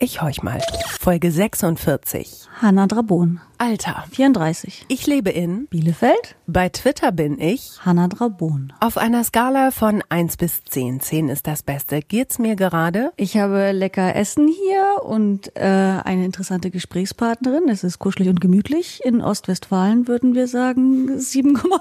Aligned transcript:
Ich 0.00 0.22
horch 0.22 0.44
mal. 0.44 0.60
Folge 1.00 1.32
46. 1.32 2.46
Hanna 2.62 2.86
Drabon. 2.86 3.40
Alter. 3.58 4.04
34. 4.12 4.86
Ich 4.86 5.08
lebe 5.08 5.30
in 5.30 5.66
Bielefeld. 5.66 6.36
Bei 6.46 6.68
Twitter 6.68 7.10
bin 7.10 7.40
ich 7.40 7.80
Hanna 7.84 8.06
Drabon. 8.06 8.72
auf 8.78 8.96
einer 8.96 9.24
Skala 9.24 9.72
von 9.72 10.04
1 10.08 10.36
bis 10.36 10.62
10. 10.62 11.00
10 11.00 11.28
ist 11.30 11.48
das 11.48 11.64
Beste. 11.64 12.00
Geht's 12.00 12.38
mir 12.38 12.54
gerade? 12.54 13.12
Ich 13.16 13.36
habe 13.38 13.72
lecker 13.72 14.14
Essen 14.14 14.46
hier 14.46 15.02
und 15.02 15.56
äh, 15.56 15.62
eine 15.64 16.24
interessante 16.24 16.70
Gesprächspartnerin. 16.70 17.68
Es 17.68 17.82
ist 17.82 17.98
kuschelig 17.98 18.28
und 18.28 18.40
gemütlich. 18.40 19.00
In 19.04 19.20
Ostwestfalen 19.20 20.06
würden 20.06 20.36
wir 20.36 20.46
sagen 20.46 21.10
7,5. 21.10 21.80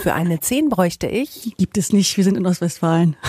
Für 0.00 0.14
eine 0.14 0.40
10 0.40 0.70
bräuchte 0.70 1.06
ich. 1.06 1.54
Gibt 1.56 1.78
es 1.78 1.92
nicht, 1.92 2.16
wir 2.16 2.24
sind 2.24 2.36
in 2.36 2.46
Ostwestfalen. 2.46 3.14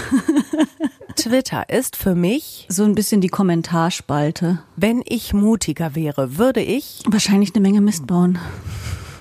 Twitter 1.24 1.70
ist 1.70 1.96
für 1.96 2.16
mich, 2.16 2.66
So 2.68 2.84
ein 2.84 2.96
bisschen 2.96 3.22
die 3.22 3.30
Kommentarspalte. 3.30 4.60
wenn 4.76 5.02
ich 5.06 5.34
mutiger 5.34 5.96
wäre, 5.96 6.38
würde 6.38 6.60
ich. 6.60 7.02
Wahrscheinlich 7.08 7.56
eine 7.56 7.62
Menge 7.62 7.80
Mist 7.80 8.08
bauen. 8.08 8.40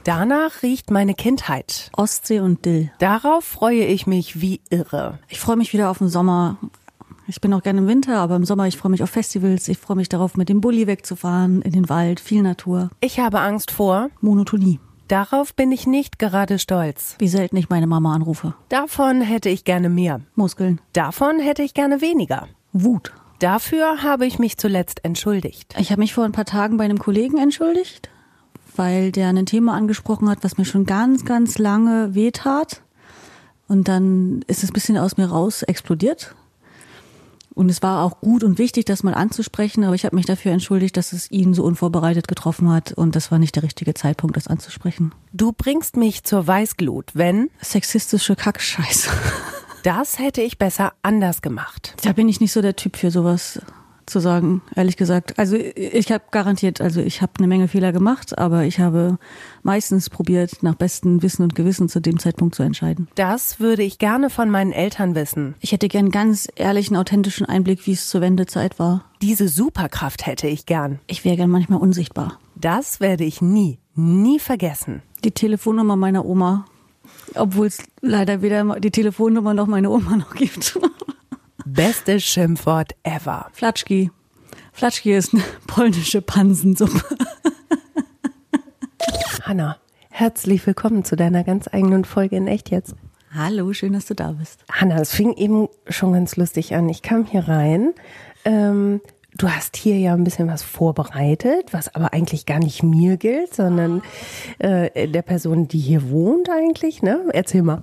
Danach 0.02 0.64
riecht 0.64 0.90
meine 0.90 1.14
Kindheit. 1.14 1.92
Ostsee 1.96 2.40
und 2.40 2.64
Dill. 2.64 2.90
Darauf 2.98 3.44
freue 3.44 3.84
ich 3.84 4.08
mich 4.08 4.40
wie 4.40 4.60
irre. 4.68 5.20
Ich 5.28 5.38
freue 5.38 5.54
mich 5.54 5.72
wieder 5.72 5.90
auf 5.90 5.98
den 5.98 6.08
Sommer. 6.08 6.56
Ich 7.28 7.40
bin 7.40 7.54
auch 7.54 7.62
gerne 7.62 7.78
im 7.78 7.86
Winter, 7.86 8.18
aber 8.18 8.34
im 8.34 8.44
Sommer, 8.44 8.66
ich 8.66 8.76
freue 8.76 8.90
mich 8.90 9.04
auf 9.04 9.10
Festivals. 9.10 9.68
Ich 9.68 9.78
freue 9.78 9.96
mich 9.96 10.08
darauf, 10.08 10.36
mit 10.36 10.48
dem 10.48 10.60
Bulli 10.60 10.88
wegzufahren, 10.88 11.62
in 11.62 11.70
den 11.70 11.88
Wald, 11.88 12.18
viel 12.18 12.42
Natur. 12.42 12.90
Ich 12.98 13.20
habe 13.20 13.38
Angst 13.38 13.70
vor. 13.70 14.10
Monotonie. 14.20 14.80
Darauf 15.12 15.54
bin 15.54 15.70
ich 15.72 15.86
nicht 15.86 16.18
gerade 16.18 16.58
stolz. 16.58 17.16
Wie 17.18 17.28
selten 17.28 17.58
ich 17.58 17.68
meine 17.68 17.86
Mama 17.86 18.14
anrufe. 18.14 18.54
Davon 18.70 19.20
hätte 19.20 19.50
ich 19.50 19.64
gerne 19.64 19.90
mehr. 19.90 20.22
Muskeln. 20.36 20.80
Davon 20.94 21.38
hätte 21.38 21.62
ich 21.62 21.74
gerne 21.74 22.00
weniger. 22.00 22.48
Wut. 22.72 23.12
Dafür 23.38 24.02
habe 24.02 24.24
ich 24.24 24.38
mich 24.38 24.56
zuletzt 24.56 25.04
entschuldigt. 25.04 25.74
Ich 25.78 25.90
habe 25.90 26.00
mich 26.00 26.14
vor 26.14 26.24
ein 26.24 26.32
paar 26.32 26.46
Tagen 26.46 26.78
bei 26.78 26.84
einem 26.84 26.98
Kollegen 26.98 27.36
entschuldigt, 27.36 28.08
weil 28.74 29.12
der 29.12 29.28
ein 29.28 29.44
Thema 29.44 29.74
angesprochen 29.74 30.30
hat, 30.30 30.44
was 30.44 30.56
mir 30.56 30.64
schon 30.64 30.86
ganz, 30.86 31.26
ganz 31.26 31.58
lange 31.58 32.14
wehtat. 32.14 32.80
Und 33.68 33.88
dann 33.88 34.42
ist 34.46 34.64
es 34.64 34.70
ein 34.70 34.72
bisschen 34.72 34.96
aus 34.96 35.18
mir 35.18 35.26
raus 35.26 35.62
explodiert. 35.62 36.34
Und 37.54 37.70
es 37.70 37.82
war 37.82 38.04
auch 38.04 38.20
gut 38.20 38.44
und 38.44 38.58
wichtig, 38.58 38.84
das 38.84 39.02
mal 39.02 39.14
anzusprechen, 39.14 39.84
aber 39.84 39.94
ich 39.94 40.04
habe 40.04 40.16
mich 40.16 40.26
dafür 40.26 40.52
entschuldigt, 40.52 40.96
dass 40.96 41.12
es 41.12 41.30
ihn 41.30 41.54
so 41.54 41.64
unvorbereitet 41.64 42.28
getroffen 42.28 42.70
hat 42.70 42.92
und 42.92 43.16
das 43.16 43.30
war 43.30 43.38
nicht 43.38 43.56
der 43.56 43.62
richtige 43.62 43.94
Zeitpunkt, 43.94 44.36
das 44.36 44.46
anzusprechen. 44.46 45.14
Du 45.32 45.52
bringst 45.52 45.96
mich 45.96 46.24
zur 46.24 46.46
Weißglut, 46.46 47.10
wenn 47.14 47.50
Sexistische 47.60 48.36
Kackscheiße. 48.36 49.10
das 49.82 50.18
hätte 50.18 50.42
ich 50.42 50.58
besser 50.58 50.92
anders 51.02 51.42
gemacht. 51.42 51.94
Da 52.02 52.12
bin 52.12 52.28
ich 52.28 52.40
nicht 52.40 52.52
so 52.52 52.62
der 52.62 52.76
Typ 52.76 52.96
für 52.96 53.10
sowas 53.10 53.60
zu 54.12 54.20
sagen, 54.20 54.62
ehrlich 54.76 54.96
gesagt. 54.96 55.38
Also 55.38 55.56
ich 55.56 56.12
habe 56.12 56.24
garantiert, 56.30 56.80
also 56.80 57.00
ich 57.00 57.22
habe 57.22 57.32
eine 57.38 57.48
Menge 57.48 57.66
Fehler 57.66 57.92
gemacht, 57.92 58.38
aber 58.38 58.64
ich 58.64 58.78
habe 58.78 59.18
meistens 59.62 60.10
probiert, 60.10 60.62
nach 60.62 60.74
bestem 60.74 61.22
Wissen 61.22 61.42
und 61.42 61.54
Gewissen 61.54 61.88
zu 61.88 62.00
dem 62.00 62.18
Zeitpunkt 62.18 62.54
zu 62.54 62.62
entscheiden. 62.62 63.08
Das 63.14 63.58
würde 63.58 63.82
ich 63.82 63.98
gerne 63.98 64.30
von 64.30 64.50
meinen 64.50 64.72
Eltern 64.72 65.14
wissen. 65.14 65.54
Ich 65.60 65.72
hätte 65.72 65.88
gern 65.88 66.10
ganz 66.10 66.48
ehrlichen, 66.54 66.96
authentischen 66.96 67.46
Einblick, 67.46 67.86
wie 67.86 67.92
es 67.92 68.08
zur 68.08 68.20
Wendezeit 68.20 68.78
war. 68.78 69.04
Diese 69.20 69.48
Superkraft 69.48 70.26
hätte 70.26 70.46
ich 70.46 70.66
gern. 70.66 71.00
Ich 71.06 71.24
wäre 71.24 71.36
gern 71.36 71.50
manchmal 71.50 71.80
unsichtbar. 71.80 72.38
Das 72.54 73.00
werde 73.00 73.24
ich 73.24 73.40
nie, 73.40 73.78
nie 73.94 74.38
vergessen. 74.38 75.02
Die 75.24 75.32
Telefonnummer 75.32 75.96
meiner 75.96 76.24
Oma, 76.24 76.66
obwohl 77.34 77.66
es 77.66 77.82
leider 78.00 78.42
weder 78.42 78.78
die 78.80 78.90
Telefonnummer 78.90 79.54
noch 79.54 79.66
meine 79.66 79.90
Oma 79.90 80.16
noch 80.16 80.34
gibt. 80.34 80.78
Bestes 81.64 82.24
Schimpfwort 82.24 82.94
ever. 83.04 83.46
Flatschki. 83.52 84.10
Flatschki 84.72 85.12
ist 85.12 85.32
eine 85.32 85.44
polnische 85.66 86.20
Pansensuppe. 86.20 87.00
Hanna, 89.42 89.76
herzlich 90.10 90.66
willkommen 90.66 91.04
zu 91.04 91.14
deiner 91.14 91.44
ganz 91.44 91.68
eigenen 91.72 92.04
Folge 92.04 92.36
in 92.36 92.48
Echt 92.48 92.70
jetzt. 92.70 92.96
Hallo, 93.32 93.72
schön, 93.72 93.92
dass 93.92 94.06
du 94.06 94.14
da 94.14 94.32
bist. 94.32 94.64
Hanna, 94.70 95.00
es 95.00 95.12
fing 95.12 95.34
eben 95.34 95.68
schon 95.88 96.12
ganz 96.12 96.36
lustig 96.36 96.74
an. 96.74 96.88
Ich 96.88 97.02
kam 97.02 97.26
hier 97.26 97.46
rein. 97.46 97.92
Ähm, 98.44 99.00
du 99.36 99.48
hast 99.48 99.76
hier 99.76 99.98
ja 99.98 100.14
ein 100.14 100.24
bisschen 100.24 100.48
was 100.48 100.64
vorbereitet, 100.64 101.72
was 101.72 101.94
aber 101.94 102.12
eigentlich 102.12 102.44
gar 102.44 102.58
nicht 102.58 102.82
mir 102.82 103.16
gilt, 103.16 103.54
sondern 103.54 104.02
äh, 104.58 105.08
der 105.08 105.22
Person, 105.22 105.68
die 105.68 105.78
hier 105.78 106.10
wohnt 106.10 106.50
eigentlich. 106.50 107.02
Ne? 107.02 107.20
Erzähl 107.32 107.62
mal. 107.62 107.82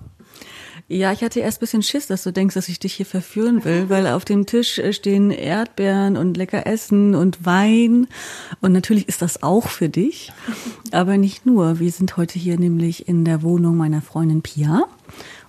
Ja, 0.92 1.12
ich 1.12 1.24
hatte 1.24 1.40
erst 1.40 1.60
bisschen 1.60 1.84
Schiss, 1.84 2.08
dass 2.08 2.24
du 2.24 2.34
denkst, 2.34 2.56
dass 2.56 2.68
ich 2.68 2.80
dich 2.80 2.96
hier 2.96 3.06
verführen 3.06 3.64
will, 3.64 3.90
weil 3.90 4.08
auf 4.08 4.26
dem 4.26 4.48
Tisch 4.48 4.80
äh, 4.80 4.92
stehen 4.92 5.30
Erdbeeren 5.30 6.18
und 6.18 6.36
lecker 6.36 6.66
Essen 6.66 7.14
und 7.14 7.46
Wein. 7.46 8.08
Und 8.60 8.72
natürlich 8.72 9.08
ist 9.08 9.22
das 9.22 9.44
auch 9.44 9.68
für 9.68 9.88
dich, 9.88 10.34
aber 10.92 11.18
nicht 11.18 11.46
nur. 11.46 11.80
Wir 11.80 11.92
sind 11.92 12.18
heute 12.18 12.40
hier 12.40 12.58
nämlich 12.58 13.08
in 13.08 13.24
der 13.24 13.44
Wohnung 13.44 13.78
meiner 13.78 14.02
Freundin 14.02 14.42
Pia. 14.42 14.86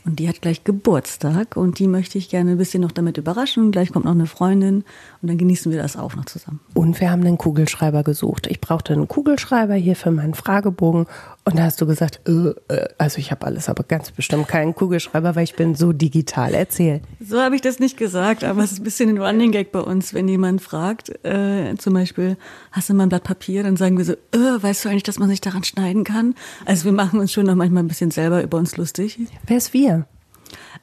Und 0.04 0.18
die 0.18 0.28
hat 0.28 0.42
gleich 0.42 0.64
Geburtstag 0.64 1.56
und 1.56 1.78
die 1.78 1.86
möchte 1.86 2.18
ich 2.18 2.28
gerne 2.28 2.52
ein 2.52 2.58
bisschen 2.58 2.82
noch 2.82 2.92
damit 2.92 3.16
überraschen. 3.16 3.70
Gleich 3.70 3.92
kommt 3.92 4.04
noch 4.04 4.12
eine 4.12 4.26
Freundin 4.26 4.84
und 5.22 5.28
dann 5.28 5.36
genießen 5.36 5.70
wir 5.70 5.80
das 5.82 5.96
auch 5.96 6.16
noch 6.16 6.24
zusammen. 6.24 6.60
Und 6.72 6.98
wir 7.00 7.10
haben 7.10 7.22
einen 7.26 7.36
Kugelschreiber 7.36 8.02
gesucht. 8.02 8.46
Ich 8.46 8.60
brauchte 8.60 8.94
einen 8.94 9.06
Kugelschreiber 9.06 9.74
hier 9.74 9.94
für 9.94 10.10
meinen 10.10 10.32
Fragebogen. 10.32 11.06
Und 11.44 11.58
da 11.58 11.64
hast 11.64 11.80
du 11.80 11.86
gesagt, 11.86 12.20
äh, 12.26 12.54
äh, 12.74 12.88
also 12.96 13.18
ich 13.18 13.30
habe 13.30 13.44
alles, 13.44 13.68
aber 13.68 13.82
ganz 13.82 14.10
bestimmt 14.12 14.48
keinen 14.48 14.74
Kugelschreiber, 14.74 15.36
weil 15.36 15.44
ich 15.44 15.56
bin 15.56 15.74
so 15.74 15.92
digital. 15.92 16.54
Erzähl. 16.54 17.02
So 17.20 17.40
habe 17.40 17.54
ich 17.54 17.60
das 17.60 17.80
nicht 17.80 17.98
gesagt, 17.98 18.44
aber 18.44 18.62
es 18.62 18.72
ist 18.72 18.80
ein 18.80 18.84
bisschen 18.84 19.10
ein 19.10 19.18
Running 19.18 19.52
Gag 19.52 19.72
bei 19.72 19.80
uns, 19.80 20.14
wenn 20.14 20.26
jemand 20.26 20.62
fragt, 20.62 21.10
äh, 21.24 21.74
zum 21.76 21.92
Beispiel, 21.92 22.38
hast 22.72 22.88
du 22.88 22.94
mal 22.94 23.04
ein 23.04 23.08
Blatt 23.10 23.24
Papier? 23.24 23.62
Dann 23.62 23.76
sagen 23.76 23.98
wir 23.98 24.04
so, 24.06 24.12
äh, 24.12 24.62
weißt 24.62 24.84
du 24.84 24.88
eigentlich, 24.88 25.02
dass 25.02 25.18
man 25.18 25.28
sich 25.28 25.42
daran 25.42 25.64
schneiden 25.64 26.04
kann? 26.04 26.34
Also 26.64 26.86
wir 26.86 26.92
machen 26.92 27.20
uns 27.20 27.32
schon 27.32 27.44
noch 27.44 27.56
manchmal 27.56 27.82
ein 27.82 27.88
bisschen 27.88 28.10
selber 28.10 28.42
über 28.42 28.56
uns 28.56 28.78
lustig. 28.78 29.18
Wer 29.46 29.58
ist 29.58 29.74
wir? 29.74 30.06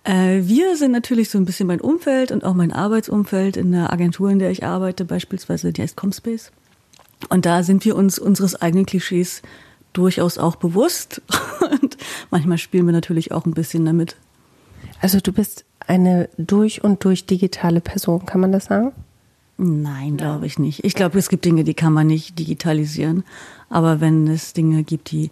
Äh, 0.08 0.48
wir 0.48 0.78
sind 0.78 0.92
natürlich 0.92 1.30
so 1.30 1.38
ein 1.38 1.44
bisschen 1.44 1.68
mein 1.68 1.82
Umfeld 1.82 2.32
und 2.32 2.46
auch 2.46 2.54
mein 2.54 2.72
Arbeitsumfeld 2.72 3.58
in 3.58 3.74
der 3.74 3.92
Agentur, 3.92 4.30
in 4.30 4.40
der 4.40 4.52
ich 4.52 4.64
arbeite, 4.64 5.04
beispielsweise, 5.04 5.74
die 5.74 5.82
heißt 5.82 5.98
Comspace. 5.98 6.52
Und 7.30 7.46
da 7.46 7.62
sind 7.62 7.84
wir 7.84 7.96
uns 7.98 8.18
unseres 8.18 8.56
eigenen 8.56 8.86
Klischees 8.86 9.42
durchaus 9.92 10.38
auch 10.38 10.56
bewusst. 10.56 11.22
Und 11.82 11.98
manchmal 12.30 12.58
spielen 12.58 12.86
wir 12.86 12.94
natürlich 12.94 13.32
auch 13.32 13.46
ein 13.46 13.54
bisschen 13.54 13.84
damit. 13.84 14.16
Also 15.02 15.20
du 15.20 15.34
bist 15.34 15.66
eine 15.80 16.30
durch 16.38 16.84
und 16.84 17.04
durch 17.04 17.26
digitale 17.26 17.82
Person, 17.82 18.26
kann 18.26 18.42
man 18.42 18.52
das 18.52 18.66
sagen? 18.66 18.94
Nein, 19.58 20.18
glaube 20.18 20.46
ich 20.46 20.60
nicht. 20.60 20.84
Ich 20.84 20.94
glaube, 20.94 21.18
es 21.18 21.30
gibt 21.30 21.46
Dinge, 21.46 21.64
die 21.64 21.74
kann 21.74 21.94
man 21.94 22.08
nicht 22.08 22.38
digitalisieren. 22.38 23.24
Aber 23.70 24.00
wenn 24.00 24.28
es 24.28 24.54
Dinge 24.54 24.84
gibt, 24.84 25.12
die 25.12 25.32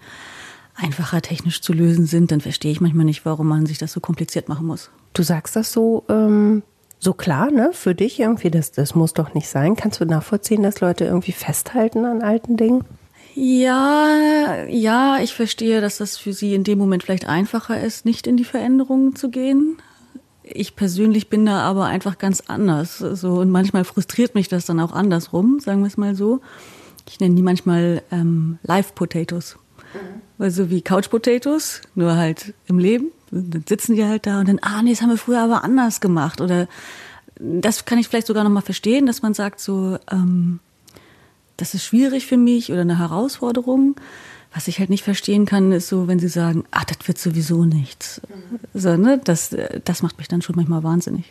einfacher 0.76 1.22
technisch 1.22 1.62
zu 1.62 1.74
lösen 1.74 2.06
sind, 2.06 2.32
dann 2.32 2.42
verstehe 2.42 2.72
ich 2.72 2.82
manchmal 2.82 3.06
nicht, 3.06 3.26
warum 3.26 3.48
man 3.48 3.66
sich 3.66 3.78
das 3.78 3.94
so 3.94 4.00
kompliziert 4.00 4.50
machen 4.50 4.68
muss. 4.68 4.92
Du 5.14 5.24
sagst 5.24 5.56
das 5.56 5.72
so, 5.72 6.04
ähm, 6.10 6.64
so 7.00 7.14
klar, 7.14 7.52
ne? 7.52 7.70
Für 7.74 7.96
dich 7.96 8.20
irgendwie, 8.20 8.50
das, 8.50 8.72
das 8.72 8.96
muss 8.96 9.14
doch 9.14 9.34
nicht 9.34 9.48
sein. 9.48 9.76
Kannst 9.76 10.02
du 10.02 10.06
nachvollziehen, 10.06 10.64
dass 10.64 10.82
Leute 10.82 11.06
irgendwie 11.06 11.32
festhalten 11.32 12.06
an 12.06 12.22
alten 12.22 12.58
Dingen? 12.58 12.84
Ja, 13.36 14.64
ja, 14.70 15.20
ich 15.22 15.34
verstehe, 15.34 15.82
dass 15.82 15.98
das 15.98 16.18
für 16.18 16.32
Sie 16.32 16.56
in 16.56 16.64
dem 16.64 16.78
Moment 16.78 17.04
vielleicht 17.04 17.28
einfacher 17.28 17.82
ist, 17.82 18.06
nicht 18.06 18.28
in 18.28 18.38
die 18.38 18.46
Veränderungen 18.46 19.16
zu 19.16 19.30
gehen. 19.30 19.78
Ich 20.42 20.76
persönlich 20.76 21.28
bin 21.30 21.46
da 21.46 21.60
aber 21.60 21.86
einfach 21.86 22.18
ganz 22.18 22.44
anders. 22.48 23.00
So, 23.00 23.40
und 23.40 23.50
manchmal 23.50 23.84
frustriert 23.84 24.36
mich 24.36 24.48
das 24.48 24.66
dann 24.66 24.80
auch 24.80 24.94
andersrum, 24.94 25.60
sagen 25.60 25.82
wir 25.82 25.88
es 25.88 25.98
mal 25.98 26.16
so. 26.16 26.40
Ich 27.10 27.20
nenne 27.20 27.36
die 27.36 27.42
manchmal 27.42 28.04
ähm, 28.12 28.58
Live-Potatoes. 28.64 29.58
Also 30.38 30.70
wie 30.70 30.82
Couch-Potatoes, 30.82 31.82
nur 31.96 32.16
halt 32.16 32.54
im 32.68 32.80
Leben. 32.80 33.12
Dann 33.32 33.64
sitzen 33.68 33.96
die 33.96 34.04
halt 34.04 34.26
da 34.26 34.40
und 34.40 34.50
dann, 34.50 34.60
ah 34.62 34.82
nee, 34.82 34.92
das 34.92 35.02
haben 35.02 35.10
wir 35.10 35.18
früher 35.18 35.42
aber 35.42 35.64
anders 35.64 36.02
gemacht. 36.02 36.42
Oder 36.42 36.68
das 37.40 37.86
kann 37.86 37.98
ich 37.98 38.08
vielleicht 38.08 38.28
sogar 38.28 38.44
nochmal 38.44 38.64
verstehen, 38.64 39.06
dass 39.06 39.22
man 39.22 39.34
sagt 39.34 39.60
so, 39.60 39.98
ähm, 40.12 40.60
das 41.58 41.74
ist 41.74 41.86
schwierig 41.86 42.28
für 42.28 42.38
mich 42.38 42.72
oder 42.72 42.82
eine 42.82 43.00
Herausforderung. 43.00 43.96
Was 44.54 44.68
ich 44.70 44.80
halt 44.80 44.90
nicht 44.90 45.04
verstehen 45.04 45.46
kann, 45.46 45.72
ist 45.74 45.90
so, 45.90 46.08
wenn 46.08 46.20
sie 46.20 46.30
sagen, 46.30 46.64
ach, 46.72 46.86
das 46.86 47.06
wird 47.08 47.18
sowieso 47.18 47.66
nichts. 47.66 48.22
So, 48.74 48.96
ne? 48.96 49.20
das, 49.22 49.56
das 49.84 50.02
macht 50.02 50.18
mich 50.18 50.30
dann 50.30 50.42
schon 50.42 50.56
manchmal 50.56 50.84
wahnsinnig. 50.84 51.26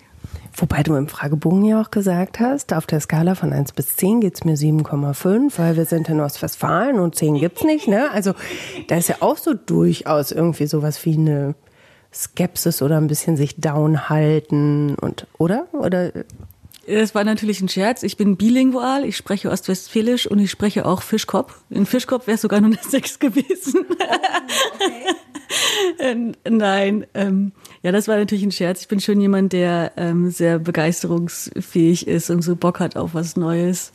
Wobei 0.57 0.85
du 0.85 0.95
im 0.95 1.09
Fragebogen 1.09 1.65
ja 1.65 1.81
auch 1.81 1.91
gesagt 1.91 2.39
hast, 2.39 2.73
auf 2.73 2.87
der 2.87 3.01
Skala 3.01 3.35
von 3.35 3.53
1 3.53 3.73
bis 3.73 3.97
10 3.97 4.21
geht's 4.21 4.45
mir 4.45 4.57
7,5, 4.57 5.53
weil 5.57 5.77
wir 5.77 5.85
sind 5.85 6.09
in 6.09 6.21
Ostwestfalen 6.21 7.01
und 7.01 7.17
10 7.17 7.35
gibt's 7.41 7.65
nicht, 7.65 7.89
ne? 7.89 8.11
Also 8.13 8.35
da 8.87 8.97
ist 8.97 9.09
ja 9.09 9.17
auch 9.21 9.37
so 9.37 9.55
durchaus 9.55 10.31
irgendwie 10.31 10.67
sowas 10.67 11.05
wie 11.05 11.15
eine 11.15 11.57
Skepsis 12.13 12.83
oder 12.83 12.99
ein 12.99 13.09
bisschen 13.09 13.37
sich 13.37 13.57
down 13.57 14.09
halten 14.09 14.95
und, 14.95 15.27
oder? 15.39 15.67
Oder 15.73 16.13
Das 16.87 17.17
war 17.17 17.25
natürlich 17.25 17.61
ein 17.61 17.69
Scherz. 17.69 18.05
Ich 18.05 18.17
bin 18.17 18.37
bilingual, 18.37 19.05
ich 19.05 19.17
spreche 19.17 19.51
Ostwestfälisch 19.51 20.29
und 20.29 20.39
ich 20.39 20.53
spreche 20.53 20.87
auch 20.87 21.03
Fischkopf. 21.03 21.63
In 21.71 21.85
Fischkopf 21.85 22.29
wäre 22.29 22.37
es 22.37 22.43
sogar 22.43 22.61
nur 22.61 22.71
eine 22.71 22.79
Sechs 22.89 23.19
gewesen. 23.19 23.87
Okay. 24.77 26.35
Nein, 26.49 27.07
ähm, 27.15 27.53
ja, 27.85 27.93
das 27.93 28.09
war 28.09 28.17
natürlich 28.17 28.43
ein 28.43 28.51
Scherz. 28.51 28.81
Ich 28.81 28.89
bin 28.89 28.99
schon 28.99 29.21
jemand, 29.21 29.53
der 29.53 29.93
ähm, 29.99 30.31
sehr 30.31 30.59
begeisterungsfähig 30.59 32.09
ist 32.09 32.31
und 32.31 32.41
so 32.41 32.57
Bock 32.57 32.81
hat 32.81 32.97
auf 32.97 33.13
was 33.13 33.37
Neues. 33.37 33.93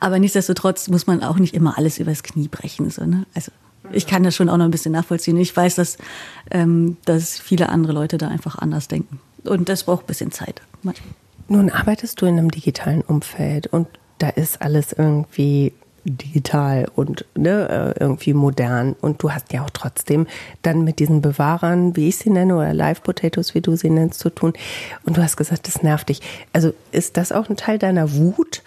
Aber 0.00 0.18
nichtsdestotrotz 0.18 0.88
muss 0.88 1.06
man 1.06 1.22
auch 1.22 1.38
nicht 1.38 1.54
immer 1.54 1.78
alles 1.78 1.98
übers 1.98 2.24
Knie 2.24 2.48
brechen. 2.48 2.90
So, 2.90 3.04
ne? 3.04 3.24
Also 3.34 3.52
ich 3.92 4.08
kann 4.08 4.24
das 4.24 4.34
schon 4.34 4.48
auch 4.48 4.56
noch 4.56 4.64
ein 4.64 4.72
bisschen 4.72 4.90
nachvollziehen. 4.90 5.36
Ich 5.36 5.56
weiß, 5.56 5.76
dass, 5.76 5.96
ähm, 6.50 6.96
dass 7.04 7.38
viele 7.38 7.68
andere 7.68 7.92
Leute 7.92 8.18
da 8.18 8.26
einfach 8.26 8.58
anders 8.58 8.88
denken. 8.88 9.20
Und 9.44 9.68
das 9.68 9.84
braucht 9.84 10.02
ein 10.02 10.06
bisschen 10.08 10.32
Zeit. 10.32 10.60
Manchmal. 10.82 11.14
Nun 11.46 11.70
arbeitest 11.70 12.20
du 12.20 12.26
in 12.26 12.36
einem 12.36 12.50
digitalen 12.50 13.02
Umfeld 13.02 13.68
und 13.68 13.86
da 14.18 14.28
ist 14.28 14.60
alles 14.60 14.92
irgendwie 14.92 15.72
digital 16.04 16.88
und 16.94 17.24
ne, 17.36 17.94
äh, 17.96 18.00
irgendwie 18.00 18.34
modern. 18.34 18.94
Und 19.00 19.22
du 19.22 19.30
hast 19.30 19.52
ja 19.52 19.62
auch 19.64 19.70
trotzdem 19.70 20.26
dann 20.62 20.84
mit 20.84 20.98
diesen 20.98 21.22
Bewahrern, 21.22 21.96
wie 21.96 22.08
ich 22.08 22.16
sie 22.16 22.30
nenne, 22.30 22.56
oder 22.56 22.74
Live 22.74 23.02
Potatoes, 23.02 23.54
wie 23.54 23.60
du 23.60 23.76
sie 23.76 23.90
nennst, 23.90 24.20
zu 24.20 24.30
tun. 24.30 24.52
Und 25.04 25.16
du 25.16 25.22
hast 25.22 25.36
gesagt, 25.36 25.66
das 25.66 25.82
nervt 25.82 26.08
dich. 26.08 26.20
Also 26.52 26.72
ist 26.90 27.16
das 27.16 27.32
auch 27.32 27.48
ein 27.48 27.56
Teil 27.56 27.78
deiner 27.78 28.14
Wut, 28.14 28.62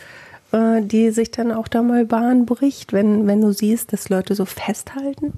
äh, 0.51 0.81
die 0.81 1.11
sich 1.11 1.31
dann 1.31 1.51
auch 1.51 1.67
da 1.67 1.81
mal 1.81 2.05
Bahn 2.05 2.45
bricht, 2.45 2.93
wenn, 2.93 3.27
wenn 3.27 3.41
du 3.41 3.51
siehst, 3.51 3.93
dass 3.93 4.09
Leute 4.09 4.35
so 4.35 4.45
festhalten? 4.45 5.33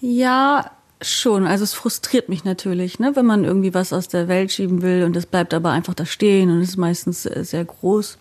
Ja, 0.00 0.70
Schon, 1.02 1.46
also 1.46 1.64
es 1.64 1.74
frustriert 1.74 2.30
mich 2.30 2.44
natürlich, 2.44 2.98
ne, 2.98 3.14
wenn 3.14 3.26
man 3.26 3.44
irgendwie 3.44 3.74
was 3.74 3.92
aus 3.92 4.08
der 4.08 4.26
Welt 4.28 4.52
schieben 4.52 4.80
will 4.80 5.02
und 5.02 5.14
es 5.16 5.26
bleibt 5.26 5.52
aber 5.52 5.70
einfach 5.70 5.92
da 5.92 6.06
stehen 6.06 6.50
und 6.50 6.62
ist 6.62 6.78
meistens 6.78 7.24
sehr 7.24 7.64
groß. 7.64 8.16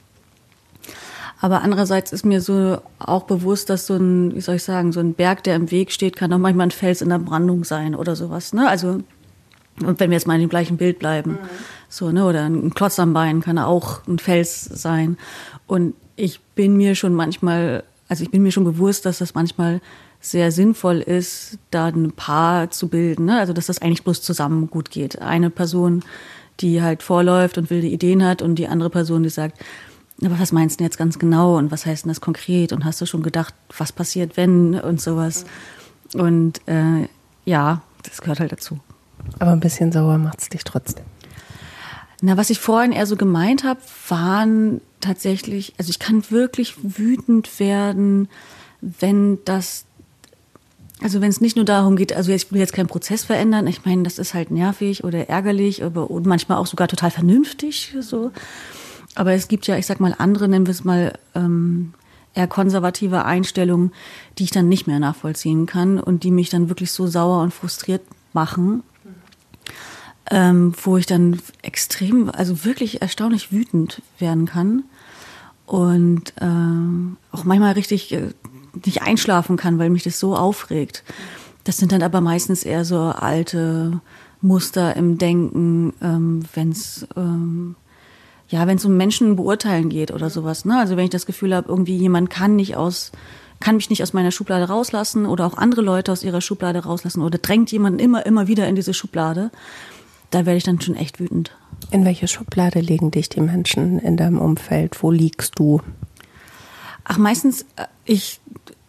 Aber 1.43 1.61
andererseits 1.61 2.13
ist 2.13 2.23
mir 2.23 2.39
so 2.39 2.77
auch 2.99 3.23
bewusst, 3.23 3.69
dass 3.69 3.85
so 3.85 3.95
ein, 3.95 4.33
wie 4.33 4.39
soll 4.39 4.55
ich 4.55 4.63
sagen, 4.63 4.93
so 4.93 5.01
ein 5.01 5.13
Berg, 5.13 5.43
der 5.43 5.57
im 5.57 5.71
Weg 5.71 5.91
steht, 5.91 6.15
kann 6.15 6.31
auch 6.31 6.37
manchmal 6.37 6.67
ein 6.67 6.71
Fels 6.71 7.01
in 7.01 7.09
der 7.09 7.19
Brandung 7.19 7.65
sein 7.65 7.95
oder 7.95 8.15
sowas, 8.15 8.53
ne? 8.53 8.69
Also 8.69 9.01
und 9.81 9.99
wenn 9.99 10.09
wir 10.09 10.15
jetzt 10.15 10.25
mal 10.25 10.35
in 10.35 10.39
dem 10.39 10.49
gleichen 10.49 10.77
Bild 10.77 10.99
bleiben, 10.99 11.31
mhm. 11.31 11.37
so 11.89 12.11
ne, 12.11 12.23
oder 12.25 12.45
ein 12.45 12.73
Klotz 12.73 12.97
am 12.97 13.11
Bein 13.11 13.41
kann 13.41 13.57
auch 13.57 14.07
ein 14.07 14.19
Fels 14.19 14.63
sein. 14.63 15.17
Und 15.67 15.95
ich 16.15 16.39
bin 16.55 16.77
mir 16.77 16.95
schon 16.95 17.13
manchmal, 17.13 17.83
also 18.07 18.23
ich 18.23 18.31
bin 18.31 18.41
mir 18.41 18.53
schon 18.53 18.63
bewusst, 18.63 19.05
dass 19.05 19.17
das 19.17 19.35
manchmal 19.35 19.81
sehr 20.21 20.49
sinnvoll 20.53 21.01
ist, 21.01 21.57
da 21.71 21.87
ein 21.87 22.13
Paar 22.13 22.71
zu 22.71 22.87
bilden. 22.87 23.25
Ne? 23.25 23.37
Also 23.37 23.51
dass 23.51 23.65
das 23.65 23.81
eigentlich 23.81 24.05
bloß 24.05 24.21
zusammen 24.21 24.69
gut 24.69 24.91
geht. 24.91 25.21
Eine 25.21 25.49
Person, 25.49 26.03
die 26.61 26.81
halt 26.81 27.03
vorläuft 27.03 27.57
und 27.57 27.69
wilde 27.69 27.87
Ideen 27.87 28.23
hat 28.23 28.41
und 28.41 28.55
die 28.55 28.69
andere 28.69 28.91
Person, 28.91 29.23
die 29.23 29.29
sagt, 29.29 29.59
aber 30.25 30.39
was 30.39 30.51
meinst 30.51 30.79
du 30.79 30.83
jetzt 30.83 30.97
ganz 30.97 31.19
genau 31.19 31.57
und 31.57 31.71
was 31.71 31.85
heißt 31.85 32.05
denn 32.05 32.09
das 32.09 32.21
konkret 32.21 32.73
und 32.73 32.85
hast 32.85 33.01
du 33.01 33.05
schon 33.05 33.23
gedacht, 33.23 33.53
was 33.77 33.91
passiert, 33.91 34.37
wenn 34.37 34.79
und 34.79 35.01
sowas. 35.01 35.45
Und 36.13 36.61
äh, 36.67 37.07
ja, 37.45 37.81
das 38.03 38.21
gehört 38.21 38.39
halt 38.39 38.51
dazu. 38.51 38.79
Aber 39.39 39.51
ein 39.51 39.59
bisschen 39.59 39.91
sauer 39.91 40.17
macht 40.17 40.41
es 40.41 40.49
dich 40.49 40.63
trotzdem. 40.63 41.05
Na, 42.21 42.37
was 42.37 42.49
ich 42.49 42.59
vorhin 42.59 42.91
eher 42.91 43.05
so 43.05 43.15
gemeint 43.15 43.63
habe, 43.63 43.79
waren 44.07 44.81
tatsächlich, 45.01 45.73
also 45.77 45.89
ich 45.89 45.99
kann 45.99 46.29
wirklich 46.29 46.75
wütend 46.81 47.59
werden, 47.59 48.29
wenn 48.81 49.39
das 49.45 49.85
also 51.01 51.19
wenn 51.19 51.29
es 51.29 51.41
nicht 51.41 51.57
nur 51.57 51.65
darum 51.65 51.97
geht, 51.97 52.13
also 52.13 52.31
ich 52.31 52.49
will 52.51 52.59
jetzt 52.59 52.71
keinen 52.71 52.87
Prozess 52.87 53.25
verändern, 53.25 53.67
ich 53.67 53.83
meine, 53.83 54.03
das 54.03 54.19
ist 54.19 54.33
halt 54.33 54.51
nervig 54.51 55.03
oder 55.03 55.27
ärgerlich 55.27 55.83
aber, 55.83 56.09
und 56.09 56.25
manchmal 56.25 56.57
auch 56.57 56.65
sogar 56.65 56.87
total 56.87 57.11
vernünftig 57.11 57.93
so. 57.99 58.31
Aber 59.15 59.33
es 59.33 59.47
gibt 59.47 59.67
ja, 59.67 59.77
ich 59.77 59.85
sag 59.85 59.99
mal, 59.99 60.15
andere, 60.17 60.47
nennen 60.47 60.65
wir 60.65 60.71
es 60.71 60.83
mal, 60.83 61.13
ähm, 61.35 61.93
eher 62.33 62.47
konservative 62.47 63.25
Einstellungen, 63.25 63.91
die 64.37 64.45
ich 64.45 64.51
dann 64.51 64.67
nicht 64.67 64.87
mehr 64.87 64.99
nachvollziehen 64.99 65.65
kann 65.65 65.99
und 65.99 66.23
die 66.23 66.31
mich 66.31 66.49
dann 66.49 66.69
wirklich 66.69 66.91
so 66.91 67.07
sauer 67.07 67.41
und 67.41 67.53
frustriert 67.53 68.01
machen, 68.33 68.83
ähm, 70.31 70.73
wo 70.83 70.97
ich 70.97 71.05
dann 71.05 71.39
extrem, 71.61 72.29
also 72.31 72.65
wirklich 72.65 73.01
erstaunlich 73.01 73.51
wütend 73.51 74.01
werden 74.17 74.47
kann 74.47 74.83
und 75.65 76.33
ähm, 76.41 77.17
auch 77.31 77.43
manchmal 77.43 77.73
richtig 77.73 78.11
äh, 78.13 78.29
nicht 78.85 79.03
einschlafen 79.03 79.57
kann, 79.57 79.77
weil 79.77 79.89
mich 79.89 80.03
das 80.03 80.19
so 80.19 80.35
aufregt. 80.35 81.03
Das 81.63 81.77
sind 81.77 81.91
dann 81.91 82.01
aber 82.01 82.21
meistens 82.21 82.63
eher 82.63 82.83
so 82.83 82.99
alte 82.99 84.01
Muster 84.41 84.95
im 84.95 85.17
Denken, 85.17 85.93
ähm, 86.01 86.43
wenn 86.53 86.71
es 86.71 87.07
ähm, 87.15 87.75
ja, 88.53 88.67
wenn 88.67 88.77
es 88.77 88.85
um 88.85 88.95
Menschen 88.95 89.35
beurteilen 89.35 89.89
geht 89.89 90.11
oder 90.11 90.29
sowas. 90.29 90.63
Ne? 90.63 90.77
Also 90.77 90.95
wenn 90.95 91.05
ich 91.05 91.09
das 91.09 91.25
Gefühl 91.25 91.55
habe, 91.55 91.69
irgendwie 91.69 91.97
jemand 91.97 92.29
kann 92.29 92.55
nicht 92.55 92.75
aus 92.77 93.11
kann 93.59 93.77
mich 93.77 93.89
nicht 93.89 94.03
aus 94.03 94.13
meiner 94.13 94.31
Schublade 94.31 94.65
rauslassen 94.65 95.25
oder 95.25 95.47
auch 95.47 95.57
andere 95.57 95.81
Leute 95.81 96.11
aus 96.11 96.21
ihrer 96.21 96.41
Schublade 96.41 96.83
rauslassen 96.83 97.21
oder 97.21 97.37
drängt 97.37 97.71
jemanden 97.71 97.99
immer, 97.99 98.25
immer 98.25 98.47
wieder 98.47 98.67
in 98.67 98.75
diese 98.75 98.93
Schublade, 98.93 99.51
da 100.31 100.45
werde 100.45 100.57
ich 100.57 100.65
dann 100.65 100.81
schon 100.81 100.97
echt 100.97 101.19
wütend. 101.19 101.55
In 101.89 102.03
welche 102.03 102.27
Schublade 102.27 102.81
legen 102.81 103.09
dich 103.09 103.29
die 103.29 103.39
Menschen 103.39 103.99
in 103.99 104.17
deinem 104.17 104.37
Umfeld? 104.37 105.01
Wo 105.01 105.11
liegst 105.11 105.57
du? 105.57 105.81
Ach, 107.05 107.17
meistens, 107.17 107.61
äh, 107.77 107.85
ich 108.05 108.41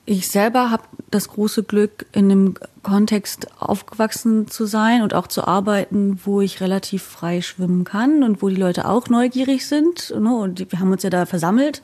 ich 0.06 0.28
selber 0.28 0.70
habe 0.70 0.82
das 1.10 1.28
große 1.28 1.62
Glück, 1.62 2.06
in 2.12 2.30
einem 2.30 2.54
Kontext 2.82 3.46
aufgewachsen 3.58 4.48
zu 4.48 4.66
sein 4.66 5.02
und 5.02 5.14
auch 5.14 5.26
zu 5.26 5.46
arbeiten, 5.46 6.20
wo 6.24 6.40
ich 6.40 6.60
relativ 6.60 7.02
frei 7.02 7.40
schwimmen 7.40 7.84
kann 7.84 8.22
und 8.22 8.42
wo 8.42 8.48
die 8.48 8.56
Leute 8.56 8.86
auch 8.88 9.08
neugierig 9.08 9.66
sind. 9.66 10.12
Ne? 10.18 10.34
Und 10.34 10.70
wir 10.70 10.80
haben 10.80 10.92
uns 10.92 11.02
ja 11.02 11.10
da 11.10 11.24
versammelt, 11.24 11.82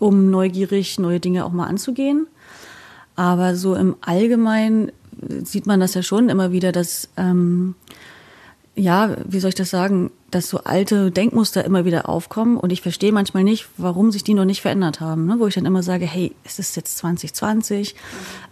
um 0.00 0.30
neugierig 0.30 0.98
neue 0.98 1.20
Dinge 1.20 1.44
auch 1.44 1.52
mal 1.52 1.66
anzugehen. 1.66 2.26
Aber 3.14 3.54
so 3.54 3.74
im 3.74 3.96
Allgemeinen 4.00 4.90
sieht 5.44 5.66
man 5.66 5.80
das 5.80 5.94
ja 5.94 6.02
schon 6.02 6.28
immer 6.28 6.52
wieder, 6.52 6.72
dass 6.72 7.08
ähm, 7.16 7.74
ja, 8.78 9.16
wie 9.24 9.40
soll 9.40 9.48
ich 9.48 9.54
das 9.54 9.70
sagen, 9.70 10.10
dass 10.30 10.50
so 10.50 10.58
alte 10.64 11.10
Denkmuster 11.10 11.64
immer 11.64 11.86
wieder 11.86 12.10
aufkommen 12.10 12.58
und 12.58 12.72
ich 12.72 12.82
verstehe 12.82 13.10
manchmal 13.10 13.42
nicht, 13.42 13.68
warum 13.78 14.12
sich 14.12 14.22
die 14.22 14.34
noch 14.34 14.44
nicht 14.44 14.60
verändert 14.60 15.00
haben. 15.00 15.24
Ne? 15.24 15.36
Wo 15.38 15.46
ich 15.46 15.54
dann 15.54 15.64
immer 15.64 15.82
sage, 15.82 16.04
hey, 16.04 16.34
es 16.44 16.58
ist 16.58 16.76
jetzt 16.76 16.98
2020, 16.98 17.94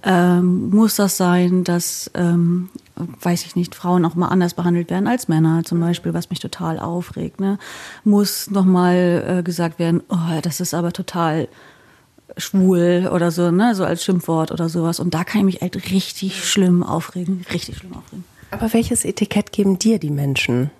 ähm, 0.03 0.71
muss 0.71 0.97
das 0.97 1.19
sein, 1.19 1.63
dass, 1.63 2.11
ähm, 2.15 2.71
weiß 2.97 3.45
ich 3.45 3.55
nicht, 3.55 3.75
Frauen 3.75 4.07
auch 4.07 4.15
mal 4.15 4.29
anders 4.29 4.55
behandelt 4.55 4.89
werden 4.89 5.09
als 5.09 5.29
Männer 5.29 5.63
zum 5.63 5.79
Beispiel, 5.79 6.15
was 6.15 6.31
mich 6.31 6.41
total 6.41 6.79
aufregt. 6.79 7.39
Ne? 7.39 7.59
Muss 8.05 8.51
nochmal 8.51 9.41
äh, 9.41 9.43
gesagt 9.43 9.79
werden, 9.79 10.03
oh, 10.09 10.41
das 10.41 10.61
ist 10.61 10.73
aber 10.73 10.93
total 10.93 11.49
schwul 12.39 13.11
oder 13.13 13.31
so, 13.31 13.51
ne, 13.51 13.75
so 13.75 13.85
als 13.85 14.03
Schimpfwort 14.03 14.53
oder 14.53 14.71
sowas. 14.71 15.01
Und 15.01 15.13
da 15.13 15.23
kann 15.23 15.41
ich 15.41 15.45
mich 15.45 15.61
halt 15.61 15.91
richtig 15.91 16.49
schlimm 16.49 16.83
aufregen, 16.83 17.45
richtig 17.53 17.77
schlimm 17.77 17.95
aufregen. 17.95 18.25
Aber 18.55 18.73
welches 18.73 19.05
Etikett 19.05 19.51
geben 19.51 19.81
dir 19.81 19.99
die 19.99 20.11
Menschen? 20.11 20.71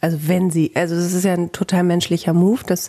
Also 0.00 0.18
wenn 0.26 0.50
sie, 0.50 0.72
also 0.74 0.96
das 0.96 1.12
ist 1.12 1.24
ja 1.24 1.34
ein 1.34 1.52
total 1.52 1.84
menschlicher 1.84 2.32
Move, 2.32 2.64
dass, 2.66 2.88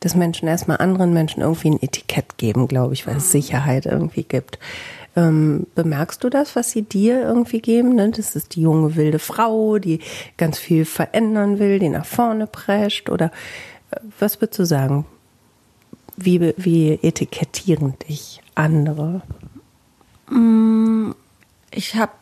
dass 0.00 0.14
Menschen 0.14 0.48
erstmal 0.48 0.78
anderen 0.78 1.12
Menschen 1.12 1.42
irgendwie 1.42 1.68
ein 1.68 1.82
Etikett 1.82 2.38
geben, 2.38 2.66
glaube 2.66 2.94
ich, 2.94 3.06
weil 3.06 3.18
es 3.18 3.30
Sicherheit 3.30 3.84
irgendwie 3.84 4.22
gibt. 4.22 4.58
Ähm, 5.16 5.66
bemerkst 5.74 6.24
du 6.24 6.30
das, 6.30 6.56
was 6.56 6.70
sie 6.70 6.80
dir 6.80 7.20
irgendwie 7.20 7.60
geben? 7.60 7.94
Ne? 7.94 8.08
Das 8.08 8.34
ist 8.34 8.56
die 8.56 8.62
junge 8.62 8.96
wilde 8.96 9.18
Frau, 9.18 9.78
die 9.78 10.00
ganz 10.38 10.58
viel 10.58 10.86
verändern 10.86 11.58
will, 11.58 11.78
die 11.78 11.90
nach 11.90 12.06
vorne 12.06 12.46
prescht 12.46 13.10
oder 13.10 13.26
äh, 13.90 13.96
was 14.18 14.40
würdest 14.40 14.58
du 14.60 14.64
sagen? 14.64 15.04
Wie, 16.16 16.54
wie 16.56 16.98
etikettieren 17.02 17.98
dich 18.08 18.40
andere? 18.54 19.20
Mm, 20.30 21.10
ich 21.70 21.96
habe 21.96 22.12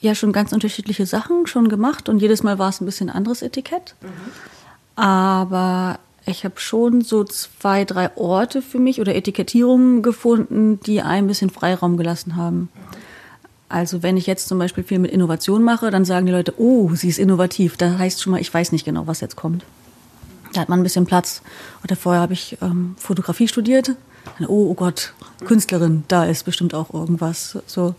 ja 0.00 0.14
schon 0.14 0.32
ganz 0.32 0.52
unterschiedliche 0.52 1.06
Sachen 1.06 1.46
schon 1.46 1.68
gemacht 1.68 2.08
und 2.08 2.20
jedes 2.20 2.42
Mal 2.42 2.58
war 2.58 2.70
es 2.70 2.80
ein 2.80 2.86
bisschen 2.86 3.10
anderes 3.10 3.42
Etikett. 3.42 3.94
Mhm. 4.00 4.08
Aber 4.96 5.98
ich 6.26 6.44
habe 6.44 6.58
schon 6.58 7.02
so 7.02 7.24
zwei, 7.24 7.84
drei 7.84 8.16
Orte 8.16 8.62
für 8.62 8.78
mich 8.78 9.00
oder 9.00 9.14
Etikettierungen 9.14 10.02
gefunden, 10.02 10.80
die 10.80 11.02
ein 11.02 11.26
bisschen 11.26 11.50
Freiraum 11.50 11.96
gelassen 11.96 12.36
haben. 12.36 12.68
Also 13.68 14.02
wenn 14.02 14.16
ich 14.16 14.26
jetzt 14.26 14.48
zum 14.48 14.58
Beispiel 14.58 14.82
viel 14.82 14.98
mit 14.98 15.12
Innovation 15.12 15.62
mache, 15.62 15.90
dann 15.90 16.04
sagen 16.04 16.26
die 16.26 16.32
Leute, 16.32 16.54
oh, 16.58 16.90
sie 16.94 17.08
ist 17.08 17.18
innovativ. 17.18 17.76
Da 17.76 17.98
heißt 17.98 18.20
schon 18.20 18.32
mal, 18.32 18.40
ich 18.40 18.52
weiß 18.52 18.72
nicht 18.72 18.84
genau, 18.84 19.06
was 19.06 19.20
jetzt 19.20 19.36
kommt. 19.36 19.64
Da 20.52 20.60
hat 20.60 20.68
man 20.68 20.80
ein 20.80 20.82
bisschen 20.82 21.06
Platz. 21.06 21.40
Oder 21.84 21.94
vorher 21.94 22.20
habe 22.20 22.32
ich 22.32 22.58
ähm, 22.62 22.96
Fotografie 22.98 23.46
studiert. 23.46 23.92
oh, 24.40 24.70
oh 24.70 24.74
Gott, 24.74 25.14
Künstlerin, 25.46 26.02
da 26.08 26.24
ist 26.24 26.44
bestimmt 26.44 26.74
auch 26.74 26.92
irgendwas. 26.92 27.58
So. 27.66 27.94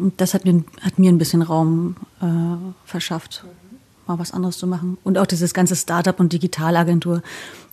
Und 0.00 0.20
das 0.20 0.34
hat 0.34 0.44
mir, 0.44 0.64
hat 0.80 0.98
mir 0.98 1.12
ein 1.12 1.18
bisschen 1.18 1.42
Raum 1.42 1.96
äh, 2.22 2.26
verschafft, 2.86 3.44
mal 4.06 4.18
was 4.18 4.32
anderes 4.32 4.56
zu 4.58 4.66
machen. 4.66 4.96
Und 5.04 5.18
auch 5.18 5.26
dieses 5.26 5.52
ganze 5.52 5.76
Startup 5.76 6.18
und 6.18 6.32
Digitalagentur, 6.32 7.22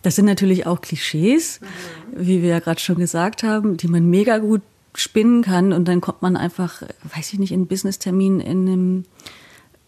das 0.02 0.16
sind 0.16 0.26
natürlich 0.26 0.66
auch 0.66 0.80
Klischees, 0.82 1.60
wie 2.14 2.42
wir 2.42 2.50
ja 2.50 2.58
gerade 2.60 2.80
schon 2.80 2.96
gesagt 2.96 3.42
haben, 3.42 3.78
die 3.78 3.88
man 3.88 4.08
mega 4.10 4.38
gut 4.38 4.60
spinnen 4.94 5.42
kann. 5.42 5.72
Und 5.72 5.88
dann 5.88 6.02
kommt 6.02 6.20
man 6.20 6.36
einfach, 6.36 6.82
weiß 7.14 7.32
ich 7.32 7.38
nicht, 7.38 7.52
in 7.52 7.60
einen 7.60 7.66
Business-Termin 7.66 8.40
in 8.40 8.68
einem 8.68 9.04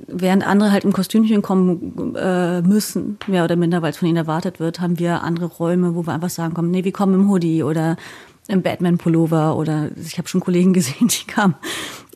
während 0.06 0.46
andere 0.46 0.72
halt 0.72 0.84
im 0.84 0.94
Kostümchen 0.94 1.42
kommen 1.42 2.16
äh, 2.16 2.62
müssen, 2.62 3.18
mehr 3.26 3.44
oder 3.44 3.56
minder, 3.56 3.82
weil 3.82 3.90
es 3.90 3.98
von 3.98 4.08
ihnen 4.08 4.16
erwartet 4.16 4.58
wird, 4.58 4.80
haben 4.80 4.98
wir 4.98 5.22
andere 5.22 5.44
Räume, 5.44 5.94
wo 5.94 6.06
wir 6.06 6.14
einfach 6.14 6.30
sagen, 6.30 6.54
komm, 6.54 6.70
nee, 6.70 6.84
wir 6.84 6.92
kommen 6.92 7.12
im 7.12 7.28
Hoodie 7.28 7.62
oder 7.62 7.98
im 8.48 8.62
Batman-Pullover 8.62 9.56
oder 9.56 9.90
ich 10.02 10.18
habe 10.18 10.28
schon 10.28 10.40
Kollegen 10.40 10.72
gesehen, 10.74 11.08
die 11.08 11.26
kamen 11.26 11.54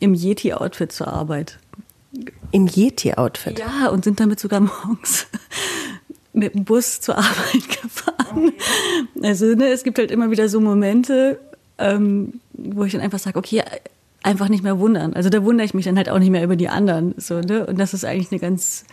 im 0.04 0.14
Yeti-Outfit 0.14 0.92
zur 0.92 1.08
Arbeit. 1.08 1.58
Im 2.52 2.66
Yeti-Outfit? 2.66 3.58
Ja, 3.58 3.88
und 3.88 4.04
sind 4.04 4.20
damit 4.20 4.38
sogar 4.38 4.60
morgens 4.60 5.26
mit 6.32 6.54
dem 6.54 6.64
Bus 6.64 7.00
zur 7.00 7.16
Arbeit 7.16 7.82
gefahren. 7.82 8.52
Also 9.22 9.46
ne, 9.46 9.68
es 9.68 9.82
gibt 9.82 9.98
halt 9.98 10.10
immer 10.10 10.30
wieder 10.30 10.48
so 10.48 10.60
Momente, 10.60 11.40
ähm, 11.78 12.40
wo 12.52 12.84
ich 12.84 12.92
dann 12.92 13.00
einfach 13.00 13.18
sage, 13.18 13.38
okay, 13.38 13.62
einfach 14.22 14.48
nicht 14.48 14.62
mehr 14.62 14.78
wundern. 14.78 15.14
Also 15.14 15.30
da 15.30 15.42
wundere 15.42 15.64
ich 15.64 15.74
mich 15.74 15.86
dann 15.86 15.96
halt 15.96 16.08
auch 16.08 16.18
nicht 16.18 16.30
mehr 16.30 16.44
über 16.44 16.56
die 16.56 16.68
anderen. 16.68 17.14
So, 17.16 17.40
ne? 17.40 17.66
Und 17.66 17.78
das 17.78 17.94
ist 17.94 18.04
eigentlich 18.04 18.30
eine 18.30 18.40
ganz 18.40 18.84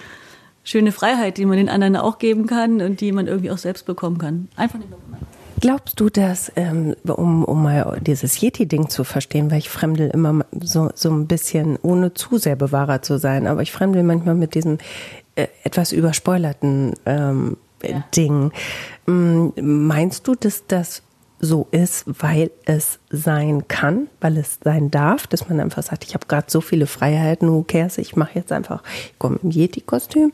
schöne 0.64 0.92
Freiheit, 0.92 1.38
die 1.38 1.46
man 1.46 1.58
den 1.58 1.70
anderen 1.70 1.98
auch 1.98 2.20
geben 2.20 2.48
kann 2.48 2.82
und 2.82 3.02
die 3.02 3.12
man 3.12 3.28
irgendwie 3.28 3.52
auch 3.52 3.58
selbst 3.58 3.86
bekommen 3.86 4.18
kann. 4.18 4.48
Einfach 4.56 4.80
nicht 4.80 4.90
mehr 4.90 5.00
wundern. 5.04 5.28
Glaubst 5.62 6.00
du, 6.00 6.10
dass, 6.10 6.52
ähm, 6.56 6.96
um, 7.06 7.46
um 7.46 7.62
mal 7.62 8.00
dieses 8.02 8.42
Yeti-Ding 8.42 8.90
zu 8.90 9.04
verstehen, 9.04 9.52
weil 9.52 9.60
ich 9.60 9.70
fremdel 9.70 10.10
immer 10.10 10.44
so, 10.60 10.90
so 10.96 11.12
ein 11.12 11.28
bisschen, 11.28 11.78
ohne 11.84 12.16
zu 12.16 12.40
sehr 12.40 12.56
Bewahrer 12.56 13.04
zu 13.04 13.20
sein, 13.20 13.46
aber 13.46 13.62
ich 13.62 13.72
fremdel 13.72 14.02
manchmal 14.02 14.34
mit 14.34 14.56
diesem 14.56 14.80
äh, 15.36 15.48
etwas 15.64 15.92
überspoilerten 15.92 16.94
ähm, 17.06 17.58
ja. 17.84 18.04
Ding. 18.16 18.52
Ähm, 19.08 19.54
meinst 19.62 20.28
du, 20.28 20.34
dass 20.34 20.66
das 20.66 21.04
so 21.40 21.68
ist, 21.70 22.06
weil 22.08 22.50
es 22.66 22.98
sein 23.12 23.68
kann, 23.68 24.08
weil 24.20 24.38
es 24.38 24.58
sein 24.64 24.90
darf, 24.90 25.28
dass 25.28 25.48
man 25.48 25.60
einfach 25.60 25.84
sagt, 25.84 26.06
ich 26.06 26.16
habe 26.16 26.26
gerade 26.26 26.48
so 26.50 26.62
viele 26.62 26.88
Freiheiten, 26.88 27.50
who 27.50 27.64
cares, 27.64 28.00
ich 28.00 28.16
mache 28.16 28.40
jetzt 28.40 28.52
einfach, 28.52 28.82
ich 29.06 29.20
komme 29.20 29.40
im 29.44 29.52
Yeti-Kostüm? 29.52 30.34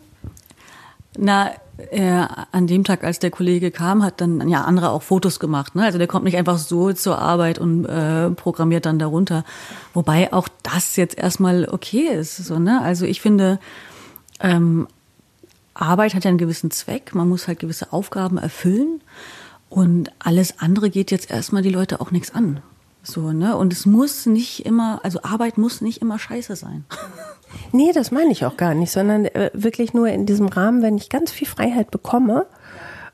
Na, 1.18 1.52
äh, 1.92 2.26
an 2.52 2.68
dem 2.68 2.84
Tag, 2.84 3.04
als 3.04 3.20
der 3.20 3.32
Kollege 3.32 3.72
kam, 3.72 4.04
hat 4.04 4.20
dann 4.22 4.48
ja 4.50 4.64
andere 4.64 4.90
auch 4.90 5.04
Fotos 5.04 5.40
gemacht. 5.40 5.76
Ne? 5.76 5.84
Also 5.84 5.98
der 5.98 6.08
kommt 6.08 6.26
nicht 6.26 6.38
einfach 6.38 6.58
so 6.58 6.92
zur 6.94 7.20
Arbeit 7.20 7.60
und 7.60 7.86
äh, 7.86 8.32
programmiert 8.32 8.86
dann 8.86 9.00
darunter. 9.00 9.44
Wobei 9.94 10.34
auch 10.34 10.48
das 10.64 10.96
jetzt 10.96 11.18
erstmal 11.18 11.68
okay 11.70 12.08
ist. 12.08 12.38
So, 12.38 12.60
ne? 12.60 12.82
Also 12.82 13.06
ich 13.06 13.22
finde, 13.22 13.60
ähm, 14.40 14.88
Arbeit 15.74 16.16
hat 16.16 16.24
ja 16.24 16.30
einen 16.30 16.38
gewissen 16.38 16.72
Zweck. 16.72 17.14
Man 17.14 17.30
muss 17.30 17.48
halt 17.48 17.60
gewisse 17.60 17.94
Aufgaben 17.94 18.38
erfüllen. 18.38 19.02
Und 19.70 20.12
alles 20.20 20.60
andere 20.60 20.90
geht 20.90 21.12
jetzt 21.12 21.30
erstmal 21.30 21.62
die 21.62 21.70
Leute 21.70 22.02
auch 22.02 22.12
nichts 22.12 22.34
an. 22.34 22.62
So, 23.08 23.32
ne? 23.32 23.56
Und 23.56 23.72
es 23.72 23.86
muss 23.86 24.26
nicht 24.26 24.66
immer, 24.66 25.00
also 25.04 25.22
Arbeit 25.24 25.58
muss 25.58 25.80
nicht 25.80 26.02
immer 26.02 26.20
scheiße 26.20 26.56
sein. 26.56 26.84
Nee, 27.72 27.94
das 27.94 28.12
meine 28.12 28.32
ich 28.34 28.46
auch 28.46 28.58
gar 28.58 28.74
nicht, 28.74 28.92
sondern 28.92 29.26
äh, 29.26 29.50
wirklich 29.54 29.94
nur 29.94 30.10
in 30.10 30.26
diesem 30.26 30.48
Rahmen, 30.48 30.82
wenn 30.82 30.98
ich 30.98 31.10
ganz 31.10 31.32
viel 31.32 31.48
Freiheit 31.48 31.92
bekomme, 31.92 32.46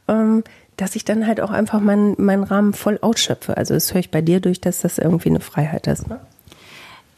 ähm, 0.08 0.44
dass 0.78 0.96
ich 0.96 1.06
dann 1.06 1.28
halt 1.28 1.40
auch 1.40 1.52
einfach 1.52 1.80
meinen 1.80 2.16
mein 2.18 2.42
Rahmen 2.42 2.74
voll 2.74 2.98
ausschöpfe. 3.02 3.56
Also 3.56 3.76
das 3.76 3.94
höre 3.94 4.00
ich 4.00 4.10
bei 4.10 4.22
dir 4.22 4.40
durch, 4.40 4.60
dass 4.60 4.82
das 4.82 4.98
irgendwie 4.98 5.30
eine 5.30 5.40
Freiheit 5.40 5.86
ist. 5.86 6.10
Ne? 6.10 6.20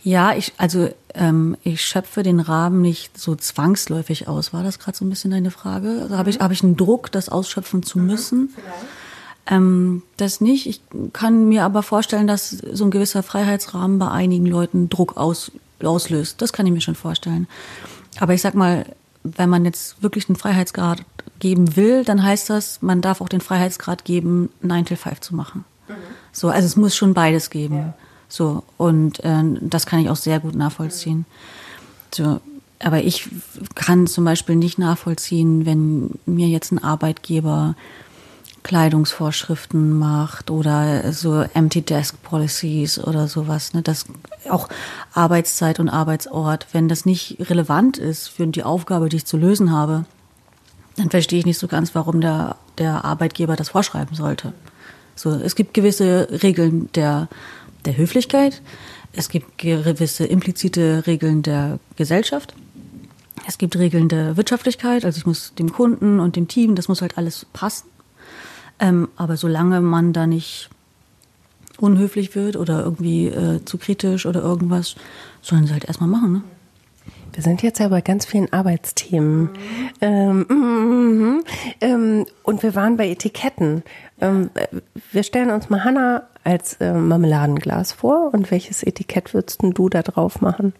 Ja, 0.03 0.35
ich, 0.35 0.53
also 0.57 0.89
ähm, 1.13 1.55
ich 1.63 1.81
schöpfe 1.81 2.21
den 2.21 2.41
Rahmen 2.41 2.81
nicht 2.81 3.17
so 3.17 3.35
zwangsläufig 3.35 4.27
aus. 4.27 4.51
War 4.51 4.63
das 4.63 4.79
gerade 4.79 4.97
so 4.97 5.05
ein 5.05 5.09
bisschen 5.09 5.31
deine 5.31 5.51
Frage? 5.51 6.01
Also 6.01 6.17
habe 6.17 6.29
ich, 6.29 6.39
hab 6.39 6.51
ich 6.51 6.63
einen 6.63 6.75
Druck, 6.75 7.11
das 7.13 7.29
ausschöpfen 7.29 7.81
zu 7.81 7.99
mhm, 7.99 8.05
müssen? 8.05 8.55
Ähm, 9.47 10.01
das 10.17 10.41
nicht. 10.41 10.67
Ich 10.67 10.81
kann 11.13 11.47
mir 11.47 11.63
aber 11.63 11.83
vorstellen, 11.83 12.27
dass 12.27 12.49
so 12.49 12.85
ein 12.85 12.91
gewisser 12.91 13.23
Freiheitsrahmen 13.23 13.99
bei 13.99 14.09
einigen 14.09 14.45
Leuten 14.45 14.89
Druck 14.89 15.17
aus, 15.17 15.51
auslöst. 15.83 16.41
Das 16.41 16.53
kann 16.53 16.65
ich 16.65 16.73
mir 16.73 16.81
schon 16.81 16.95
vorstellen. 16.95 17.47
Aber 18.19 18.33
ich 18.33 18.41
sag 18.41 18.55
mal, 18.55 18.85
wenn 19.23 19.49
man 19.49 19.65
jetzt 19.65 20.01
wirklich 20.01 20.29
einen 20.29 20.35
Freiheitsgrad 20.35 21.03
geben 21.39 21.75
will, 21.75 22.03
dann 22.03 22.23
heißt 22.23 22.49
das, 22.49 22.81
man 22.81 23.01
darf 23.01 23.21
auch 23.21 23.29
den 23.29 23.41
Freiheitsgrad 23.41 24.05
geben, 24.05 24.49
9 24.61 24.85
to 24.85 24.95
5 24.95 25.19
zu 25.19 25.35
machen. 25.35 25.65
Mhm. 25.87 25.93
So, 26.31 26.49
also 26.49 26.65
es 26.65 26.75
muss 26.75 26.95
schon 26.95 27.13
beides 27.13 27.49
geben. 27.49 27.77
Ja. 27.77 27.93
So, 28.27 28.63
und 28.77 29.23
äh, 29.23 29.43
das 29.61 29.85
kann 29.85 29.99
ich 29.99 30.09
auch 30.09 30.15
sehr 30.15 30.39
gut 30.39 30.55
nachvollziehen. 30.55 31.25
So, 32.13 32.39
aber 32.79 33.03
ich 33.03 33.29
kann 33.75 34.07
zum 34.07 34.25
Beispiel 34.25 34.55
nicht 34.55 34.77
nachvollziehen, 34.77 35.65
wenn 35.65 36.11
mir 36.25 36.47
jetzt 36.47 36.71
ein 36.71 36.83
Arbeitgeber 36.83 37.75
Kleidungsvorschriften 38.65 39.93
macht 39.93 40.49
oder 40.49 41.13
so 41.13 41.45
Empty 41.53 41.83
Desk 41.83 42.19
Policies 42.23 42.97
oder 42.97 43.27
sowas. 43.27 43.75
Ne? 43.75 43.83
Das 43.83 44.07
auch 44.49 44.69
Arbeitszeit 45.13 45.79
und 45.79 45.87
Arbeitsort, 45.87 46.65
wenn 46.71 46.89
das 46.89 47.05
nicht 47.05 47.37
relevant 47.39 47.99
ist 47.99 48.27
für 48.27 48.47
die 48.47 48.63
Aufgabe, 48.63 49.07
die 49.07 49.17
ich 49.17 49.25
zu 49.25 49.37
lösen 49.37 49.71
habe, 49.71 50.05
dann 50.97 51.11
verstehe 51.11 51.37
ich 51.37 51.45
nicht 51.45 51.59
so 51.59 51.67
ganz, 51.67 51.93
warum 51.93 52.21
der, 52.21 52.55
der 52.79 53.05
Arbeitgeber 53.05 53.55
das 53.55 53.69
vorschreiben 53.69 54.15
sollte. 54.15 54.51
So, 55.15 55.29
es 55.29 55.55
gibt 55.55 55.75
gewisse 55.75 56.27
Regeln 56.41 56.89
der, 56.95 57.27
der 57.85 57.97
Höflichkeit, 57.97 58.63
es 59.13 59.29
gibt 59.29 59.59
gewisse 59.59 60.25
implizite 60.25 61.03
Regeln 61.05 61.43
der 61.43 61.77
Gesellschaft. 61.97 62.55
Es 63.47 63.59
gibt 63.59 63.77
Regeln 63.77 64.09
der 64.09 64.37
Wirtschaftlichkeit, 64.37 65.05
also 65.05 65.19
ich 65.19 65.27
muss 65.27 65.53
dem 65.53 65.71
Kunden 65.71 66.19
und 66.19 66.35
dem 66.35 66.47
Team, 66.47 66.73
das 66.73 66.87
muss 66.87 67.03
halt 67.03 67.19
alles 67.19 67.45
passen. 67.53 67.85
Ähm, 68.79 69.07
aber 69.15 69.37
solange 69.37 69.81
man 69.81 70.13
da 70.13 70.27
nicht 70.27 70.69
unhöflich 71.77 72.35
wird 72.35 72.55
oder 72.55 72.83
irgendwie 72.83 73.27
äh, 73.27 73.63
zu 73.65 73.77
kritisch 73.77 74.25
oder 74.25 74.41
irgendwas, 74.41 74.95
sollen 75.41 75.67
sie 75.67 75.73
halt 75.73 75.85
erstmal 75.85 76.09
machen. 76.09 76.33
Ne? 76.33 76.41
Wir 77.33 77.43
sind 77.43 77.61
jetzt 77.63 77.79
ja 77.79 77.89
bei 77.89 77.99
ganz 77.99 78.25
vielen 78.25 78.51
Arbeitsthemen. 78.53 79.41
Mhm. 79.41 79.49
Ähm, 79.99 80.39
mm, 80.39 81.43
ähm, 81.81 82.25
und 82.43 82.63
wir 82.63 82.75
waren 82.75 82.95
bei 82.95 83.09
Etiketten. 83.09 83.83
Ähm, 84.21 84.49
wir 85.11 85.23
stellen 85.23 85.49
uns 85.51 85.69
mal 85.69 85.83
Hanna 85.83 86.23
als 86.45 86.75
äh, 86.75 86.93
Marmeladenglas 86.93 87.91
vor. 87.91 88.33
Und 88.33 88.51
welches 88.51 88.83
Etikett 88.83 89.33
würdest 89.33 89.61
du 89.61 89.89
da 89.89 90.01
drauf 90.01 90.39
machen? 90.39 90.73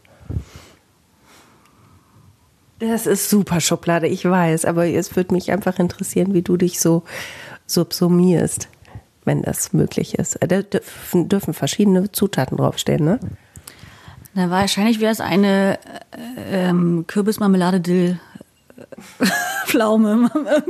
Das 2.80 3.06
ist 3.06 3.30
super 3.30 3.62
Schublade, 3.62 4.08
ich 4.08 4.26
weiß, 4.26 4.66
aber 4.66 4.86
es 4.86 5.16
würde 5.16 5.34
mich 5.34 5.52
einfach 5.52 5.80
interessieren, 5.80 6.34
wie 6.34 6.42
du 6.42 6.58
dich 6.58 6.80
so 6.82 7.04
subsumierst, 7.66 8.70
wenn 9.24 9.42
das 9.42 9.74
möglich 9.74 10.18
ist. 10.18 10.38
Da 10.42 10.62
dürfen, 10.62 11.54
verschiedene 11.54 12.12
Zutaten 12.12 12.58
draufstehen, 12.58 13.04
ne? 13.04 13.20
Na, 14.34 14.50
wahrscheinlich 14.50 15.00
wäre 15.00 15.14
es 15.14 15.22
eine 15.22 15.80
äh, 16.12 16.70
ähm, 16.70 17.06
Kürbismarmelade 17.08 17.80
Dill 17.80 18.20
äh, 18.78 19.26
Pflaume. 19.66 20.30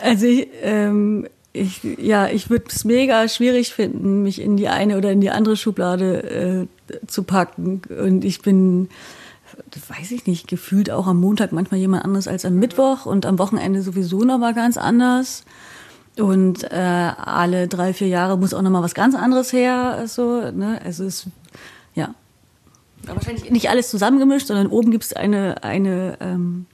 also 0.00 0.26
ich, 0.26 0.48
ähm, 0.62 1.26
ich, 1.52 1.82
ja, 1.82 2.28
ich 2.28 2.50
würde 2.50 2.66
es 2.68 2.84
mega 2.84 3.26
schwierig 3.28 3.74
finden, 3.74 4.22
mich 4.22 4.40
in 4.40 4.56
die 4.56 4.68
eine 4.68 4.96
oder 4.96 5.10
in 5.10 5.20
die 5.20 5.30
andere 5.30 5.56
Schublade 5.56 6.68
äh, 6.88 7.06
zu 7.06 7.24
packen. 7.24 7.82
Und 8.00 8.24
ich 8.24 8.40
bin 8.40 8.88
weiß 9.88 10.10
ich 10.12 10.26
nicht, 10.26 10.48
gefühlt 10.48 10.90
auch 10.90 11.06
am 11.06 11.20
Montag 11.20 11.52
manchmal 11.52 11.80
jemand 11.80 12.04
anderes 12.04 12.28
als 12.28 12.44
am 12.44 12.56
Mittwoch 12.56 13.06
und 13.06 13.26
am 13.26 13.38
Wochenende 13.38 13.82
sowieso 13.82 14.20
noch 14.20 14.38
mal 14.38 14.54
ganz 14.54 14.76
anders. 14.76 15.44
Und 16.18 16.64
äh, 16.64 16.76
alle 16.76 17.68
drei, 17.68 17.92
vier 17.92 18.08
Jahre 18.08 18.36
muss 18.36 18.54
auch 18.54 18.62
noch 18.62 18.70
mal 18.70 18.82
was 18.82 18.94
ganz 18.94 19.14
anderes 19.14 19.52
her. 19.52 20.04
So, 20.06 20.50
ne? 20.50 20.80
Also 20.84 21.04
es, 21.04 21.26
ja. 21.94 22.14
Aber 23.06 23.16
wahrscheinlich 23.16 23.50
nicht 23.50 23.70
alles 23.70 23.90
zusammengemischt, 23.90 24.48
sondern 24.48 24.66
oben 24.66 24.90
gibt 24.90 25.04
es 25.04 25.12
eine, 25.12 25.62
eine, 25.62 26.18
ähm, 26.20 26.66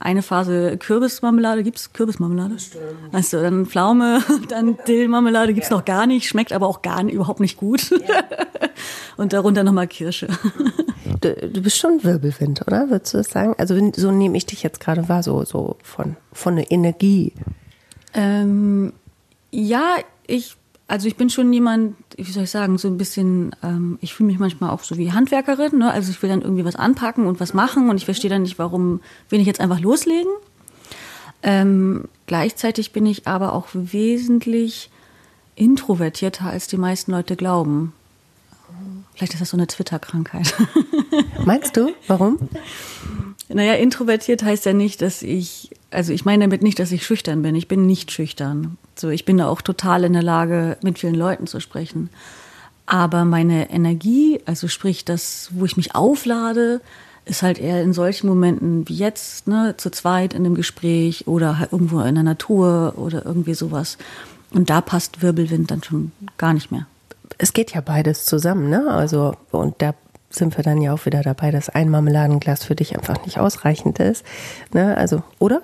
eine 0.00 0.22
Phase 0.22 0.76
Kürbismarmelade. 0.78 1.62
Gibt 1.62 1.78
es 1.78 1.92
Kürbismarmelade? 1.92 2.58
Stimmt. 2.58 2.84
Also 3.12 3.40
dann 3.40 3.66
Pflaume, 3.66 4.22
dann 4.48 4.76
Dillmarmelade 4.88 5.54
gibt's 5.54 5.70
ja. 5.70 5.76
noch 5.76 5.84
gar 5.84 6.06
nicht, 6.06 6.26
schmeckt 6.26 6.52
aber 6.52 6.66
auch 6.66 6.82
gar 6.82 7.02
nicht, 7.04 7.14
überhaupt 7.14 7.40
nicht 7.40 7.56
gut. 7.56 7.90
Ja. 7.90 8.24
Und 9.16 9.32
darunter 9.32 9.64
nochmal 9.64 9.86
Kirsche. 9.86 10.28
Du, 11.20 11.34
du 11.34 11.62
bist 11.62 11.78
schon 11.78 12.02
Wirbelwind, 12.04 12.62
oder? 12.66 12.90
Würdest 12.90 13.14
du 13.14 13.18
das 13.18 13.30
sagen? 13.30 13.54
Also 13.58 13.74
so 13.96 14.10
nehme 14.10 14.36
ich 14.36 14.46
dich 14.46 14.62
jetzt 14.62 14.80
gerade 14.80 15.08
wahr, 15.08 15.22
so, 15.22 15.44
so 15.44 15.76
von, 15.82 16.16
von 16.32 16.56
der 16.56 16.70
Energie. 16.70 17.32
Ähm, 18.14 18.92
ja, 19.50 19.96
ich, 20.26 20.56
also 20.86 21.08
ich 21.08 21.16
bin 21.16 21.30
schon 21.30 21.52
jemand, 21.52 21.96
wie 22.16 22.30
soll 22.30 22.44
ich 22.44 22.50
sagen, 22.50 22.78
so 22.78 22.88
ein 22.88 22.98
bisschen, 22.98 23.54
ähm, 23.62 23.98
ich 24.00 24.14
fühle 24.14 24.28
mich 24.28 24.38
manchmal 24.38 24.70
auch 24.70 24.82
so 24.82 24.96
wie 24.96 25.12
Handwerkerin, 25.12 25.78
ne? 25.78 25.92
Also 25.92 26.10
ich 26.10 26.22
will 26.22 26.30
dann 26.30 26.42
irgendwie 26.42 26.64
was 26.64 26.76
anpacken 26.76 27.26
und 27.26 27.40
was 27.40 27.54
machen 27.54 27.90
und 27.90 27.96
ich 27.96 28.04
verstehe 28.04 28.30
dann 28.30 28.42
nicht, 28.42 28.58
warum 28.58 29.00
will 29.28 29.40
ich 29.40 29.46
jetzt 29.46 29.60
einfach 29.60 29.80
loslegen. 29.80 30.32
Ähm, 31.42 32.04
gleichzeitig 32.26 32.92
bin 32.92 33.06
ich 33.06 33.26
aber 33.26 33.52
auch 33.52 33.68
wesentlich 33.72 34.90
introvertierter, 35.54 36.46
als 36.46 36.68
die 36.68 36.76
meisten 36.76 37.12
Leute 37.12 37.36
glauben. 37.36 37.92
Vielleicht 39.18 39.34
ist 39.34 39.40
das 39.40 39.50
so 39.50 39.56
eine 39.56 39.66
Twitter-Krankheit. 39.66 40.54
Meinst 41.44 41.76
du? 41.76 41.92
Warum? 42.06 42.38
Naja, 43.48 43.74
introvertiert 43.74 44.44
heißt 44.44 44.64
ja 44.64 44.72
nicht, 44.72 45.02
dass 45.02 45.22
ich, 45.22 45.70
also 45.90 46.12
ich 46.12 46.24
meine 46.24 46.44
damit 46.44 46.62
nicht, 46.62 46.78
dass 46.78 46.92
ich 46.92 47.04
schüchtern 47.04 47.42
bin. 47.42 47.56
Ich 47.56 47.66
bin 47.66 47.84
nicht 47.84 48.12
schüchtern. 48.12 48.78
So, 48.94 49.08
ich 49.08 49.24
bin 49.24 49.38
da 49.38 49.48
auch 49.48 49.60
total 49.60 50.04
in 50.04 50.12
der 50.12 50.22
Lage, 50.22 50.76
mit 50.84 51.00
vielen 51.00 51.16
Leuten 51.16 51.48
zu 51.48 51.58
sprechen. 51.58 52.10
Aber 52.86 53.24
meine 53.24 53.70
Energie, 53.70 54.38
also 54.46 54.68
sprich 54.68 55.04
das, 55.04 55.48
wo 55.52 55.64
ich 55.64 55.76
mich 55.76 55.96
auflade, 55.96 56.80
ist 57.24 57.42
halt 57.42 57.58
eher 57.58 57.82
in 57.82 57.92
solchen 57.92 58.28
Momenten 58.28 58.88
wie 58.88 58.94
jetzt, 58.94 59.48
ne, 59.48 59.74
zu 59.78 59.90
zweit 59.90 60.32
in 60.32 60.46
einem 60.46 60.54
Gespräch 60.54 61.26
oder 61.26 61.58
halt 61.58 61.72
irgendwo 61.72 62.02
in 62.02 62.14
der 62.14 62.22
Natur 62.22 62.94
oder 62.96 63.26
irgendwie 63.26 63.54
sowas. 63.54 63.98
Und 64.52 64.70
da 64.70 64.80
passt 64.80 65.22
Wirbelwind 65.22 65.72
dann 65.72 65.82
schon 65.82 66.12
gar 66.36 66.54
nicht 66.54 66.70
mehr. 66.70 66.86
Es 67.38 67.52
geht 67.52 67.72
ja 67.72 67.80
beides 67.80 68.24
zusammen, 68.24 68.68
ne? 68.68 68.88
Also, 68.90 69.34
und 69.50 69.80
da 69.80 69.94
sind 70.30 70.56
wir 70.56 70.64
dann 70.64 70.80
ja 70.80 70.92
auch 70.92 71.06
wieder 71.06 71.22
dabei, 71.22 71.50
dass 71.50 71.68
ein 71.68 71.88
Marmeladenglas 71.88 72.64
für 72.64 72.74
dich 72.74 72.96
einfach 72.96 73.24
nicht 73.24 73.38
ausreichend 73.38 73.98
ist. 73.98 74.24
Ne? 74.72 74.96
Also, 74.96 75.22
oder? 75.38 75.62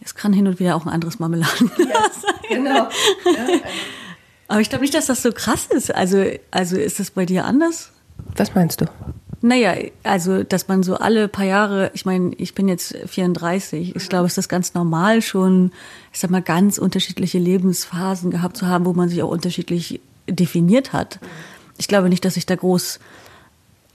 Es 0.00 0.14
kann 0.14 0.32
hin 0.32 0.46
und 0.46 0.60
wieder 0.60 0.76
auch 0.76 0.86
ein 0.86 0.92
anderes 0.92 1.18
Marmeladenglas 1.18 1.78
ja, 1.78 2.56
genau. 2.56 2.74
Ja, 2.74 2.90
Aber 4.48 4.60
ich 4.60 4.68
glaube 4.68 4.82
nicht, 4.82 4.94
dass 4.94 5.06
das 5.06 5.22
so 5.22 5.32
krass 5.32 5.66
ist. 5.66 5.94
Also, 5.94 6.24
also 6.50 6.76
ist 6.76 7.00
das 7.00 7.10
bei 7.10 7.26
dir 7.26 7.44
anders? 7.44 7.90
Was 8.36 8.54
meinst 8.54 8.80
du? 8.80 8.86
Naja, 9.42 9.74
also, 10.02 10.44
dass 10.44 10.68
man 10.68 10.82
so 10.82 10.96
alle 10.96 11.28
paar 11.28 11.44
Jahre, 11.44 11.90
ich 11.94 12.06
meine, 12.06 12.32
ich 12.36 12.54
bin 12.54 12.68
jetzt 12.68 12.96
34, 13.06 13.94
ich 13.94 14.08
glaube, 14.08 14.26
es 14.26 14.38
ist 14.38 14.48
ganz 14.48 14.72
normal 14.74 15.20
schon, 15.20 15.72
ich 16.12 16.20
sag 16.20 16.30
mal, 16.30 16.42
ganz 16.42 16.78
unterschiedliche 16.78 17.38
Lebensphasen 17.38 18.30
gehabt 18.30 18.56
zu 18.56 18.66
haben, 18.66 18.86
wo 18.86 18.92
man 18.92 19.08
sich 19.08 19.22
auch 19.22 19.28
unterschiedlich 19.28 20.00
definiert 20.28 20.92
hat. 20.92 21.18
Ich 21.78 21.88
glaube 21.88 22.08
nicht, 22.08 22.24
dass 22.24 22.36
ich 22.36 22.46
da 22.46 22.54
groß 22.54 23.00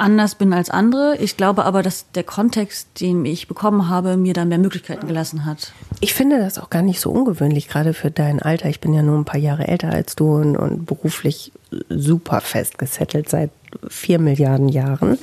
anders 0.02 0.36
bin 0.36 0.52
als 0.52 0.70
andere. 0.70 1.16
Ich 1.18 1.38
glaube 1.38 1.64
aber, 1.64 1.84
dass 1.84 2.12
der 2.12 2.24
Kontext, 2.24 3.00
den 3.00 3.24
ich 3.24 3.48
bekommen 3.48 3.88
habe, 3.88 4.18
mir 4.18 4.34
da 4.34 4.46
mehr 4.46 4.58
Möglichkeiten 4.58 5.08
gelassen 5.08 5.46
hat. 5.46 5.72
Ich 6.00 6.14
finde 6.14 6.40
das 6.40 6.58
auch 6.58 6.70
gar 6.70 6.82
nicht 6.82 7.00
so 7.00 7.12
ungewöhnlich, 7.12 7.68
gerade 7.68 7.94
für 7.94 8.10
dein 8.10 8.42
Alter. 8.42 8.68
Ich 8.68 8.82
bin 8.82 8.94
ja 8.94 9.04
nur 9.04 9.18
ein 9.18 9.26
paar 9.26 9.40
Jahre 9.40 9.68
älter 9.68 9.90
als 9.92 10.16
du 10.16 10.36
und, 10.36 10.58
und 10.58 10.86
beruflich 10.86 11.52
super 11.90 12.42
festgesettelt 12.42 13.30
seit 13.30 13.52
vier 13.88 14.20
Milliarden 14.20 14.70
Jahren. 14.70 15.18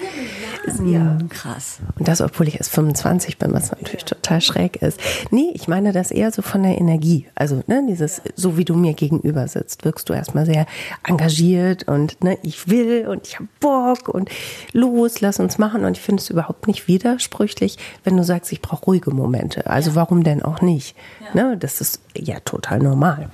Ja, 0.85 1.19
krass. 1.29 1.79
Und 1.99 2.09
das, 2.09 2.21
obwohl 2.21 2.49
ich 2.49 2.57
erst 2.57 2.73
25 2.73 3.39
bin, 3.39 3.53
was 3.53 3.71
natürlich 3.71 4.05
total 4.05 4.41
schräg 4.41 4.83
ist. 4.83 5.01
Nee, 5.31 5.51
ich 5.55 5.69
meine 5.69 5.93
das 5.93 6.11
eher 6.11 6.31
so 6.31 6.43
von 6.43 6.63
der 6.63 6.79
Energie. 6.79 7.27
Also, 7.35 7.63
ne, 7.67 7.85
dieses, 7.89 8.23
so 8.35 8.57
wie 8.57 8.65
du 8.65 8.75
mir 8.75 8.95
gegenüber 8.95 9.49
sitzt, 9.49 9.85
wirkst 9.85 10.09
du 10.09 10.13
erstmal 10.13 10.47
sehr 10.47 10.67
engagiert 11.07 11.89
und, 11.89 12.23
ne, 12.23 12.39
ich 12.43 12.69
will 12.69 13.07
und 13.09 13.27
ich 13.27 13.37
habe 13.37 13.49
Bock 13.61 14.09
und 14.09 14.31
los, 14.73 15.21
lass 15.21 15.41
uns 15.41 15.59
machen. 15.59 15.85
Und 15.85 15.97
ich 15.97 16.03
finde 16.03 16.23
es 16.23 16.31
überhaupt 16.31 16.67
nicht 16.67 16.89
widersprüchlich, 16.89 17.79
wenn 18.05 18.17
du 18.17 18.25
sagst, 18.25 18.53
ich 18.53 18.61
brauche 18.61 18.85
ruhige 18.85 19.11
Momente. 19.11 19.67
Also, 19.67 19.91
ja. 19.91 19.97
warum 19.97 20.25
denn 20.25 20.43
auch 20.43 20.61
nicht? 20.61 20.97
Ja. 21.35 21.43
Ne, 21.43 21.57
das 21.57 21.81
ist 21.81 22.01
ja 22.17 22.41
total 22.41 22.81
normal. 22.81 23.31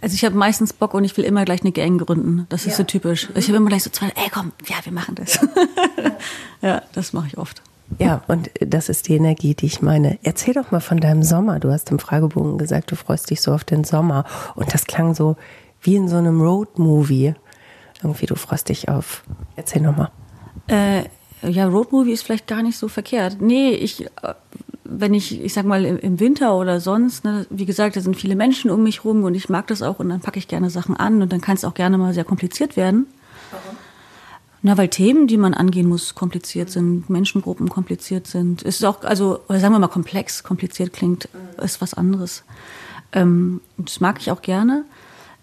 Also 0.00 0.14
ich 0.14 0.24
habe 0.24 0.36
meistens 0.36 0.72
Bock 0.72 0.94
und 0.94 1.04
ich 1.04 1.16
will 1.16 1.24
immer 1.24 1.44
gleich 1.44 1.60
eine 1.60 1.72
Gang 1.72 2.00
gründen. 2.00 2.46
Das 2.48 2.62
ist 2.62 2.72
ja. 2.72 2.76
so 2.78 2.84
typisch. 2.84 3.28
Ich 3.34 3.48
habe 3.48 3.58
immer 3.58 3.68
gleich 3.68 3.82
so 3.82 3.90
zwei, 3.90 4.06
ey 4.06 4.30
komm, 4.32 4.52
ja, 4.66 4.76
wir 4.82 4.92
machen 4.92 5.14
das. 5.14 5.34
Ja, 5.34 5.48
ja 6.68 6.82
das 6.92 7.12
mache 7.12 7.26
ich 7.28 7.38
oft. 7.38 7.62
Ja, 7.98 8.22
und 8.28 8.50
das 8.60 8.88
ist 8.88 9.08
die 9.08 9.14
Energie, 9.14 9.54
die 9.54 9.66
ich 9.66 9.82
meine. 9.82 10.18
Erzähl 10.22 10.54
doch 10.54 10.70
mal 10.70 10.80
von 10.80 10.98
deinem 10.98 11.22
Sommer. 11.22 11.58
Du 11.58 11.72
hast 11.72 11.90
im 11.90 11.98
Fragebogen 11.98 12.56
gesagt, 12.56 12.92
du 12.92 12.96
freust 12.96 13.30
dich 13.30 13.40
so 13.40 13.52
auf 13.52 13.64
den 13.64 13.84
Sommer. 13.84 14.24
Und 14.54 14.72
das 14.72 14.86
klang 14.86 15.14
so 15.14 15.36
wie 15.82 15.96
in 15.96 16.08
so 16.08 16.16
einem 16.16 16.40
Roadmovie. 16.40 17.34
Irgendwie, 18.02 18.26
du 18.26 18.36
freust 18.36 18.68
dich 18.68 18.88
auf. 18.88 19.24
Erzähl 19.56 19.82
noch 19.82 19.96
mal. 19.96 20.10
Äh, 20.68 21.04
ja, 21.42 21.66
Roadmovie 21.66 22.12
ist 22.12 22.22
vielleicht 22.22 22.46
gar 22.46 22.62
nicht 22.62 22.78
so 22.78 22.88
verkehrt. 22.88 23.38
Nee, 23.40 23.70
ich 23.70 24.06
äh, 24.06 24.34
wenn 24.92 25.14
ich, 25.14 25.40
ich 25.40 25.54
sag 25.54 25.64
mal, 25.64 25.84
im 25.84 26.18
Winter 26.18 26.56
oder 26.56 26.80
sonst, 26.80 27.24
ne, 27.24 27.46
wie 27.48 27.64
gesagt, 27.64 27.94
da 27.94 28.00
sind 28.00 28.16
viele 28.16 28.34
Menschen 28.34 28.70
um 28.70 28.82
mich 28.82 29.04
rum 29.04 29.22
und 29.22 29.34
ich 29.36 29.48
mag 29.48 29.68
das 29.68 29.82
auch 29.82 30.00
und 30.00 30.08
dann 30.08 30.20
packe 30.20 30.38
ich 30.38 30.48
gerne 30.48 30.68
Sachen 30.68 30.96
an 30.96 31.22
und 31.22 31.32
dann 31.32 31.40
kann 31.40 31.54
es 31.54 31.64
auch 31.64 31.74
gerne 31.74 31.96
mal 31.96 32.12
sehr 32.12 32.24
kompliziert 32.24 32.76
werden. 32.76 33.06
Warum? 33.52 33.76
Na, 34.62 34.76
weil 34.76 34.88
Themen, 34.88 35.26
die 35.26 35.38
man 35.38 35.54
angehen 35.54 35.88
muss, 35.88 36.14
kompliziert 36.14 36.70
sind, 36.70 37.08
Menschengruppen 37.08 37.68
kompliziert 37.68 38.26
sind. 38.26 38.62
Ist 38.62 38.84
auch, 38.84 39.04
also, 39.04 39.40
sagen 39.48 39.72
wir 39.72 39.78
mal 39.78 39.88
komplex, 39.88 40.42
kompliziert 40.42 40.92
klingt, 40.92 41.28
ist 41.62 41.80
was 41.80 41.94
anderes. 41.94 42.42
Ähm, 43.12 43.60
das 43.78 44.00
mag 44.00 44.20
ich 44.20 44.30
auch 44.30 44.42
gerne. 44.42 44.84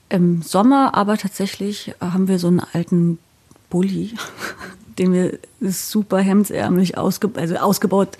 Im 0.09 0.41
Sommer 0.41 0.93
aber 0.93 1.17
tatsächlich 1.17 1.95
haben 1.99 2.27
wir 2.27 2.37
so 2.37 2.47
einen 2.47 2.61
alten 2.73 3.17
Bulli, 3.69 4.13
den 4.99 5.13
wir 5.13 5.39
super 5.61 6.19
hemdsärmlich 6.19 6.97
ausge 6.97 7.31
also 7.35 7.55
ausgebaut 7.55 8.17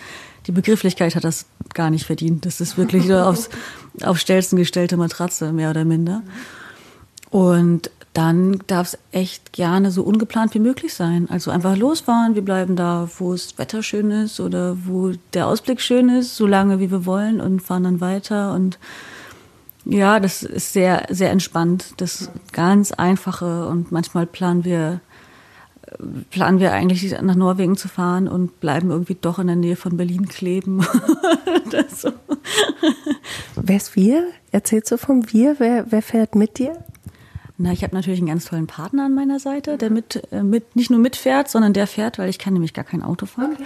die 0.47 0.51
Begrifflichkeit 0.51 1.15
hat 1.15 1.23
das 1.23 1.45
gar 1.73 1.89
nicht 1.89 2.05
verdient. 2.05 2.45
Das 2.45 2.61
ist 2.61 2.77
wirklich 2.77 3.05
nur 3.05 3.27
aufs, 3.27 3.49
auf 4.03 4.17
Stelzen 4.17 4.57
gestellte 4.57 4.97
Matratze, 4.97 5.51
mehr 5.51 5.69
oder 5.69 5.85
minder. 5.85 6.23
Und 7.29 7.91
dann 8.13 8.63
darf 8.65 8.87
es 8.87 8.97
echt 9.11 9.53
gerne 9.53 9.91
so 9.91 10.01
ungeplant 10.01 10.55
wie 10.55 10.59
möglich 10.59 10.93
sein. 10.93 11.27
Also 11.29 11.51
einfach 11.51 11.77
losfahren, 11.77 12.33
wir 12.33 12.41
bleiben 12.41 12.75
da, 12.75 13.07
wo 13.19 13.33
es 13.33 13.59
Wetter 13.59 13.83
schön 13.83 14.09
ist 14.09 14.39
oder 14.39 14.75
wo 14.85 15.11
der 15.33 15.47
Ausblick 15.47 15.81
schön 15.81 16.09
ist, 16.09 16.35
so 16.35 16.47
lange 16.47 16.79
wie 16.79 16.89
wir 16.89 17.05
wollen 17.05 17.39
und 17.39 17.61
fahren 17.61 17.83
dann 17.83 18.01
weiter. 18.01 18.53
Und 18.53 18.79
ja, 19.85 20.19
das 20.19 20.41
ist 20.41 20.73
sehr, 20.73 21.05
sehr 21.09 21.29
entspannt. 21.29 21.93
Das 21.97 22.31
ganz 22.53 22.91
einfache 22.91 23.67
und 23.67 23.91
manchmal 23.91 24.25
planen 24.25 24.65
wir 24.65 24.99
planen 26.29 26.59
wir 26.59 26.73
eigentlich 26.73 27.15
nach 27.21 27.35
Norwegen 27.35 27.77
zu 27.77 27.87
fahren 27.87 28.27
und 28.27 28.59
bleiben 28.59 28.91
irgendwie 28.91 29.17
doch 29.19 29.39
in 29.39 29.47
der 29.47 29.55
Nähe 29.55 29.75
von 29.75 29.97
Berlin 29.97 30.27
kleben. 30.27 30.81
so. 31.95 32.11
Wer 33.55 33.77
ist 33.77 33.95
wir? 33.95 34.27
Erzählst 34.51 34.91
du 34.91 34.97
vom 34.97 35.31
Wir? 35.31 35.55
Wer, 35.59 35.91
wer 35.91 36.01
fährt 36.01 36.35
mit 36.35 36.57
dir? 36.57 36.73
Na, 37.57 37.71
ich 37.71 37.83
habe 37.83 37.95
natürlich 37.95 38.19
einen 38.19 38.27
ganz 38.27 38.45
tollen 38.45 38.67
Partner 38.67 39.05
an 39.05 39.15
meiner 39.15 39.39
Seite, 39.39 39.77
der 39.77 39.89
mit, 39.89 40.21
äh, 40.31 40.43
mit 40.43 40.75
nicht 40.75 40.91
nur 40.91 40.99
mitfährt, 40.99 41.49
sondern 41.49 41.73
der 41.73 41.87
fährt, 41.87 42.19
weil 42.19 42.29
ich 42.29 42.37
kann 42.37 42.53
nämlich 42.53 42.73
gar 42.73 42.85
kein 42.85 43.01
Auto 43.01 43.25
fahren. 43.25 43.53
Okay. 43.55 43.63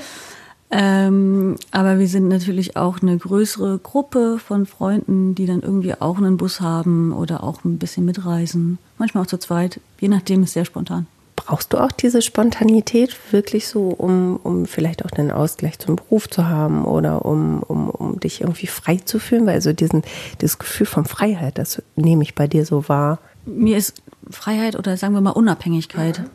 Ähm, 0.74 1.58
aber 1.72 2.00
wir 2.00 2.08
sind 2.08 2.30
natürlich 2.30 2.78
auch 2.78 3.02
eine 3.02 3.18
größere 3.18 3.80
Gruppe 3.80 4.40
von 4.40 4.66
Freunden, 4.66 5.36
die 5.36 5.46
dann 5.46 5.62
irgendwie 5.62 5.94
auch 6.00 6.18
einen 6.18 6.38
Bus 6.38 6.62
haben 6.62 7.12
oder 7.12 7.44
auch 7.44 7.66
ein 7.66 7.78
bisschen 7.78 8.06
mitreisen. 8.06 8.78
Manchmal 8.98 9.24
auch 9.24 9.28
zu 9.28 9.38
zweit. 9.38 9.82
Je 10.00 10.08
nachdem 10.08 10.44
ist 10.44 10.54
sehr 10.54 10.64
spontan. 10.64 11.08
Brauchst 11.46 11.74
du 11.74 11.78
auch 11.78 11.92
diese 11.92 12.22
Spontanität 12.22 13.16
wirklich 13.32 13.68
so, 13.68 13.90
um, 13.90 14.38
um 14.38 14.66
vielleicht 14.66 15.04
auch 15.06 15.12
den 15.12 15.32
Ausgleich 15.32 15.80
zum 15.80 15.96
Beruf 15.96 16.30
zu 16.30 16.48
haben 16.48 16.86
oder 16.86 17.26
um, 17.26 17.64
um, 17.64 17.90
um 17.90 18.20
dich 18.20 18.42
irgendwie 18.42 18.68
frei 18.68 18.98
zu 18.98 19.20
fühlen? 19.20 19.46
Weil 19.46 19.56
also 19.56 19.74
diesen, 19.74 20.04
dieses 20.40 20.60
Gefühl 20.60 20.86
von 20.86 21.06
Freiheit, 21.06 21.58
das 21.58 21.82
nehme 21.96 22.24
ich 22.24 22.36
bei 22.36 22.48
dir 22.48 22.66
so 22.66 22.88
wahr. 22.88 23.20
Mir 23.46 23.78
ist 23.78 24.02
Freiheit 24.30 24.76
oder 24.76 24.98
sagen 24.98 25.14
wir 25.14 25.22
mal 25.22 25.32
Unabhängigkeit. 25.32 26.20
Mhm. 26.20 26.30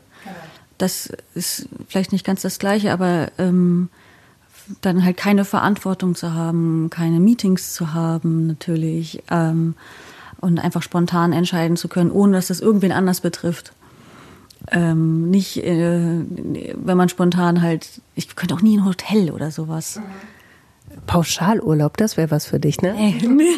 Das 0.78 1.10
ist 1.34 1.68
vielleicht 1.88 2.12
nicht 2.12 2.26
ganz 2.26 2.42
das 2.42 2.58
Gleiche, 2.58 2.92
aber 2.92 3.28
ähm, 3.38 3.88
dann 4.80 5.04
halt 5.04 5.16
keine 5.16 5.44
Verantwortung 5.44 6.14
zu 6.14 6.34
haben, 6.34 6.90
keine 6.90 7.20
Meetings 7.20 7.72
zu 7.72 7.94
haben, 7.94 8.46
natürlich. 8.46 9.22
Ähm, 9.30 9.74
und 10.40 10.58
einfach 10.58 10.82
spontan 10.82 11.32
entscheiden 11.32 11.76
zu 11.76 11.88
können, 11.88 12.10
ohne 12.10 12.34
dass 12.34 12.48
das 12.48 12.60
irgendwen 12.60 12.92
anders 12.92 13.20
betrifft. 13.20 13.72
Ähm, 14.72 15.30
nicht, 15.30 15.58
äh, 15.58 16.24
wenn 16.74 16.96
man 16.96 17.08
spontan 17.08 17.62
halt, 17.62 18.00
ich 18.14 18.34
könnte 18.34 18.54
auch 18.54 18.62
nie 18.62 18.78
ein 18.78 18.84
Hotel 18.84 19.30
oder 19.30 19.50
sowas. 19.50 20.00
Pauschalurlaub, 21.06 21.96
das 21.96 22.16
wäre 22.16 22.30
was 22.30 22.46
für 22.46 22.58
dich, 22.58 22.82
ne? 22.82 22.94
Nee. 22.94 23.54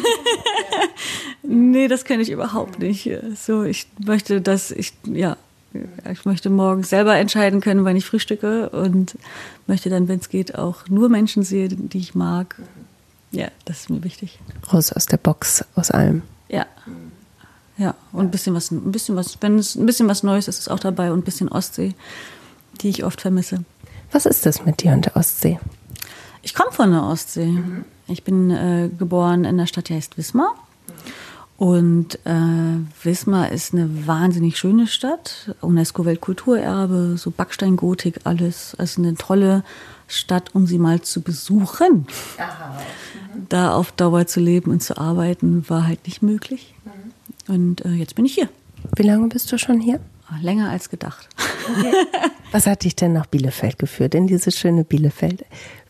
nee, 1.43 1.87
das 1.87 2.05
kenne 2.05 2.21
ich 2.21 2.29
überhaupt 2.29 2.79
nicht. 2.79 3.09
So, 3.35 3.63
ich 3.63 3.87
möchte, 4.05 4.41
dass 4.41 4.71
ich, 4.71 4.93
ja, 5.05 5.37
ich 6.11 6.25
möchte 6.25 6.49
morgens 6.49 6.89
selber 6.89 7.15
entscheiden 7.15 7.61
können, 7.61 7.85
wann 7.85 7.95
ich 7.95 8.05
frühstücke 8.05 8.69
und 8.69 9.17
möchte 9.67 9.89
dann, 9.89 10.07
wenn 10.07 10.19
es 10.19 10.29
geht, 10.29 10.55
auch 10.55 10.87
nur 10.87 11.09
Menschen 11.09 11.43
sehen, 11.43 11.89
die 11.89 11.99
ich 11.99 12.15
mag. 12.15 12.55
Ja, 13.31 13.49
das 13.65 13.81
ist 13.81 13.89
mir 13.89 14.03
wichtig. 14.03 14.39
Raus 14.73 14.91
aus 14.91 15.05
der 15.05 15.17
Box, 15.17 15.63
aus 15.75 15.91
allem. 15.91 16.23
Ja. 16.49 16.65
Ja, 17.79 17.95
und 18.11 18.25
ein 18.25 18.31
bisschen 18.31 18.53
was, 18.53 18.71
ein 18.71 18.91
bisschen 18.91 19.15
was, 19.15 19.37
wenn 19.39 19.57
es 19.57 19.75
ein 19.75 19.85
bisschen 19.85 20.09
was 20.09 20.21
Neues 20.21 20.49
ist, 20.49 20.59
ist 20.59 20.69
auch 20.69 20.79
dabei 20.79 21.13
und 21.13 21.19
ein 21.19 21.23
bisschen 21.23 21.47
Ostsee, 21.47 21.95
die 22.81 22.89
ich 22.89 23.05
oft 23.05 23.21
vermisse. 23.21 23.63
Was 24.11 24.25
ist 24.25 24.45
das 24.45 24.65
mit 24.65 24.83
dir 24.83 24.91
und 24.91 25.05
der 25.05 25.15
Ostsee? 25.15 25.59
Ich 26.41 26.53
komme 26.53 26.71
von 26.73 26.91
der 26.91 27.03
Ostsee. 27.03 27.45
Mhm. 27.45 27.85
Ich 28.07 28.23
bin 28.23 28.51
äh, 28.51 28.89
geboren 28.97 29.45
in 29.45 29.57
der 29.57 29.65
Stadt, 29.65 29.87
die 29.87 29.93
heißt 29.93 30.17
Wismar. 30.17 30.55
Und 31.57 32.19
äh, 32.25 32.79
Wismar 33.03 33.51
ist 33.51 33.73
eine 33.73 34.07
wahnsinnig 34.07 34.57
schöne 34.57 34.87
Stadt, 34.87 35.53
UNESCO-Weltkulturerbe, 35.61 37.17
so 37.17 37.31
Backsteingotik, 37.31 38.21
alles. 38.23 38.75
Also 38.77 39.01
eine 39.01 39.15
tolle 39.15 39.63
Stadt, 40.07 40.55
um 40.55 40.67
sie 40.67 40.79
mal 40.79 41.01
zu 41.01 41.21
besuchen. 41.21 42.07
Aha. 42.37 42.77
Mhm. 43.35 43.45
Da 43.49 43.73
auf 43.73 43.91
Dauer 43.91 44.25
zu 44.25 44.39
leben 44.39 44.71
und 44.71 44.81
zu 44.81 44.97
arbeiten, 44.97 45.69
war 45.69 45.85
halt 45.85 46.05
nicht 46.07 46.21
möglich. 46.21 46.73
Und 47.49 47.83
äh, 47.83 47.89
jetzt 47.89 48.15
bin 48.15 48.25
ich 48.25 48.35
hier. 48.35 48.47
Wie 48.95 49.03
lange 49.03 49.27
bist 49.27 49.51
du 49.51 49.57
schon 49.57 49.81
hier? 49.81 49.99
Ah, 50.29 50.37
länger 50.41 50.69
als 50.69 50.89
gedacht. 50.89 51.27
Okay. 51.69 51.91
Was 52.51 52.65
hat 52.65 52.83
dich 52.83 52.95
denn 52.95 53.11
nach 53.13 53.25
Bielefeld 53.25 53.77
geführt, 53.77 54.15
in 54.15 54.27
dieses 54.27 54.57
schöne 54.57 54.83
Bielefeld? 54.85 55.43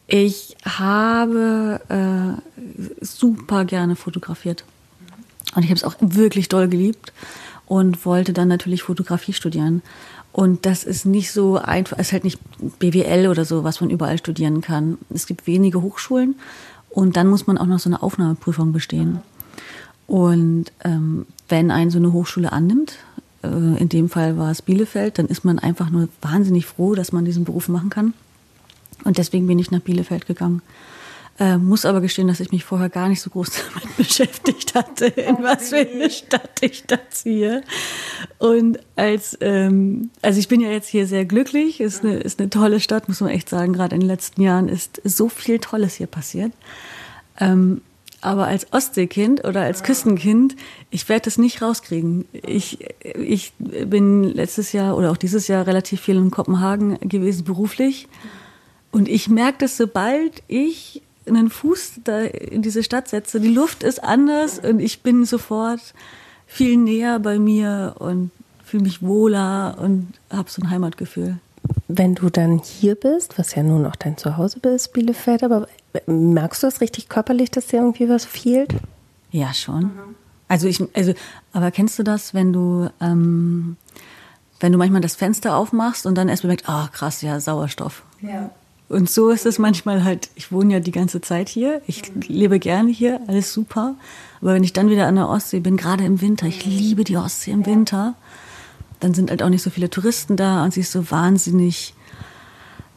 Ich 0.07 0.55
habe 0.65 1.79
äh, 1.89 3.05
super 3.05 3.65
gerne 3.65 3.95
fotografiert. 3.95 4.63
Und 5.55 5.63
ich 5.63 5.69
habe 5.69 5.77
es 5.77 5.83
auch 5.83 5.95
wirklich 5.99 6.49
doll 6.49 6.67
geliebt. 6.67 7.13
und 7.69 8.03
wollte 8.03 8.33
dann 8.33 8.47
natürlich 8.47 8.83
Fotografie 8.83 9.31
studieren. 9.31 9.81
Und 10.31 10.65
das 10.65 10.83
ist 10.83 11.05
nicht 11.05 11.31
so 11.31 11.57
einfach, 11.57 11.97
es 11.99 12.07
ist 12.07 12.13
halt 12.13 12.23
nicht 12.23 12.39
BWL 12.79 13.27
oder 13.27 13.45
so, 13.45 13.63
was 13.63 13.79
man 13.79 13.89
überall 13.89 14.17
studieren 14.17 14.61
kann. 14.61 14.97
Es 15.13 15.27
gibt 15.27 15.47
wenige 15.47 15.81
Hochschulen 15.81 16.35
und 16.89 17.15
dann 17.15 17.27
muss 17.27 17.47
man 17.47 17.57
auch 17.57 17.67
noch 17.67 17.79
so 17.79 17.89
eine 17.89 18.01
Aufnahmeprüfung 18.01 18.73
bestehen. 18.73 19.19
Und 20.09 20.71
ähm, 20.83 21.27
wenn 21.49 21.69
einen 21.69 21.91
so 21.91 21.99
eine 21.99 22.11
Hochschule 22.11 22.51
annimmt, 22.51 22.97
äh, 23.43 23.47
in 23.47 23.89
dem 23.89 24.09
Fall 24.09 24.39
war 24.39 24.49
es 24.49 24.63
Bielefeld, 24.63 25.19
dann 25.19 25.27
ist 25.27 25.45
man 25.45 25.59
einfach 25.59 25.91
nur 25.91 26.09
wahnsinnig 26.23 26.65
froh, 26.65 26.95
dass 26.95 27.11
man 27.11 27.25
diesen 27.25 27.43
Beruf 27.43 27.69
machen 27.69 27.91
kann. 27.91 28.15
Und 29.03 29.19
deswegen 29.19 29.45
bin 29.45 29.59
ich 29.59 29.69
nach 29.69 29.81
Bielefeld 29.81 30.25
gegangen. 30.25 30.63
Äh, 31.37 31.57
muss 31.57 31.85
aber 31.85 32.01
gestehen, 32.01 32.27
dass 32.27 32.39
ich 32.39 32.51
mich 32.51 32.65
vorher 32.65 32.89
gar 32.89 33.07
nicht 33.07 33.21
so 33.21 33.29
groß 33.29 33.51
damit 33.73 33.97
beschäftigt 33.97 34.73
hatte, 34.73 35.05
in 35.05 35.43
was 35.43 35.69
für 35.69 35.87
eine 35.87 36.09
Stadt 36.09 36.59
ich 36.61 36.85
da 36.87 36.97
ziehe. 37.11 37.61
Und 38.39 38.79
als, 38.95 39.37
ähm, 39.41 40.09
also 40.23 40.39
ich 40.39 40.47
bin 40.47 40.59
ja 40.59 40.71
jetzt 40.71 40.89
hier 40.89 41.05
sehr 41.05 41.25
glücklich, 41.25 41.81
ist 41.81 42.03
eine, 42.03 42.17
ist 42.17 42.39
eine 42.39 42.49
tolle 42.49 42.79
Stadt, 42.79 43.07
muss 43.07 43.21
man 43.21 43.29
echt 43.29 43.47
sagen. 43.47 43.73
Gerade 43.73 43.93
in 43.93 44.01
den 44.01 44.09
letzten 44.09 44.41
Jahren 44.41 44.69
ist 44.69 45.01
so 45.03 45.29
viel 45.29 45.59
Tolles 45.59 45.93
hier 45.93 46.07
passiert. 46.07 46.51
Ähm, 47.39 47.81
aber 48.21 48.47
als 48.47 48.71
Ostseekind 48.73 49.45
oder 49.45 49.61
als 49.61 49.83
Küstenkind, 49.83 50.55
ich 50.89 51.07
werde 51.07 51.25
das 51.25 51.37
nicht 51.37 51.61
rauskriegen. 51.61 52.25
Ich, 52.31 52.79
ich 53.01 53.53
bin 53.57 54.23
letztes 54.23 54.73
Jahr 54.73 54.97
oder 54.97 55.11
auch 55.11 55.17
dieses 55.17 55.47
Jahr 55.47 55.67
relativ 55.67 56.01
viel 56.01 56.17
in 56.17 56.31
Kopenhagen 56.31 56.99
gewesen, 56.99 57.45
beruflich. 57.45 58.07
Und 58.91 59.07
ich 59.07 59.29
merke 59.29 59.59
das, 59.59 59.77
sobald 59.77 60.43
ich 60.47 61.01
einen 61.27 61.49
Fuß 61.49 62.01
da 62.03 62.21
in 62.21 62.61
diese 62.61 62.83
Stadt 62.83 63.07
setze, 63.07 63.39
die 63.39 63.53
Luft 63.53 63.83
ist 63.83 64.03
anders 64.03 64.59
und 64.59 64.79
ich 64.79 65.01
bin 65.01 65.25
sofort 65.25 65.93
viel 66.47 66.77
näher 66.77 67.19
bei 67.19 67.37
mir 67.37 67.95
und 67.99 68.31
fühle 68.65 68.83
mich 68.83 69.01
wohler 69.01 69.77
und 69.79 70.13
habe 70.31 70.49
so 70.49 70.61
ein 70.61 70.69
Heimatgefühl. 70.69 71.37
Wenn 71.87 72.15
du 72.15 72.29
dann 72.29 72.59
hier 72.59 72.95
bist, 72.95 73.37
was 73.39 73.55
ja 73.55 73.63
nun 73.63 73.85
auch 73.85 73.95
dein 73.95 74.17
Zuhause 74.17 74.59
bist, 74.59 74.93
Bielefeld, 74.93 75.43
aber 75.43 75.67
merkst 76.05 76.63
du 76.63 76.67
das 76.67 76.81
richtig 76.81 77.09
körperlich, 77.09 77.51
dass 77.51 77.67
dir 77.67 77.77
irgendwie 77.77 78.09
was 78.09 78.25
fehlt? 78.25 78.75
Ja, 79.31 79.53
schon. 79.53 79.91
Also 80.47 80.67
ich, 80.67 80.83
also, 80.95 81.13
aber 81.53 81.71
kennst 81.71 81.97
du 81.99 82.03
das, 82.03 82.33
wenn 82.33 82.53
du, 82.53 82.89
ähm, 83.01 83.77
wenn 84.59 84.71
du 84.71 84.77
manchmal 84.77 85.01
das 85.01 85.15
Fenster 85.15 85.55
aufmachst 85.55 86.05
und 86.05 86.15
dann 86.15 86.29
erst 86.29 86.41
bemerkst, 86.41 86.67
ah, 86.67 86.85
oh, 86.85 86.89
krass, 86.91 87.21
ja, 87.21 87.39
Sauerstoff. 87.39 88.03
Ja. 88.21 88.49
Und 88.89 89.07
so 89.07 89.29
ist 89.29 89.45
es 89.45 89.59
manchmal 89.59 90.03
halt, 90.03 90.29
ich 90.33 90.51
wohne 90.51 90.73
ja 90.73 90.79
die 90.79 90.91
ganze 90.91 91.21
Zeit 91.21 91.47
hier, 91.47 91.81
ich 91.85 92.11
lebe 92.27 92.57
gerne 92.57 92.89
hier, 92.89 93.21
alles 93.27 93.53
super. 93.53 93.93
Aber 94.41 94.55
wenn 94.55 94.63
ich 94.63 94.73
dann 94.73 94.89
wieder 94.89 95.05
an 95.05 95.15
der 95.15 95.29
Ostsee 95.29 95.59
bin, 95.59 95.77
gerade 95.77 96.03
im 96.03 96.21
Winter, 96.21 96.47
ich 96.47 96.65
liebe 96.65 97.03
die 97.03 97.17
Ostsee 97.17 97.51
im 97.51 97.67
Winter, 97.67 98.15
dann 98.99 99.13
sind 99.13 99.29
halt 99.29 99.43
auch 99.43 99.49
nicht 99.49 99.63
so 99.63 99.69
viele 99.69 99.89
Touristen 99.89 100.35
da 100.35 100.63
und 100.63 100.73
sie 100.73 100.81
ist 100.81 100.91
so 100.91 101.09
wahnsinnig 101.11 101.93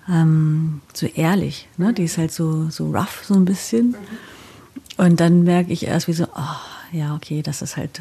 ähm, 0.09 0.81
so 0.93 1.07
ehrlich. 1.07 1.69
Ne? 1.77 1.93
Die 1.93 2.05
ist 2.05 2.19
halt 2.19 2.33
so, 2.33 2.69
so 2.71 2.91
rough, 2.91 3.25
so 3.25 3.35
ein 3.35 3.45
bisschen. 3.45 3.95
Und 4.97 5.21
dann 5.21 5.45
merke 5.45 5.73
ich 5.73 5.87
erst 5.87 6.09
wie 6.09 6.12
so, 6.12 6.25
oh, 6.25 6.97
ja, 6.97 7.15
okay, 7.15 7.43
das 7.43 7.62
ist 7.62 7.77
halt 7.77 8.01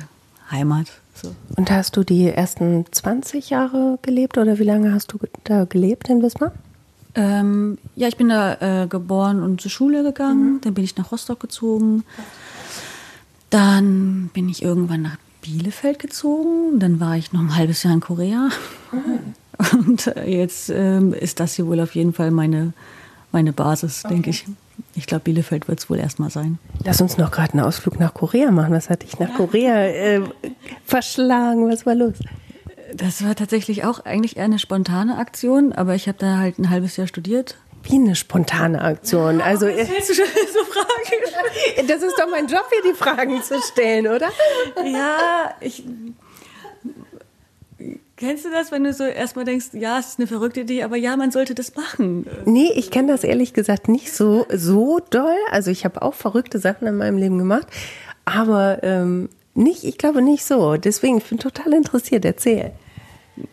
Heimat. 0.50 0.88
So. 1.14 1.36
Und 1.56 1.70
hast 1.72 1.96
du 1.98 2.04
die 2.04 2.28
ersten 2.28 2.86
20 2.92 3.50
Jahre 3.50 4.00
gelebt 4.02 4.38
oder 4.38 4.60
wie 4.60 4.64
lange 4.64 4.94
hast 4.94 5.14
du 5.14 5.20
da 5.44 5.66
gelebt 5.66 6.10
in 6.10 6.22
Wismar? 6.22 6.52
Ähm, 7.14 7.78
ja, 7.96 8.08
ich 8.08 8.18
bin 8.18 8.30
da 8.30 8.84
äh, 8.84 8.88
geboren 8.88 9.44
und 9.44 9.62
zur 9.62 9.72
Schule 9.72 10.04
gegangen. 10.04 10.56
Mhm. 10.56 10.62
Dann 10.62 10.74
bin 10.74 10.84
ich 10.84 10.98
nach 10.98 11.12
Rostock 11.12 11.40
gezogen. 11.40 12.04
Dann 13.50 14.30
bin 14.34 14.48
ich 14.48 14.64
irgendwann 14.64 15.02
nach 15.02 15.18
Bielefeld 15.42 16.00
gezogen. 16.00 16.80
Dann 16.80 17.00
war 17.00 17.18
ich 17.18 17.34
noch 17.34 17.42
ein 17.42 17.56
halbes 17.56 17.84
Jahr 17.84 17.94
in 17.94 18.00
Korea. 18.00 18.50
Mhm. 18.92 19.34
Und 19.88 20.08
äh, 20.08 20.26
jetzt 20.26 20.70
ähm, 20.70 21.14
ist 21.14 21.40
das 21.40 21.56
hier 21.56 21.68
wohl 21.68 21.80
auf 21.80 21.96
jeden 21.96 22.14
Fall 22.14 22.32
meine, 22.32 22.74
meine 23.32 23.54
Basis, 23.54 24.04
okay. 24.04 24.16
denke 24.16 24.30
ich. 24.30 24.46
Ich 24.96 25.06
glaube, 25.06 25.24
Bielefeld 25.26 25.68
wird 25.68 25.80
es 25.80 25.90
wohl 25.90 26.00
erstmal 26.00 26.30
sein. 26.30 26.58
Lass 26.84 27.02
uns 27.02 27.18
noch 27.18 27.32
gerade 27.32 27.54
einen 27.54 27.62
Ausflug 27.62 28.00
nach 28.00 28.14
Korea 28.14 28.52
machen. 28.52 28.74
Was 28.74 28.90
hat 28.90 29.04
dich 29.04 29.20
nach 29.20 29.34
Korea 29.36 29.86
äh, 29.86 30.22
verschlagen? 30.86 31.70
Was 31.70 31.86
war 31.86 31.96
los? 31.96 32.16
Das 32.94 33.24
war 33.24 33.36
tatsächlich 33.36 33.86
auch 33.86 34.04
eigentlich 34.04 34.38
eher 34.38 34.46
eine 34.46 34.60
spontane 34.60 35.18
Aktion, 35.18 35.72
aber 35.72 35.96
ich 35.96 36.08
habe 36.08 36.18
da 36.18 36.38
halt 36.38 36.60
ein 36.60 36.70
halbes 36.70 36.98
Jahr 36.98 37.08
studiert. 37.08 37.58
Wie 37.84 37.96
eine 37.96 38.16
spontane 38.16 38.82
Aktion. 38.82 39.42
Also 39.42 39.68
Was 39.68 39.90
willst 39.90 40.10
du 40.10 40.14
schon 40.14 40.26
so 40.54 40.64
Fragen? 40.66 41.88
Das 41.88 42.02
ist 42.02 42.18
doch 42.18 42.30
mein 42.30 42.48
Job, 42.48 42.66
hier 42.70 42.92
die 42.92 42.98
Fragen 42.98 43.42
zu 43.42 43.60
stellen, 43.62 44.08
oder? 44.08 44.30
Ja, 44.86 45.54
ich. 45.60 45.84
Kennst 48.18 48.46
du 48.46 48.52
das, 48.52 48.72
wenn 48.72 48.84
du 48.84 48.94
so 48.94 49.04
erstmal 49.04 49.46
denkst, 49.46 49.70
ja, 49.74 49.98
es 49.98 50.10
ist 50.10 50.20
eine 50.20 50.28
verrückte 50.28 50.62
Idee, 50.62 50.84
aber 50.84 50.96
ja, 50.96 51.18
man 51.18 51.32
sollte 51.32 51.56
das 51.56 51.76
machen? 51.76 52.28
Nee, 52.46 52.72
ich 52.76 52.92
kenne 52.92 53.12
das 53.12 53.24
ehrlich 53.24 53.54
gesagt 53.54 53.88
nicht 53.88 54.14
so, 54.14 54.46
so 54.54 55.00
doll. 55.10 55.36
Also 55.50 55.72
ich 55.72 55.86
habe 55.86 56.04
auch 56.04 56.14
verrückte 56.14 56.60
Sachen 56.60 56.88
in 56.88 56.98
meinem 56.98 57.18
Leben 57.18 57.40
gemacht, 57.40 57.66
aber 58.26 58.84
ähm, 58.84 59.30
nicht, 59.56 59.84
ich 59.84 59.98
glaube 59.98 60.22
nicht 60.22 60.46
so. 60.46 60.78
Deswegen, 60.78 61.18
ich 61.18 61.26
bin 61.26 61.40
total 61.40 61.74
interessiert. 61.74 62.24
Erzähl. 62.24 62.74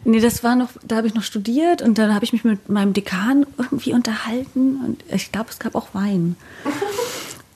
Nee, 0.05 0.21
das 0.21 0.43
war 0.43 0.57
noch, 0.57 0.71
da 0.87 0.97
habe 0.97 1.07
ich 1.07 1.15
noch 1.15 1.23
studiert 1.23 1.83
und 1.83 1.99
dann 1.99 2.15
habe 2.15 2.25
ich 2.25 2.33
mich 2.33 2.45
mit 2.45 2.69
meinem 2.69 2.93
Dekan 2.93 3.47
irgendwie 3.57 3.93
unterhalten 3.93 4.81
und 4.85 5.05
ich 5.13 5.33
glaube, 5.33 5.51
es 5.51 5.59
gab 5.59 5.75
auch 5.75 5.89
Wein. 5.95 6.37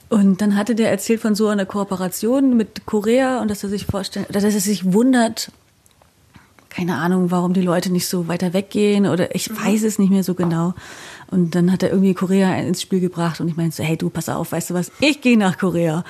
Und 0.09 0.41
dann 0.41 0.55
hatte 0.55 0.75
der 0.75 0.91
erzählt 0.91 1.21
von 1.21 1.33
so 1.33 1.47
einer 1.47 1.65
Kooperation 1.65 2.55
mit 2.55 2.85
Korea 2.85 3.41
und 3.41 3.49
dass 3.49 3.63
er 3.63 3.69
sich 3.69 3.87
vorstellt, 3.87 4.27
dass 4.29 4.43
er 4.43 4.51
sich 4.51 4.93
wundert, 4.93 5.51
keine 6.69 6.97
Ahnung, 6.97 7.31
warum 7.31 7.53
die 7.53 7.63
Leute 7.63 7.91
nicht 7.91 8.05
so 8.07 8.27
weiter 8.27 8.53
weggehen 8.53 9.07
oder 9.07 9.33
ich 9.33 9.49
weiß 9.49 9.81
es 9.81 9.97
nicht 9.97 10.11
mehr 10.11 10.23
so 10.23 10.35
genau. 10.35 10.75
Und 11.31 11.55
dann 11.55 11.71
hat 11.71 11.81
er 11.81 11.89
irgendwie 11.89 12.13
Korea 12.13 12.53
ins 12.57 12.83
Spiel 12.83 12.99
gebracht 12.99 13.41
und 13.41 13.47
ich 13.47 13.57
meinte 13.57 13.75
so, 13.75 13.83
hey 13.83 13.97
du, 13.97 14.11
pass 14.11 14.29
auf, 14.29 14.51
weißt 14.51 14.69
du 14.69 14.73
was, 14.75 14.91
ich 14.99 15.21
gehe 15.21 15.35
nach 15.35 15.57
Korea. 15.57 16.03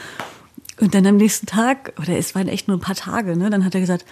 Und 0.81 0.95
dann 0.95 1.07
am 1.07 1.15
nächsten 1.15 1.45
Tag, 1.45 1.93
oder 1.97 2.17
es 2.17 2.35
waren 2.35 2.49
echt 2.49 2.67
nur 2.67 2.75
ein 2.75 2.81
paar 2.81 2.95
Tage, 2.95 3.37
ne, 3.37 3.49
dann 3.49 3.63
hat 3.63 3.73
er 3.73 3.79
gesagt, 3.79 4.03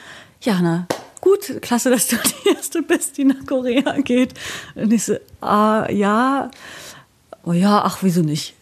ja, 0.41 0.57
na, 0.61 0.87
gut, 1.21 1.61
klasse, 1.61 1.89
dass 1.89 2.07
du 2.07 2.17
die 2.17 2.49
Erste 2.49 2.81
bist, 2.81 3.17
die 3.17 3.25
nach 3.25 3.45
Korea 3.45 3.99
geht. 4.01 4.33
Und 4.75 4.91
ich 4.91 5.03
so, 5.03 5.15
ah, 5.41 5.87
ja, 5.89 6.51
oh 7.43 7.53
ja, 7.53 7.83
ach, 7.83 7.99
wieso 8.01 8.21
nicht? 8.21 8.55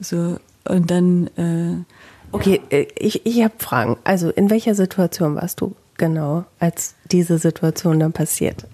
So, 0.00 0.38
und 0.64 0.90
dann, 0.90 1.26
äh, 1.36 1.84
Okay, 2.32 2.60
äh, 2.70 2.86
ich, 2.96 3.24
ich 3.26 3.42
habe 3.42 3.54
Fragen. 3.58 3.96
Also, 4.04 4.30
in 4.30 4.50
welcher 4.50 4.74
Situation 4.74 5.36
warst 5.36 5.60
du 5.60 5.74
genau, 5.96 6.44
als 6.58 6.94
diese 7.10 7.38
Situation 7.38 8.00
dann 8.00 8.12
passiert? 8.12 8.66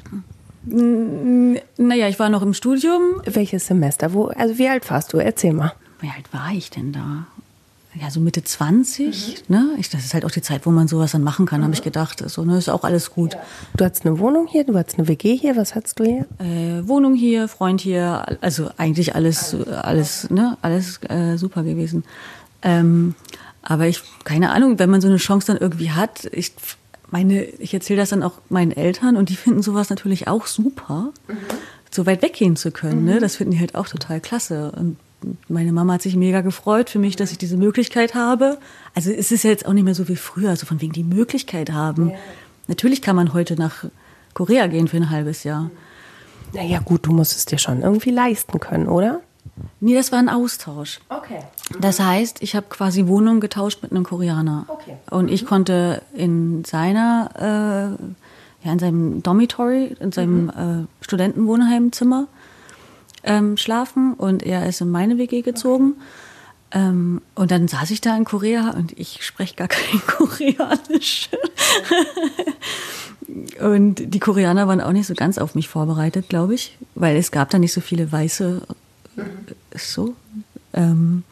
Naja, 0.66 2.08
ich 2.08 2.18
war 2.18 2.30
noch 2.30 2.42
im 2.42 2.54
Studium. 2.54 3.20
Welches 3.26 3.66
Semester? 3.66 4.12
Wo, 4.12 4.26
also, 4.26 4.58
wie 4.58 4.68
alt 4.68 4.90
warst 4.90 5.12
du? 5.12 5.18
Erzähl 5.18 5.52
mal. 5.52 5.72
Wie 6.00 6.08
alt 6.08 6.32
war 6.32 6.50
ich 6.52 6.70
denn 6.70 6.92
da? 6.92 7.26
Ja, 8.00 8.10
so 8.10 8.20
Mitte 8.20 8.42
20, 8.42 9.44
mhm. 9.48 9.54
ne? 9.54 9.70
Ich, 9.78 9.88
das 9.88 10.04
ist 10.04 10.14
halt 10.14 10.24
auch 10.24 10.30
die 10.30 10.42
Zeit, 10.42 10.66
wo 10.66 10.70
man 10.70 10.88
sowas 10.88 11.12
dann 11.12 11.22
machen 11.22 11.46
kann, 11.46 11.60
mhm. 11.60 11.64
habe 11.64 11.74
ich 11.74 11.82
gedacht. 11.82 12.22
So, 12.28 12.44
ne, 12.44 12.58
ist 12.58 12.68
auch 12.68 12.84
alles 12.84 13.10
gut. 13.10 13.34
Ja. 13.34 13.40
Du 13.76 13.84
hattest 13.84 14.04
eine 14.04 14.18
Wohnung 14.18 14.46
hier, 14.48 14.64
du 14.64 14.76
hattest 14.76 14.98
eine 14.98 15.06
WG 15.06 15.36
hier, 15.36 15.56
was 15.56 15.74
hattest 15.74 16.00
du 16.00 16.04
hier? 16.04 16.26
Äh, 16.38 16.86
Wohnung 16.88 17.14
hier, 17.14 17.46
Freund 17.46 17.80
hier, 17.80 18.38
also 18.40 18.70
eigentlich 18.76 19.14
alles, 19.14 19.54
alles, 19.68 20.28
ne, 20.30 20.58
alles 20.60 21.00
äh, 21.08 21.36
super 21.36 21.62
gewesen. 21.62 22.04
Ähm, 22.62 23.14
aber 23.62 23.86
ich, 23.86 24.02
keine 24.24 24.50
Ahnung, 24.50 24.78
wenn 24.78 24.90
man 24.90 25.00
so 25.00 25.08
eine 25.08 25.16
Chance 25.18 25.46
dann 25.46 25.56
irgendwie 25.56 25.92
hat, 25.92 26.28
ich 26.32 26.52
meine, 27.10 27.44
ich 27.44 27.72
erzähle 27.72 28.00
das 28.00 28.10
dann 28.10 28.24
auch 28.24 28.40
meinen 28.48 28.72
Eltern 28.72 29.16
und 29.16 29.28
die 29.28 29.36
finden 29.36 29.62
sowas 29.62 29.88
natürlich 29.88 30.26
auch 30.26 30.46
super, 30.46 31.12
mhm. 31.28 31.36
so 31.90 32.06
weit 32.06 32.22
weggehen 32.22 32.56
zu 32.56 32.72
können. 32.72 33.04
Ne? 33.04 33.16
Mhm. 33.16 33.20
Das 33.20 33.36
finden 33.36 33.52
die 33.52 33.60
halt 33.60 33.76
auch 33.76 33.86
total 33.86 34.20
klasse. 34.20 34.72
Und 34.72 34.96
meine 35.48 35.72
Mama 35.72 35.94
hat 35.94 36.02
sich 36.02 36.16
mega 36.16 36.40
gefreut 36.40 36.90
für 36.90 36.98
mich, 36.98 37.16
dass 37.16 37.32
ich 37.32 37.38
diese 37.38 37.56
Möglichkeit 37.56 38.14
habe. 38.14 38.58
Also 38.94 39.10
es 39.10 39.32
ist 39.32 39.44
ja 39.44 39.50
jetzt 39.50 39.66
auch 39.66 39.72
nicht 39.72 39.84
mehr 39.84 39.94
so 39.94 40.08
wie 40.08 40.16
früher, 40.16 40.50
also 40.50 40.66
von 40.66 40.80
wegen 40.80 40.92
die 40.92 41.04
Möglichkeit 41.04 41.72
haben. 41.72 42.10
Ja. 42.10 42.16
Natürlich 42.68 43.02
kann 43.02 43.16
man 43.16 43.34
heute 43.34 43.56
nach 43.56 43.84
Korea 44.32 44.66
gehen 44.66 44.88
für 44.88 44.96
ein 44.96 45.10
halbes 45.10 45.44
Jahr. 45.44 45.70
Naja 46.52 46.80
gut, 46.80 47.06
du 47.06 47.12
musst 47.12 47.36
es 47.36 47.46
dir 47.46 47.58
schon 47.58 47.82
irgendwie 47.82 48.10
leisten 48.10 48.60
können, 48.60 48.88
oder? 48.88 49.20
Nee, 49.80 49.94
das 49.94 50.10
war 50.12 50.18
ein 50.18 50.28
Austausch. 50.28 51.00
Okay. 51.08 51.40
Das 51.80 52.00
heißt, 52.00 52.42
ich 52.42 52.56
habe 52.56 52.66
quasi 52.68 53.06
Wohnung 53.06 53.40
getauscht 53.40 53.82
mit 53.82 53.92
einem 53.92 54.04
Koreaner. 54.04 54.64
Okay. 54.68 54.96
Und 55.10 55.30
ich 55.30 55.46
konnte 55.46 56.02
in 56.14 56.64
seiner, 56.64 57.30
äh, 57.36 58.66
ja, 58.66 58.72
in 58.72 58.78
seinem 58.78 59.22
Dormitory, 59.22 59.96
in 60.00 60.12
seinem 60.12 60.44
mhm. 60.44 60.50
äh, 60.50 61.04
Studentenwohnheimzimmer 61.04 62.26
ähm, 63.24 63.56
schlafen 63.56 64.14
und 64.14 64.42
er 64.42 64.66
ist 64.68 64.80
in 64.80 64.90
meine 64.90 65.18
WG 65.18 65.42
gezogen. 65.42 65.94
Ähm, 66.70 67.22
und 67.34 67.50
dann 67.50 67.68
saß 67.68 67.90
ich 67.90 68.00
da 68.00 68.16
in 68.16 68.24
Korea 68.24 68.70
und 68.70 68.98
ich 68.98 69.22
spreche 69.22 69.54
gar 69.54 69.68
kein 69.68 70.00
Koreanisch. 70.06 71.30
und 73.60 74.14
die 74.14 74.20
Koreaner 74.20 74.66
waren 74.66 74.80
auch 74.80 74.92
nicht 74.92 75.06
so 75.06 75.14
ganz 75.14 75.38
auf 75.38 75.54
mich 75.54 75.68
vorbereitet, 75.68 76.28
glaube 76.28 76.54
ich, 76.54 76.76
weil 76.94 77.16
es 77.16 77.30
gab 77.30 77.50
da 77.50 77.58
nicht 77.58 77.72
so 77.72 77.80
viele 77.80 78.10
Weiße. 78.10 78.62
So. 79.76 80.14
Ähm, 80.72 81.22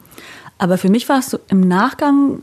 aber 0.57 0.77
für 0.77 0.89
mich 0.89 1.09
war 1.09 1.19
es 1.19 1.29
so 1.29 1.39
im 1.49 1.59
Nachgang 1.67 2.41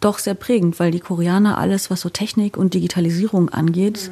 doch 0.00 0.18
sehr 0.18 0.34
prägend, 0.34 0.80
weil 0.80 0.90
die 0.90 1.00
Koreaner 1.00 1.58
alles, 1.58 1.90
was 1.90 2.00
so 2.00 2.08
Technik 2.08 2.56
und 2.56 2.74
Digitalisierung 2.74 3.50
angeht, 3.50 4.10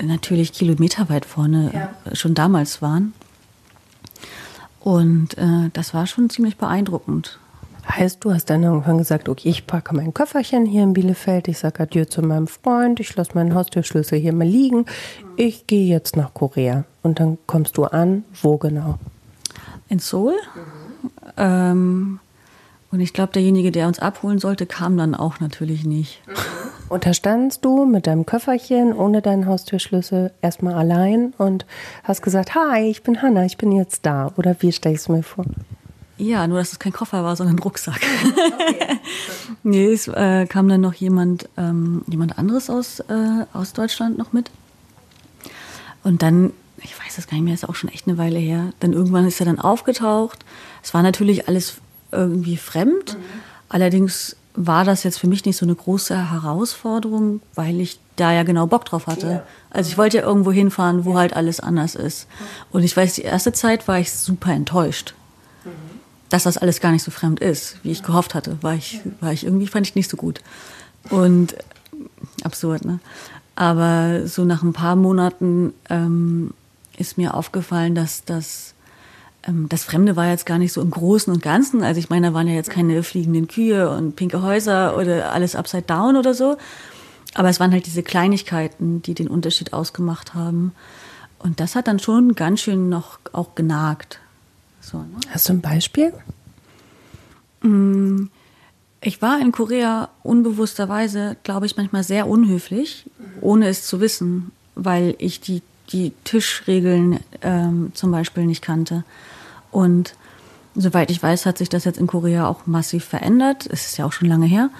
mhm. 0.00 0.08
natürlich 0.08 0.52
kilometerweit 0.52 1.24
vorne 1.24 1.70
ja. 1.72 2.16
schon 2.16 2.34
damals 2.34 2.82
waren. 2.82 3.12
Und 4.82 5.38
äh, 5.38 5.70
das 5.72 5.94
war 5.94 6.06
schon 6.06 6.28
ziemlich 6.28 6.56
beeindruckend. 6.56 7.38
Heißt, 7.88 8.24
du 8.24 8.32
hast 8.32 8.48
dann 8.48 8.62
irgendwann 8.62 8.98
gesagt, 8.98 9.28
okay, 9.28 9.48
ich 9.48 9.66
packe 9.66 9.94
mein 9.94 10.14
Köfferchen 10.14 10.66
hier 10.66 10.84
in 10.84 10.92
Bielefeld, 10.92 11.48
ich 11.48 11.58
sage 11.58 11.82
Adieu 11.82 12.04
zu 12.04 12.22
meinem 12.22 12.46
Freund, 12.46 13.00
ich 13.00 13.14
lasse 13.16 13.32
meinen 13.34 13.54
Haustürschlüssel 13.54 14.18
hier 14.18 14.32
mal 14.32 14.46
liegen, 14.46 14.86
ich 15.36 15.66
gehe 15.66 15.86
jetzt 15.86 16.16
nach 16.16 16.32
Korea. 16.32 16.84
Und 17.02 17.18
dann 17.18 17.38
kommst 17.46 17.76
du 17.76 17.84
an, 17.84 18.24
wo 18.40 18.56
genau? 18.56 18.98
In 19.88 19.98
Seoul. 19.98 20.34
Mhm. 20.34 21.22
Ähm, 21.36 22.20
und 22.92 23.00
ich 23.00 23.14
glaube, 23.14 23.32
derjenige, 23.32 23.72
der 23.72 23.88
uns 23.88 23.98
abholen 23.98 24.38
sollte, 24.38 24.66
kam 24.66 24.98
dann 24.98 25.14
auch 25.14 25.40
natürlich 25.40 25.84
nicht. 25.84 26.20
Mhm. 26.28 26.34
Und 26.90 27.06
da 27.06 27.14
standst 27.14 27.64
du 27.64 27.86
mit 27.86 28.06
deinem 28.06 28.26
Köfferchen 28.26 28.92
ohne 28.92 29.22
deinen 29.22 29.46
Haustürschlüssel 29.46 30.30
erstmal 30.42 30.74
allein 30.74 31.32
und 31.38 31.64
hast 32.04 32.20
gesagt, 32.20 32.54
hi, 32.54 32.82
ich 32.82 33.02
bin 33.02 33.22
Hanna, 33.22 33.46
ich 33.46 33.56
bin 33.56 33.72
jetzt 33.72 34.04
da. 34.04 34.30
Oder 34.36 34.56
wie 34.60 34.70
stellst 34.70 35.08
du 35.08 35.12
mir 35.12 35.22
vor? 35.22 35.46
Ja, 36.18 36.46
nur 36.46 36.58
dass 36.58 36.72
es 36.72 36.78
kein 36.78 36.92
Koffer 36.92 37.24
war, 37.24 37.34
sondern 37.34 37.56
ein 37.56 37.60
Rucksack. 37.60 37.98
Okay. 38.26 38.98
nee, 39.62 39.86
es 39.86 40.06
äh, 40.06 40.44
kam 40.46 40.68
dann 40.68 40.82
noch 40.82 40.92
jemand, 40.92 41.48
ähm, 41.56 42.02
jemand 42.08 42.38
anderes 42.38 42.68
aus, 42.68 43.00
äh, 43.00 43.46
aus 43.54 43.72
Deutschland 43.72 44.18
noch 44.18 44.34
mit. 44.34 44.50
Und 46.04 46.20
dann, 46.20 46.52
ich 46.82 46.98
weiß 46.98 47.16
das 47.16 47.26
gar 47.26 47.36
nicht 47.36 47.44
mehr, 47.44 47.54
ist 47.54 47.66
auch 47.66 47.74
schon 47.74 47.88
echt 47.88 48.06
eine 48.06 48.18
Weile 48.18 48.38
her. 48.38 48.74
Dann 48.80 48.92
irgendwann 48.92 49.26
ist 49.26 49.40
er 49.40 49.46
dann 49.46 49.58
aufgetaucht. 49.58 50.44
Es 50.82 50.92
war 50.92 51.02
natürlich 51.02 51.48
alles 51.48 51.78
irgendwie 52.12 52.56
fremd. 52.56 53.14
Mhm. 53.14 53.22
Allerdings 53.68 54.36
war 54.54 54.84
das 54.84 55.02
jetzt 55.02 55.18
für 55.18 55.26
mich 55.26 55.44
nicht 55.44 55.56
so 55.56 55.64
eine 55.64 55.74
große 55.74 56.30
Herausforderung, 56.30 57.40
weil 57.54 57.80
ich 57.80 57.98
da 58.16 58.32
ja 58.32 58.42
genau 58.42 58.66
Bock 58.66 58.84
drauf 58.84 59.06
hatte. 59.06 59.26
Ja. 59.26 59.42
Also 59.70 59.88
ich 59.88 59.96
wollte 59.96 60.18
ja 60.18 60.22
irgendwo 60.22 60.52
hinfahren, 60.52 61.06
wo 61.06 61.16
halt 61.16 61.34
alles 61.34 61.60
anders 61.60 61.94
ist. 61.94 62.26
Und 62.70 62.82
ich 62.82 62.94
weiß, 62.94 63.14
die 63.14 63.22
erste 63.22 63.52
Zeit 63.52 63.88
war 63.88 63.98
ich 63.98 64.12
super 64.12 64.52
enttäuscht 64.52 65.14
dass 66.32 66.44
das 66.44 66.56
alles 66.56 66.80
gar 66.80 66.92
nicht 66.92 67.02
so 67.02 67.10
fremd 67.10 67.40
ist, 67.40 67.76
wie 67.82 67.90
ich 67.90 68.02
gehofft 68.02 68.34
hatte, 68.34 68.56
war 68.62 68.74
ich, 68.74 69.00
war 69.20 69.32
ich 69.32 69.44
irgendwie, 69.44 69.66
fand 69.66 69.86
ich 69.86 69.94
nicht 69.94 70.08
so 70.08 70.16
gut. 70.16 70.40
Und 71.10 71.54
absurd, 72.42 72.86
ne? 72.86 73.00
Aber 73.54 74.26
so 74.26 74.46
nach 74.46 74.62
ein 74.62 74.72
paar 74.72 74.96
Monaten 74.96 75.74
ähm, 75.90 76.54
ist 76.96 77.18
mir 77.18 77.34
aufgefallen, 77.34 77.94
dass 77.94 78.24
das, 78.24 78.72
das 79.46 79.82
Fremde 79.82 80.14
war 80.14 80.28
jetzt 80.28 80.46
gar 80.46 80.58
nicht 80.58 80.72
so 80.72 80.80
im 80.80 80.90
Großen 80.90 81.32
und 81.32 81.42
Ganzen. 81.42 81.82
Also 81.82 81.98
ich 81.98 82.10
meine, 82.10 82.28
da 82.28 82.34
waren 82.34 82.46
ja 82.46 82.54
jetzt 82.54 82.70
keine 82.70 83.02
fliegenden 83.02 83.48
Kühe 83.48 83.90
und 83.90 84.14
pinke 84.14 84.42
Häuser 84.42 84.96
oder 84.96 85.32
alles 85.32 85.56
upside 85.56 85.82
down 85.82 86.16
oder 86.16 86.32
so. 86.32 86.56
Aber 87.34 87.48
es 87.48 87.58
waren 87.58 87.72
halt 87.72 87.86
diese 87.86 88.02
Kleinigkeiten, 88.02 89.02
die 89.02 89.14
den 89.14 89.28
Unterschied 89.28 89.72
ausgemacht 89.72 90.34
haben. 90.34 90.72
Und 91.38 91.58
das 91.58 91.74
hat 91.74 91.88
dann 91.88 91.98
schon 91.98 92.34
ganz 92.34 92.60
schön 92.60 92.88
noch 92.88 93.18
auch 93.32 93.54
genagt. 93.54 94.20
So, 94.80 94.98
ne? 94.98 95.08
Hast 95.30 95.48
du 95.48 95.54
ein 95.54 95.60
Beispiel? 95.60 96.12
Mm, 97.62 98.26
ich 99.00 99.22
war 99.22 99.40
in 99.40 99.50
Korea 99.50 100.08
unbewussterweise, 100.22 101.36
glaube 101.42 101.66
ich, 101.66 101.76
manchmal 101.76 102.04
sehr 102.04 102.28
unhöflich, 102.28 103.10
ohne 103.40 103.68
es 103.68 103.86
zu 103.86 104.00
wissen, 104.00 104.52
weil 104.76 105.16
ich 105.18 105.40
die, 105.40 105.62
die 105.90 106.12
Tischregeln 106.22 107.18
ähm, 107.40 107.90
zum 107.94 108.12
Beispiel 108.12 108.46
nicht 108.46 108.62
kannte. 108.62 109.04
Und 109.72 110.14
soweit 110.76 111.10
ich 111.10 111.20
weiß, 111.20 111.46
hat 111.46 111.58
sich 111.58 111.68
das 111.68 111.84
jetzt 111.84 111.98
in 111.98 112.06
Korea 112.06 112.46
auch 112.46 112.66
massiv 112.66 113.04
verändert. 113.04 113.66
Es 113.68 113.86
ist 113.86 113.96
ja 113.96 114.06
auch 114.06 114.12
schon 114.12 114.28
lange 114.28 114.46
her. 114.46 114.70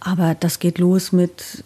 Aber 0.00 0.34
das 0.34 0.58
geht 0.58 0.78
los 0.78 1.12
mit, 1.12 1.64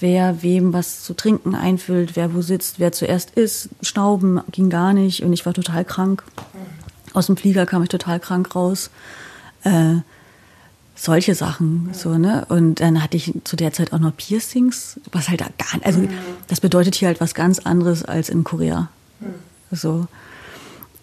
wer 0.00 0.42
wem 0.42 0.72
was 0.72 1.02
zu 1.02 1.14
trinken 1.14 1.54
einfüllt, 1.54 2.16
wer 2.16 2.34
wo 2.34 2.42
sitzt, 2.42 2.78
wer 2.78 2.92
zuerst 2.92 3.30
isst. 3.30 3.70
Schnauben 3.80 4.40
ging 4.50 4.68
gar 4.68 4.92
nicht 4.92 5.22
und 5.22 5.32
ich 5.32 5.46
war 5.46 5.54
total 5.54 5.84
krank. 5.84 6.22
Aus 7.12 7.26
dem 7.26 7.36
Flieger 7.36 7.64
kam 7.66 7.82
ich 7.82 7.88
total 7.88 8.20
krank 8.20 8.54
raus. 8.54 8.90
Äh, 9.62 9.96
solche 10.96 11.34
Sachen, 11.34 11.90
so, 11.92 12.16
ne? 12.16 12.46
Und 12.48 12.80
dann 12.80 13.02
hatte 13.02 13.16
ich 13.16 13.32
zu 13.44 13.56
der 13.56 13.72
Zeit 13.72 13.92
auch 13.92 13.98
noch 13.98 14.16
Piercings, 14.16 15.00
was 15.10 15.28
halt 15.28 15.40
gar 15.40 15.74
nicht, 15.74 15.84
also 15.84 16.00
mhm. 16.00 16.08
das 16.46 16.60
bedeutet 16.60 16.94
hier 16.94 17.08
halt 17.08 17.20
was 17.20 17.34
ganz 17.34 17.58
anderes 17.58 18.04
als 18.04 18.28
in 18.28 18.44
Korea. 18.44 18.88
Mhm. 19.20 19.26
So, 19.72 20.06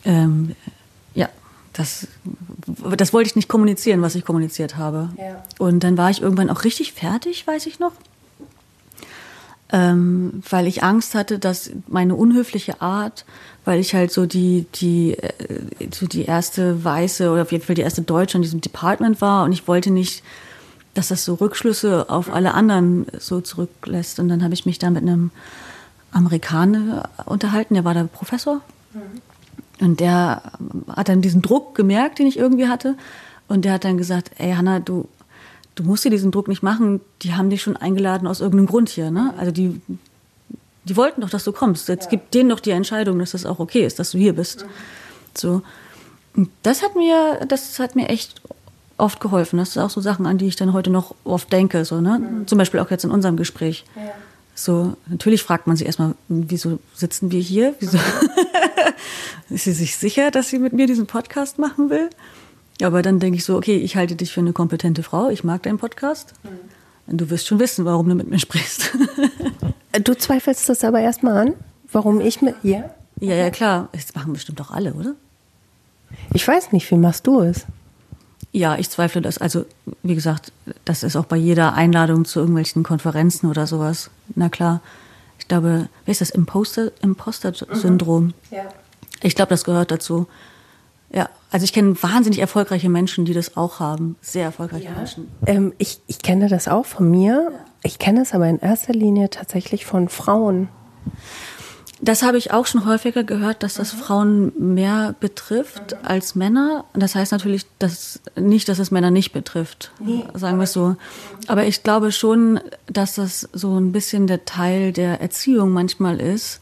ähm, 0.06 0.56
ja, 0.66 0.72
das, 1.74 2.08
das 2.98 3.14
wollte 3.14 3.30
ich 3.30 3.36
nicht 3.36 3.48
kommunizieren, 3.48 4.02
was 4.02 4.16
ich 4.16 4.26
kommuniziert 4.26 4.78
habe. 4.78 5.10
Ja. 5.18 5.44
Und 5.58 5.84
dann 5.84 5.98
war 5.98 6.10
ich 6.10 6.22
irgendwann 6.22 6.50
auch 6.50 6.64
richtig 6.64 6.94
fertig, 6.94 7.48
weiß 7.48 7.66
ich 7.66 7.80
noch 7.80 7.94
ähm, 9.72 10.44
weil 10.50 10.68
ich 10.68 10.84
Angst 10.84 11.16
hatte, 11.16 11.40
dass 11.40 11.72
meine 11.88 12.16
unhöfliche 12.16 12.82
Art, 12.82 13.26
weil 13.64 13.80
ich 13.80 13.94
halt 13.94 14.12
so 14.12 14.26
die, 14.26 14.66
die, 14.76 15.18
äh, 15.18 15.32
so 15.94 16.08
die 16.08 16.26
erste 16.26 16.84
Weiße 16.84 17.32
oder 17.32 17.44
auf 17.44 17.52
jeden 17.52 17.64
Fall 17.64 17.76
die 17.76 17.82
erste 17.82 18.02
Deutsche 18.02 18.38
in 18.38 18.42
diesem 18.42 18.62
Department 18.62 19.22
war 19.22 19.46
und 19.46 19.54
ich 19.54 19.68
wollte 19.68 19.92
nicht, 19.92 20.24
dass 20.94 21.08
das 21.08 21.24
so 21.24 21.36
Rückschlüsse 21.36 22.10
auf 22.10 22.34
alle 22.34 22.54
anderen 22.54 23.06
so 23.18 23.40
zurücklässt. 23.40 24.20
Und 24.20 24.28
dann 24.28 24.44
habe 24.44 24.54
ich 24.54 24.66
mich 24.66 24.78
da 24.78 24.90
mit 24.90 25.04
einem 25.04 25.32
Amerikaner 26.12 27.10
unterhalten, 27.26 27.76
der 27.76 27.86
war 27.86 27.94
der 27.94 28.04
Professor. 28.04 28.60
Mhm. 28.94 29.22
Und 29.82 30.00
der 30.00 30.44
hat 30.96 31.10
dann 31.10 31.22
diesen 31.22 31.42
Druck 31.42 31.76
gemerkt, 31.76 32.20
den 32.20 32.28
ich 32.28 32.38
irgendwie 32.38 32.68
hatte. 32.68 32.96
Und 33.48 33.66
der 33.66 33.74
hat 33.74 33.84
dann 33.84 33.98
gesagt, 33.98 34.32
ey 34.38 34.54
Hanna, 34.54 34.80
du, 34.80 35.10
du 35.76 35.84
musst 35.84 36.06
dir 36.06 36.12
diesen 36.12 36.32
Druck 36.32 36.48
nicht 36.48 36.64
machen, 36.64 37.02
die 37.24 37.34
haben 37.34 37.50
dich 37.50 37.62
schon 37.62 37.76
eingeladen 37.76 38.28
aus 38.28 38.40
irgendeinem 38.40 38.68
Grund 38.68 38.90
hier. 38.90 39.12
Ne? 39.12 39.34
Also 39.38 39.52
die, 39.52 39.82
die 40.86 40.96
wollten 40.96 41.22
doch, 41.22 41.30
dass 41.30 41.44
du 41.44 41.52
kommst. 41.52 41.90
Jetzt 41.90 42.06
ja. 42.06 42.12
gib 42.12 42.32
denen 42.32 42.50
doch 42.50 42.60
die 42.60 42.72
Entscheidung, 42.72 43.20
dass 43.20 43.32
das 43.32 43.46
auch 43.46 43.60
okay 43.60 43.86
ist, 43.86 44.00
dass 44.00 44.12
du 44.12 44.20
hier 44.20 44.34
bist. 44.34 44.64
Mhm. 44.64 44.70
So. 45.36 45.62
Und 46.36 46.50
das 46.64 46.84
hat 46.84 46.96
mir, 46.96 47.46
das 47.48 47.80
hat 47.80 47.96
mir 47.96 48.08
echt 48.08 48.40
oft 48.98 49.20
geholfen. 49.20 49.58
Das 49.58 49.74
sind 49.74 49.82
auch 49.82 49.90
so 49.90 50.00
Sachen, 50.00 50.28
an 50.28 50.38
die 50.38 50.48
ich 50.48 50.56
dann 50.56 50.74
heute 50.74 50.92
noch 50.92 51.16
oft 51.24 51.52
denke. 51.52 51.84
So, 51.86 52.00
ne? 52.00 52.20
Mhm. 52.20 52.48
Zum 52.48 52.58
Beispiel 52.58 52.80
auch 52.80 52.92
jetzt 52.92 53.04
in 53.04 53.12
unserem 53.12 53.36
Gespräch. 53.36 53.84
Ja. 53.96 54.14
So, 54.56 54.96
natürlich 55.08 55.44
fragt 55.44 55.68
man 55.68 55.76
sich 55.76 55.88
erstmal, 55.88 56.16
wieso 56.28 56.80
sitzen 56.94 57.32
wir 57.32 57.40
hier? 57.40 57.76
Wieso 57.80 57.98
ist 59.50 59.64
sie 59.64 59.72
sich 59.72 59.96
sicher, 59.96 60.32
dass 60.32 60.50
sie 60.50 60.60
mit 60.60 60.74
mir 60.74 60.88
diesen 60.88 61.08
Podcast 61.08 61.58
machen 61.58 61.90
will? 61.90 62.10
Aber 62.84 63.02
dann 63.02 63.20
denke 63.20 63.38
ich 63.38 63.46
so, 63.46 63.58
okay, 63.58 63.78
ich 63.78 63.96
halte 63.96 64.16
dich 64.16 64.32
für 64.32 64.42
eine 64.42 64.54
kompetente 64.54 65.04
Frau, 65.04 65.30
ich 65.30 65.44
mag 65.44 65.64
deinen 65.64 65.78
Podcast. 65.78 66.34
Mhm. 66.44 67.18
Du 67.18 67.30
wirst 67.30 67.48
schon 67.48 67.60
wissen, 67.60 67.86
warum 67.86 68.08
du 68.08 68.16
mit 68.16 68.30
mir 68.30 68.40
sprichst. 68.40 68.92
du 70.04 70.18
zweifelst 70.18 70.70
das 70.70 70.84
aber 70.84 71.02
erstmal 71.02 71.48
an, 71.48 71.54
warum 71.92 72.22
ich 72.22 72.42
mit 72.42 72.56
Ja? 72.64 72.90
Ja, 73.20 73.36
ja, 73.36 73.50
klar. 73.50 73.90
Das 73.92 74.14
machen 74.16 74.34
bestimmt 74.34 74.60
doch 74.60 74.72
alle, 74.72 74.94
oder? 74.94 75.16
Ich 76.34 76.48
weiß 76.48 76.72
nicht, 76.72 76.90
wie 76.90 76.96
machst 76.96 77.28
du 77.28 77.42
es? 77.42 77.66
Ja, 78.52 78.78
ich 78.78 78.90
zweifle 78.90 79.22
das. 79.22 79.38
Also, 79.38 79.66
wie 80.04 80.16
gesagt, 80.16 80.52
das 80.84 81.04
ist 81.04 81.16
auch 81.16 81.26
bei 81.26 81.38
jeder 81.38 81.74
Einladung 81.74 82.26
zu 82.26 82.40
irgendwelchen 82.40 82.84
Konferenzen 82.84 83.50
oder 83.50 83.66
sowas. 83.66 84.10
Na 84.36 84.50
klar. 84.50 84.82
Ich 85.40 85.48
glaube, 85.48 85.88
wie 86.06 86.12
ist 86.12 86.22
das? 86.22 86.30
Imposter-Syndrom. 86.30 88.26
Mhm. 88.26 88.34
Ja. 88.52 88.64
Ich 89.24 89.36
glaube, 89.36 89.50
das 89.50 89.64
gehört 89.64 89.92
dazu. 89.92 90.28
Ja, 91.14 91.30
also 91.52 91.64
ich 91.64 91.74
kenne 91.74 92.02
wahnsinnig 92.02 92.40
erfolgreiche 92.40 92.90
Menschen, 92.90 93.26
die 93.26 93.34
das 93.34 93.58
auch 93.58 93.80
haben. 93.80 94.16
Sehr 94.22 94.46
erfolgreiche 94.46 94.86
ja. 94.86 94.92
Menschen. 94.92 95.28
Ähm, 95.46 95.74
ich, 95.78 96.00
ich 96.08 96.20
kenne 96.20 96.48
das 96.48 96.68
auch 96.68 96.86
von 96.86 97.10
mir. 97.10 97.50
Ja. 97.52 97.60
Ich 97.84 98.00
kenne 98.00 98.22
es 98.22 98.34
aber 98.34 98.48
in 98.48 98.60
erster 98.60 98.94
Linie 98.94 99.30
tatsächlich 99.30 99.86
von 99.86 100.08
Frauen. 100.08 100.70
Das 102.04 102.24
habe 102.24 102.38
ich 102.38 102.52
auch 102.52 102.66
schon 102.66 102.86
häufiger 102.86 103.24
gehört, 103.24 103.62
dass 103.62 103.76
das 103.76 103.94
mhm. 103.94 103.98
Frauen 104.00 104.74
mehr 104.76 105.16
betrifft 105.20 105.92
mhm. 105.92 106.08
als 106.08 106.36
Männer. 106.36 106.86
Das 106.94 107.16
heißt 107.16 107.32
natürlich 107.32 107.66
dass 107.80 108.20
nicht, 108.36 108.70
dass 108.70 108.80
es 108.80 108.92
Männer 108.92 109.12
nicht 109.12 109.34
betrifft, 109.34 109.92
nee. 110.00 110.24
sagen 110.34 110.58
wir 110.58 110.64
es 110.64 110.74
so. 110.74 110.96
Aber 111.48 111.66
ich 111.66 111.84
glaube 111.84 112.12
schon, 112.12 112.60
dass 112.88 113.16
das 113.16 113.48
so 113.54 113.80
ein 113.80 113.92
bisschen 113.92 114.28
der 114.28 114.46
Teil 114.46 114.94
der 114.94 115.22
Erziehung 115.22 115.72
manchmal 115.72 116.20
ist 116.20 116.62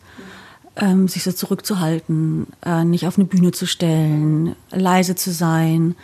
ähm, 0.82 1.08
sich 1.08 1.23
so 1.23 1.32
zurückzuhalten, 1.32 2.47
äh, 2.65 2.84
nicht 2.84 3.08
auf 3.08 3.17
eine 3.17 3.25
Bühne 3.25 3.52
zu 3.52 3.65
stellen, 3.65 4.56
leise 4.71 5.15
zu 5.15 5.32
sein. 5.32 5.95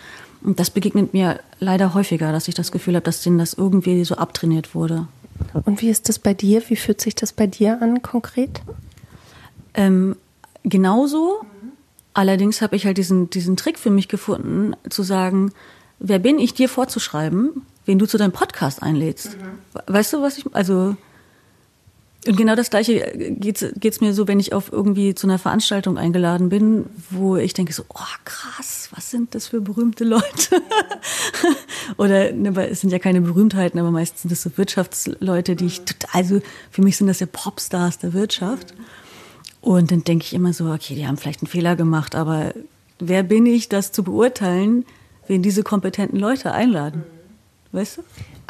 Und 0.43 0.59
das 0.59 0.69
begegnet 0.69 1.13
mir 1.13 1.39
leider 1.59 1.93
häufiger, 1.93 2.31
dass 2.31 2.47
ich 2.47 2.55
das 2.55 2.71
Gefühl 2.71 2.95
habe, 2.95 3.05
dass 3.05 3.21
denen 3.21 3.37
das 3.39 3.53
irgendwie 3.53 4.03
so 4.05 4.15
abtrainiert 4.15 4.75
wurde. 4.75 5.07
Und 5.65 5.81
wie 5.81 5.89
ist 5.89 6.07
das 6.07 6.19
bei 6.19 6.33
dir? 6.33 6.61
Wie 6.69 6.75
fühlt 6.75 7.01
sich 7.01 7.15
das 7.15 7.33
bei 7.33 7.47
dir 7.47 7.81
an 7.81 8.01
konkret? 8.01 8.61
Ähm, 9.75 10.15
genauso. 10.63 11.41
Allerdings 12.13 12.61
habe 12.61 12.75
ich 12.75 12.85
halt 12.85 12.97
diesen, 12.97 13.29
diesen 13.29 13.57
Trick 13.57 13.77
für 13.77 13.89
mich 13.89 14.07
gefunden, 14.07 14.75
zu 14.89 15.03
sagen, 15.03 15.51
wer 15.99 16.19
bin 16.19 16.39
ich 16.39 16.53
dir 16.53 16.69
vorzuschreiben, 16.69 17.63
wen 17.85 17.99
du 17.99 18.05
zu 18.05 18.17
deinem 18.17 18.31
Podcast 18.31 18.81
einlädst. 18.81 19.37
Mhm. 19.37 19.93
Weißt 19.93 20.13
du, 20.13 20.21
was 20.21 20.37
ich, 20.37 20.45
also 20.53 20.95
Und 22.27 22.37
genau 22.37 22.55
das 22.55 22.71
Gleiche 22.71 23.13
geht's 23.15 23.63
geht's 23.75 24.01
mir 24.01 24.13
so, 24.13 24.27
wenn 24.27 24.39
ich 24.39 24.53
auf 24.53 24.71
irgendwie 24.71 25.13
zu 25.13 25.27
einer 25.27 25.37
Veranstaltung 25.37 25.97
eingeladen 25.97 26.49
bin, 26.49 26.85
wo 27.11 27.35
ich 27.37 27.53
denke 27.53 27.71
so, 27.71 27.83
oh 27.89 28.15
krass, 28.23 28.89
was 28.95 29.11
sind 29.11 29.35
das 29.35 29.47
für 29.47 29.61
berühmte 29.61 30.05
Leute? 30.05 30.23
Oder 31.97 32.31
ne, 32.31 32.67
es 32.67 32.81
sind 32.81 32.89
ja 32.89 32.99
keine 32.99 33.21
Berühmtheiten, 33.21 33.79
aber 33.79 33.91
meistens 33.91 34.23
sind 34.23 34.31
das 34.31 34.41
so 34.41 34.57
Wirtschaftsleute, 34.57 35.55
die 35.55 35.67
ich 35.67 35.81
total, 35.81 36.09
also 36.13 36.41
für 36.71 36.81
mich 36.81 36.97
sind 36.97 37.07
das 37.07 37.19
ja 37.19 37.27
Popstars 37.27 37.99
der 37.99 38.13
Wirtschaft. 38.13 38.73
Und 39.65 39.91
dann 39.91 40.03
denke 40.03 40.25
ich 40.25 40.35
immer 40.35 40.53
so, 40.53 40.71
okay, 40.71 40.93
die 40.93 41.07
haben 41.07 41.17
vielleicht 41.17 41.41
einen 41.41 41.47
Fehler 41.47 41.75
gemacht, 41.75 42.13
aber 42.13 42.53
wer 42.99 43.23
bin 43.23 43.47
ich, 43.47 43.67
das 43.67 43.91
zu 43.91 44.03
beurteilen, 44.03 44.85
wen 45.25 45.41
diese 45.41 45.63
kompetenten 45.63 46.19
Leute 46.19 46.51
einladen? 46.51 47.03
Weißt 47.71 47.97
du? 47.97 48.03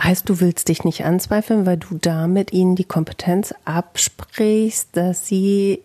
Heißt, 0.03 0.27
du 0.27 0.41
willst 0.41 0.67
dich 0.67 0.83
nicht 0.83 1.05
anzweifeln, 1.05 1.65
weil 1.65 1.77
du 1.77 1.97
damit 2.01 2.51
ihnen 2.51 2.75
die 2.75 2.83
Kompetenz 2.83 3.55
absprichst, 3.63 4.89
dass 4.91 5.25
sie 5.25 5.79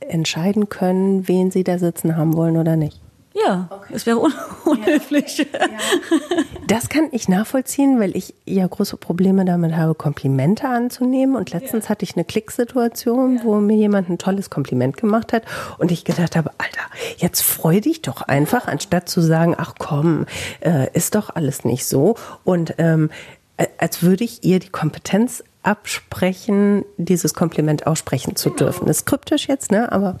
entscheiden 0.00 0.68
können, 0.68 1.26
wen 1.28 1.50
sie 1.50 1.64
da 1.64 1.78
sitzen 1.78 2.18
haben 2.18 2.34
wollen 2.36 2.58
oder 2.58 2.76
nicht? 2.76 3.00
Ja, 3.34 3.68
okay. 3.70 3.92
es 3.94 4.06
wäre 4.06 4.18
un 4.18 4.32
unhöflich. 4.64 5.38
Ja. 5.38 5.68
Das 6.66 6.88
kann 6.88 7.08
ich 7.12 7.28
nachvollziehen, 7.28 7.98
weil 7.98 8.16
ich 8.16 8.34
ja 8.44 8.66
große 8.66 8.96
Probleme 8.96 9.44
damit 9.44 9.74
habe, 9.74 9.94
Komplimente 9.94 10.68
anzunehmen. 10.68 11.36
Und 11.36 11.50
letztens 11.50 11.84
ja. 11.84 11.90
hatte 11.90 12.04
ich 12.04 12.16
eine 12.16 12.24
Klicksituation, 12.24 13.36
ja. 13.36 13.44
wo 13.44 13.56
mir 13.56 13.76
jemand 13.76 14.08
ein 14.10 14.18
tolles 14.18 14.50
Kompliment 14.50 14.96
gemacht 14.96 15.32
hat 15.32 15.44
und 15.78 15.90
ich 15.90 16.04
gedacht 16.04 16.36
habe, 16.36 16.50
Alter, 16.58 16.82
jetzt 17.16 17.42
freu 17.42 17.80
dich 17.80 18.02
doch 18.02 18.22
einfach, 18.22 18.66
anstatt 18.66 19.08
zu 19.08 19.20
sagen, 19.20 19.54
ach 19.56 19.74
komm, 19.78 20.26
äh, 20.60 20.88
ist 20.92 21.14
doch 21.14 21.30
alles 21.34 21.64
nicht 21.64 21.86
so. 21.86 22.16
Und 22.44 22.74
ähm, 22.78 23.10
als 23.78 24.02
würde 24.02 24.24
ich 24.24 24.44
ihr 24.44 24.58
die 24.58 24.70
Kompetenz 24.70 25.44
absprechen, 25.62 26.84
dieses 26.96 27.34
Kompliment 27.34 27.86
aussprechen 27.86 28.34
zu 28.34 28.50
dürfen. 28.50 28.80
Genau. 28.80 28.88
Das 28.88 28.98
ist 28.98 29.06
kryptisch 29.06 29.46
jetzt, 29.46 29.70
ne? 29.70 29.92
Aber 29.92 30.18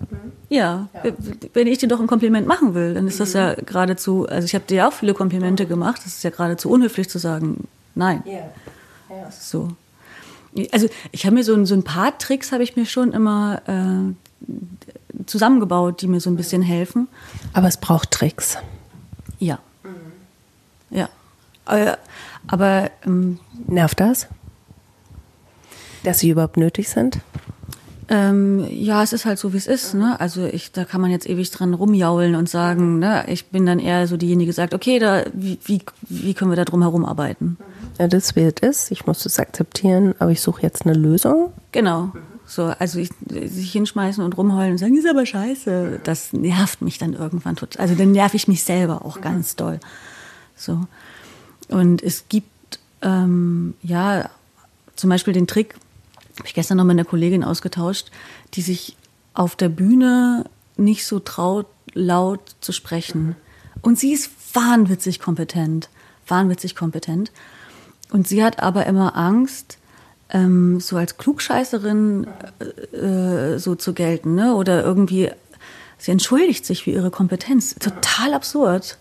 ja, 0.48 0.88
ja, 0.94 1.12
wenn 1.52 1.66
ich 1.66 1.78
dir 1.78 1.88
doch 1.88 2.00
ein 2.00 2.06
Kompliment 2.06 2.46
machen 2.46 2.74
will, 2.74 2.94
dann 2.94 3.08
ist 3.08 3.18
das 3.18 3.32
ja 3.32 3.54
geradezu. 3.54 4.26
Also 4.28 4.44
ich 4.44 4.54
habe 4.54 4.64
dir 4.66 4.76
ja 4.76 4.88
auch 4.88 4.92
viele 4.92 5.14
Komplimente 5.14 5.66
gemacht. 5.66 6.02
Das 6.04 6.14
ist 6.14 6.22
ja 6.22 6.30
geradezu 6.30 6.70
unhöflich 6.70 7.08
zu 7.08 7.18
sagen, 7.18 7.66
nein. 7.94 8.22
Ja. 8.24 8.34
ja. 9.14 9.30
So. 9.30 9.70
Also 10.70 10.88
ich 11.10 11.26
habe 11.26 11.34
mir 11.34 11.44
so, 11.44 11.64
so 11.64 11.74
ein 11.74 11.82
paar 11.82 12.16
Tricks 12.18 12.52
habe 12.52 12.62
ich 12.62 12.76
mir 12.76 12.86
schon 12.86 13.12
immer 13.12 13.62
äh, 13.66 14.44
zusammengebaut, 15.26 16.02
die 16.02 16.06
mir 16.06 16.20
so 16.20 16.30
ein 16.30 16.36
bisschen 16.36 16.62
helfen. 16.62 17.08
Aber 17.52 17.66
es 17.66 17.78
braucht 17.78 18.12
Tricks. 18.12 18.58
Ja. 19.40 19.58
Mhm. 19.82 20.96
Ja. 20.96 21.08
Aber, 21.64 21.98
aber 22.46 22.90
ähm, 23.04 23.40
nervt 23.66 23.98
das? 23.98 24.28
Dass 26.04 26.18
sie 26.18 26.30
überhaupt 26.30 26.56
nötig 26.56 26.88
sind? 26.88 27.20
Ähm, 28.08 28.66
ja, 28.68 29.02
es 29.02 29.12
ist 29.12 29.24
halt 29.24 29.38
so, 29.38 29.52
wie 29.52 29.56
es 29.56 29.66
ist. 29.66 29.94
Ne? 29.94 30.18
Also 30.20 30.44
ich, 30.44 30.72
da 30.72 30.84
kann 30.84 31.00
man 31.00 31.10
jetzt 31.10 31.28
ewig 31.28 31.50
dran 31.50 31.72
rumjaulen 31.72 32.34
und 32.34 32.48
sagen, 32.48 32.98
ne? 32.98 33.24
ich 33.28 33.46
bin 33.46 33.64
dann 33.64 33.78
eher 33.78 34.06
so 34.06 34.16
diejenige, 34.16 34.50
die 34.50 34.54
sagt, 34.54 34.74
okay, 34.74 34.98
da, 34.98 35.24
wie, 35.32 35.58
wie, 35.64 35.80
wie 36.08 36.34
können 36.34 36.50
wir 36.50 36.56
da 36.56 36.64
drum 36.64 36.82
herum 36.82 37.04
arbeiten? 37.04 37.56
Ja, 37.98 38.08
das 38.08 38.36
wie 38.36 38.52
es. 38.60 38.90
Ich 38.90 39.06
muss 39.06 39.24
es 39.24 39.38
akzeptieren, 39.38 40.14
aber 40.18 40.30
ich 40.30 40.40
suche 40.40 40.62
jetzt 40.62 40.84
eine 40.84 40.94
Lösung. 40.94 41.52
Genau. 41.70 42.12
So, 42.44 42.64
also 42.64 42.98
ich, 42.98 43.08
sich 43.30 43.72
hinschmeißen 43.72 44.22
und 44.22 44.36
rumheulen 44.36 44.72
und 44.72 44.78
sagen, 44.78 44.96
ist 44.96 45.08
aber 45.08 45.24
scheiße, 45.24 46.00
das 46.04 46.34
nervt 46.34 46.82
mich 46.82 46.98
dann 46.98 47.14
irgendwann 47.14 47.56
total. 47.56 47.80
Also 47.80 47.94
dann 47.94 48.12
nerv 48.12 48.34
ich 48.34 48.46
mich 48.46 48.64
selber 48.64 49.06
auch 49.06 49.22
ganz 49.22 49.56
doll. 49.56 49.80
So. 50.54 50.80
Und 51.68 52.02
es 52.02 52.24
gibt 52.28 52.78
ähm, 53.00 53.72
ja 53.82 54.28
zum 54.96 55.08
Beispiel 55.08 55.32
den 55.32 55.46
Trick, 55.46 55.76
habe 56.38 56.46
ich 56.46 56.54
gestern 56.54 56.78
noch 56.78 56.84
mit 56.84 56.94
einer 56.94 57.04
Kollegin 57.04 57.44
ausgetauscht, 57.44 58.10
die 58.54 58.62
sich 58.62 58.96
auf 59.34 59.56
der 59.56 59.68
Bühne 59.68 60.44
nicht 60.76 61.06
so 61.06 61.18
traut, 61.18 61.66
laut 61.94 62.40
zu 62.60 62.72
sprechen. 62.72 63.36
Und 63.80 63.98
sie 63.98 64.12
ist 64.12 64.30
wahnwitzig 64.54 65.20
kompetent, 65.20 65.88
wahnwitzig 66.26 66.76
kompetent. 66.76 67.32
Und 68.10 68.28
sie 68.28 68.44
hat 68.44 68.62
aber 68.62 68.86
immer 68.86 69.16
Angst, 69.16 69.78
ähm, 70.30 70.80
so 70.80 70.96
als 70.96 71.18
Klugscheißerin 71.18 72.26
äh, 72.60 72.96
äh, 72.96 73.58
so 73.58 73.74
zu 73.74 73.92
gelten, 73.92 74.34
ne? 74.34 74.54
Oder 74.54 74.82
irgendwie, 74.82 75.30
sie 75.98 76.10
entschuldigt 76.10 76.64
sich 76.64 76.84
für 76.84 76.90
ihre 76.90 77.10
Kompetenz. 77.10 77.74
Total 77.74 78.34
absurd. 78.34 78.98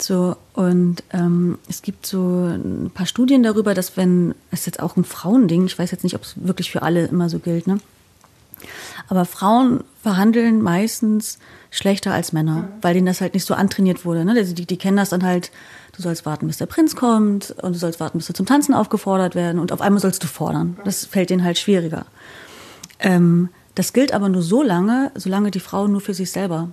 So, 0.00 0.36
und 0.54 1.02
ähm, 1.12 1.58
es 1.68 1.82
gibt 1.82 2.06
so 2.06 2.46
ein 2.46 2.90
paar 2.94 3.06
Studien 3.06 3.42
darüber, 3.42 3.74
dass 3.74 3.96
wenn, 3.96 4.34
das 4.50 4.60
ist 4.60 4.66
jetzt 4.66 4.80
auch 4.80 4.96
ein 4.96 5.04
Frauending, 5.04 5.66
ich 5.66 5.78
weiß 5.78 5.90
jetzt 5.90 6.04
nicht, 6.04 6.14
ob 6.14 6.22
es 6.22 6.34
wirklich 6.36 6.70
für 6.70 6.82
alle 6.82 7.06
immer 7.06 7.28
so 7.28 7.38
gilt, 7.40 7.66
ne? 7.66 7.80
Aber 9.08 9.24
Frauen 9.24 9.84
verhandeln 10.02 10.62
meistens 10.62 11.38
schlechter 11.70 12.12
als 12.12 12.32
Männer, 12.32 12.56
mhm. 12.56 12.68
weil 12.82 12.94
denen 12.94 13.06
das 13.06 13.20
halt 13.20 13.34
nicht 13.34 13.44
so 13.44 13.54
antrainiert 13.54 14.04
wurde. 14.04 14.24
Ne? 14.24 14.34
Also 14.36 14.54
die, 14.54 14.66
die 14.66 14.76
kennen 14.76 14.96
das 14.96 15.10
dann 15.10 15.22
halt, 15.22 15.50
du 15.92 16.02
sollst 16.02 16.26
warten, 16.26 16.46
bis 16.46 16.58
der 16.58 16.66
Prinz 16.66 16.96
kommt 16.96 17.54
und 17.62 17.74
du 17.74 17.78
sollst 17.78 18.00
warten, 18.00 18.18
bis 18.18 18.26
du 18.26 18.32
zum 18.32 18.46
Tanzen 18.46 18.74
aufgefordert 18.74 19.34
werden 19.34 19.58
und 19.58 19.72
auf 19.72 19.80
einmal 19.80 20.00
sollst 20.00 20.22
du 20.22 20.26
fordern. 20.26 20.76
Das 20.84 21.04
fällt 21.06 21.30
denen 21.30 21.44
halt 21.44 21.58
schwieriger. 21.58 22.06
Ähm, 22.98 23.48
das 23.74 23.92
gilt 23.92 24.12
aber 24.12 24.28
nur 24.28 24.42
so 24.42 24.62
lange, 24.62 25.12
solange 25.14 25.50
die 25.50 25.60
Frauen 25.60 25.92
nur 25.92 26.00
für 26.00 26.14
sich 26.14 26.30
selber 26.30 26.70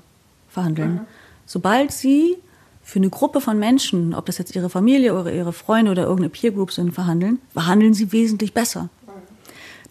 verhandeln. 0.50 0.94
Mhm. 0.94 1.00
Sobald 1.46 1.92
sie 1.92 2.38
für 2.86 3.00
eine 3.00 3.10
Gruppe 3.10 3.42
von 3.42 3.58
Menschen, 3.58 4.14
ob 4.14 4.28
das 4.28 4.38
jetzt 4.38 4.56
ihre 4.56 4.70
Familie 4.70 5.20
oder 5.20 5.34
ihre 5.34 5.54
Freunde 5.54 5.90
oder 5.90 6.04
irgendeine 6.04 6.30
Peer 6.30 6.52
Group 6.52 6.72
sind, 6.72 6.94
verhandeln, 6.94 7.40
verhandeln 7.52 7.96
sie 7.96 8.12
wesentlich 8.12 8.54
besser. 8.54 8.90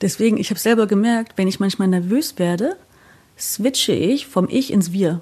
Deswegen, 0.00 0.38
ich 0.38 0.50
habe 0.50 0.60
selber 0.60 0.86
gemerkt, 0.86 1.32
wenn 1.36 1.48
ich 1.48 1.58
manchmal 1.58 1.88
nervös 1.88 2.38
werde, 2.38 2.76
switche 3.36 3.92
ich 3.92 4.28
vom 4.28 4.48
Ich 4.48 4.72
ins 4.72 4.92
Wir. 4.92 5.20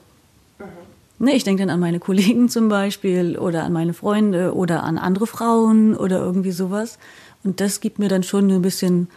Ne, 1.19 1.35
ich 1.35 1.45
denke 1.45 1.63
dann 1.63 1.71
an 1.71 1.81
meine 1.81 1.99
Kollegen 1.99 2.51
zum 2.51 2.69
Beispiel 2.69 3.39
oder 3.39 3.65
an 3.65 3.73
meine 3.73 3.95
Freunde 3.95 4.55
oder 4.55 4.83
an 4.83 4.99
andere 4.99 5.27
Frauen 5.27 5.97
oder 5.97 6.19
irgendwie 6.19 6.53
sowas. 6.53 6.99
Und 7.43 7.61
das 7.63 7.81
gibt 7.81 7.99
mir 7.99 8.09
dann 8.09 8.23
schon 8.23 8.51
ein 8.51 8.61
bisschen 8.61 9.09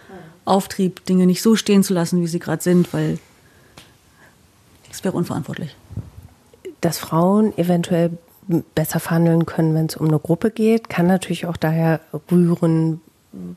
Auftrieb, 0.46 1.04
Dinge 1.06 1.26
nicht 1.26 1.42
so 1.42 1.58
stehen 1.58 1.84
zu 1.84 1.94
lassen, 1.94 2.22
wie 2.22 2.28
sie 2.28 2.40
gerade 2.40 2.64
sind, 2.64 2.94
weil 2.94 3.20
es 4.90 5.04
wäre 5.04 5.18
unverantwortlich. 5.18 5.76
Dass 6.80 7.00
Frauen 7.00 7.58
eventuell 7.58 8.18
besser 8.76 9.00
verhandeln 9.00 9.46
können, 9.46 9.74
wenn 9.76 9.88
es 9.88 9.96
um 9.96 10.08
eine 10.08 10.20
Gruppe 10.20 10.52
geht. 10.52 10.90
Kann 10.90 11.08
natürlich 11.08 11.46
auch 11.46 11.58
daher 11.58 12.00
rühren, 12.32 13.02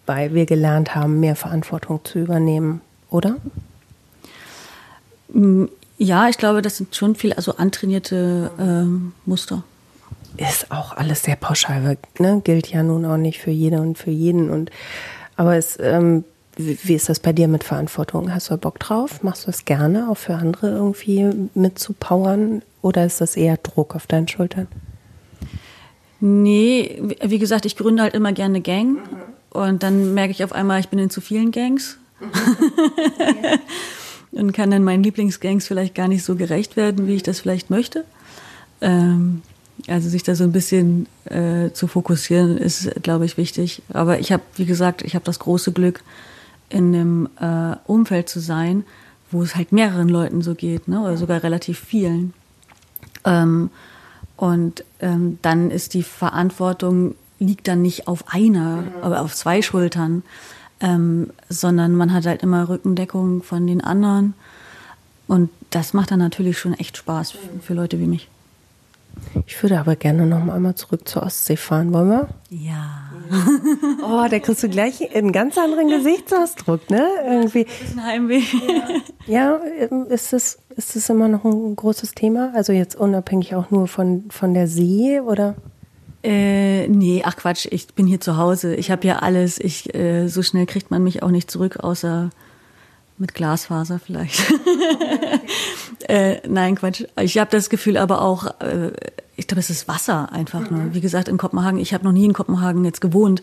weil 0.07 0.35
wir 0.35 0.47
gelernt 0.47 0.95
haben, 0.95 1.21
mehr 1.21 1.37
Verantwortung 1.37 2.05
zu 2.05 2.19
übernehmen, 2.19 2.81
oder? 3.11 3.37
Mm, 5.33 5.67
ja, 5.99 6.29
ich 6.29 6.39
glaube, 6.39 6.63
das 6.63 6.77
sind 6.77 6.95
schon 6.95 7.15
viel, 7.15 7.33
also 7.33 7.57
antrainierte 7.57 8.51
äh, 8.59 9.29
Muster. 9.29 9.63
Ist 10.37 10.71
auch 10.71 10.97
alles 10.97 11.25
sehr 11.25 11.37
pauschal, 11.37 11.99
ne? 12.19 12.41
gilt 12.45 12.69
ja 12.69 12.83
nun 12.83 13.05
auch 13.05 13.17
nicht 13.17 13.41
für 13.41 13.51
jede 13.51 13.81
und 13.81 13.99
für 13.99 14.11
jeden. 14.11 14.51
Und 14.51 14.71
aber 15.37 15.57
es, 15.57 15.79
ähm, 15.81 16.25
wie, 16.59 16.95
ist 16.95 17.09
das 17.09 17.21
bei 17.21 17.33
dir 17.33 17.47
mit 17.49 17.63
Verantwortung? 17.63 18.35
Hast 18.35 18.51
du 18.51 18.57
Bock 18.57 18.79
drauf? 18.81 19.23
Machst 19.23 19.45
du 19.45 19.47
das 19.47 19.65
gerne, 19.65 20.11
auch 20.11 20.17
für 20.17 20.35
andere 20.35 20.71
irgendwie 20.71 21.31
mitzupowern? 21.55 22.63
Oder 22.83 23.07
ist 23.07 23.21
das 23.21 23.37
eher 23.37 23.57
Druck 23.59 23.95
auf 23.95 24.07
deinen 24.07 24.29
Schultern? 24.29 24.67
Nee, 26.21 27.01
wie 27.23 27.39
gesagt, 27.39 27.65
ich 27.65 27.77
gründe 27.77 28.03
halt 28.03 28.15
immer 28.15 28.33
gerne 28.33 28.61
Gang. 28.61 28.95
Mhm. 28.95 29.01
Und 29.51 29.83
dann 29.83 30.15
merke 30.15 30.33
ich 30.33 30.43
auf 30.43 30.53
einmal, 30.53 30.81
ich 30.81 30.89
bin 30.89 30.99
in 30.99 31.11
zu 31.11 31.21
vielen 31.21 31.53
Gangs. 31.53 31.97
Mhm. 32.21 32.29
und 34.33 34.53
kann 34.53 34.71
dann 34.71 34.83
meinen 34.83 35.05
Lieblingsgangs 35.05 35.67
vielleicht 35.67 35.95
gar 35.95 36.09
nicht 36.09 36.25
so 36.25 36.35
gerecht 36.35 36.77
werden, 36.77 37.07
wie 37.07 37.15
ich 37.15 37.23
das 37.23 37.41
vielleicht 37.41 37.71
möchte. 37.71 38.05
Ähm, 38.81 39.43
also 39.87 40.09
sich 40.09 40.25
da 40.25 40.35
so 40.35 40.45
ein 40.45 40.53
bisschen 40.53 41.07
äh, 41.27 41.71
zu 41.73 41.87
fokussieren, 41.87 42.59
ist, 42.59 42.91
glaube 43.03 43.25
ich, 43.25 43.37
wichtig. 43.37 43.83
Aber 43.93 44.19
ich 44.19 44.33
habe, 44.33 44.43
wie 44.57 44.67
gesagt, 44.67 45.03
ich 45.03 45.15
habe 45.15 45.25
das 45.25 45.39
große 45.39 45.73
Glück, 45.73 46.03
in 46.69 46.95
einem 46.95 47.29
äh, 47.41 47.77
Umfeld 47.87 48.29
zu 48.29 48.41
sein, 48.41 48.85
wo 49.31 49.43
es 49.43 49.57
halt 49.57 49.73
mehreren 49.73 50.09
Leuten 50.09 50.43
so 50.43 50.55
geht, 50.55 50.89
ne? 50.89 51.01
oder 51.01 51.17
sogar 51.17 51.43
relativ 51.43 51.79
vielen. 51.79 52.33
Ähm, 53.25 53.71
und 54.37 54.85
ähm, 55.01 55.39
dann 55.43 55.71
ist 55.71 55.95
die 55.95 56.03
Verantwortung 56.03 57.15
liegt 57.39 57.69
dann 57.69 57.83
nicht 57.83 58.09
auf 58.09 58.25
einer, 58.33 58.83
mhm. 58.83 58.89
aber 59.03 59.21
auf 59.21 59.35
zwei 59.35 59.63
Schultern, 59.63 60.23
ähm, 60.81 61.31
sondern 61.49 61.95
man 61.95 62.13
hat 62.13 62.27
halt 62.27 62.43
immer 62.43 62.69
Rückendeckung 62.69 63.43
von 63.43 63.67
den 63.67 63.83
anderen. 63.83 64.35
Und 65.27 65.51
das 65.71 65.93
macht 65.93 66.11
dann 66.11 66.19
natürlich 66.19 66.59
schon 66.59 66.75
echt 66.75 66.97
Spaß 66.97 67.33
für, 67.33 67.61
für 67.61 67.75
Leute 67.75 67.99
wie 68.01 68.07
mich. 68.07 68.29
Ich 69.47 69.63
würde 69.63 69.79
aber 69.79 69.97
gerne 69.97 70.27
noch 70.27 70.47
einmal 70.49 70.75
zurück 70.75 71.09
zur 71.09 71.23
Ostsee 71.23 71.57
fahren. 71.57 71.93
Wollen 71.93 72.11
wir? 72.11 72.29
Ja. 72.51 73.05
Oh, 74.11 74.25
da 74.31 74.39
kriegst 74.39 74.63
du 74.63 74.71
gleich 74.71 75.15
einen 75.15 75.33
ganz 75.33 75.59
anderen 75.59 75.89
Gesichtsausdruck, 75.89 76.89
ne? 76.89 77.07
Irgendwie. 77.27 77.65
Das 77.65 77.93
ein 77.93 78.05
Heimweh. 78.05 78.43
Ja, 79.27 79.57
ist 80.09 80.33
es 80.33 80.59
ist 80.79 80.97
das 80.97 81.11
immer 81.11 81.29
noch 81.29 81.45
ein 81.45 81.75
großes 81.77 82.13
Thema? 82.13 82.53
Also 82.55 82.73
jetzt 82.73 82.95
unabhängig 82.95 83.55
auch 83.57 83.71
nur 83.71 83.89
von, 83.89 84.31
von 84.31 84.55
der 84.55 84.69
See 84.69 85.21
oder? 85.21 85.57
Äh, 86.23 86.87
nee, 86.89 87.23
ach 87.25 87.37
Quatsch, 87.37 87.67
ich 87.71 87.89
bin 87.95 88.07
hier 88.07 88.21
zu 88.21 88.37
Hause. 88.37 88.75
Ich 88.77 88.91
habe 88.91 89.07
ja 89.07 89.17
alles. 89.17 89.59
Ich, 89.59 89.95
äh, 89.95 90.29
so 90.29 90.43
schnell 90.43 90.67
kriegt 90.67 90.91
man 90.91 91.03
mich 91.03 91.23
auch 91.23 91.31
nicht 91.31 91.51
zurück, 91.51 91.79
außer 91.81 92.31
Mit 93.19 93.35
Glasfaser 93.35 93.99
vielleicht. 93.99 94.41
äh, 96.09 96.37
nein, 96.49 96.77
Quatsch. 96.77 97.05
Ich 97.21 97.37
habe 97.39 97.51
das 97.51 97.69
Gefühl 97.69 97.97
aber 97.97 98.23
auch, 98.23 98.47
äh, 98.61 98.93
ich 99.35 99.47
glaube, 99.49 99.61
es 99.61 99.71
ist 99.71 99.89
Wasser 99.89 100.33
einfach 100.33 100.71
nur. 100.71 100.95
Wie 100.95 101.01
gesagt, 101.01 101.29
in 101.29 101.37
Kopenhagen, 101.37 101.81
ich 101.81 101.95
habe 101.95 102.05
noch 102.05 102.13
nie 102.13 102.25
in 102.25 102.33
Kopenhagen 102.33 102.85
jetzt 102.85 103.01
gewohnt. 103.01 103.43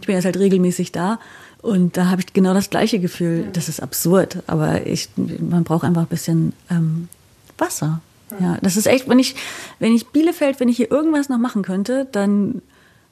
Ich 0.00 0.06
bin 0.06 0.14
jetzt 0.14 0.24
halt 0.26 0.38
regelmäßig 0.38 0.92
da. 0.92 1.18
Und 1.62 1.96
da 1.96 2.10
habe 2.10 2.20
ich 2.20 2.34
genau 2.34 2.52
das 2.52 2.68
gleiche 2.68 2.98
Gefühl. 2.98 3.48
Das 3.54 3.70
ist 3.70 3.82
absurd, 3.82 4.42
aber 4.46 4.86
ich, 4.86 5.08
man 5.16 5.64
braucht 5.64 5.84
einfach 5.84 6.02
ein 6.02 6.08
bisschen 6.08 6.52
ähm, 6.70 7.08
Wasser. 7.56 8.00
Ja, 8.40 8.58
das 8.60 8.76
ist 8.76 8.86
echt, 8.86 9.08
wenn 9.08 9.18
ich, 9.18 9.36
wenn 9.78 9.94
ich 9.94 10.08
Bielefeld, 10.08 10.60
wenn 10.60 10.68
ich 10.68 10.76
hier 10.76 10.90
irgendwas 10.90 11.28
noch 11.28 11.38
machen 11.38 11.62
könnte, 11.62 12.06
dann 12.10 12.60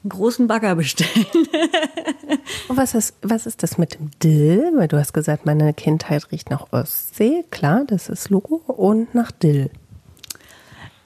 einen 0.03 0.09
großen 0.09 0.47
Bagger 0.47 0.75
bestellen. 0.75 1.25
Und 2.67 2.77
was 2.77 2.93
ist, 2.93 3.15
was 3.21 3.45
ist 3.45 3.63
das 3.63 3.77
mit 3.77 3.95
dem 3.95 4.11
Dill? 4.21 4.71
Weil 4.75 4.87
du 4.87 4.97
hast 4.97 5.13
gesagt, 5.13 5.45
meine 5.45 5.73
Kindheit 5.73 6.31
riecht 6.31 6.49
nach 6.49 6.71
Ostsee. 6.71 7.45
Klar, 7.51 7.83
das 7.87 8.09
ist 8.09 8.29
Logo. 8.29 8.55
Und 8.67 9.15
nach 9.15 9.31
Dill. 9.31 9.69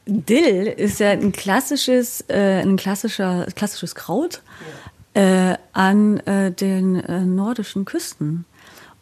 Dill 0.06 0.68
ist 0.68 1.00
ja 1.00 1.12
ein 1.12 1.32
klassisches, 1.32 2.24
äh, 2.30 2.62
ein 2.62 2.78
klassischer, 2.78 3.46
klassisches 3.56 3.94
Kraut 3.94 4.42
äh, 5.14 5.56
an 5.74 6.20
äh, 6.22 6.52
den 6.52 6.96
äh, 6.96 7.22
nordischen 7.22 7.86
Küsten. 7.86 8.46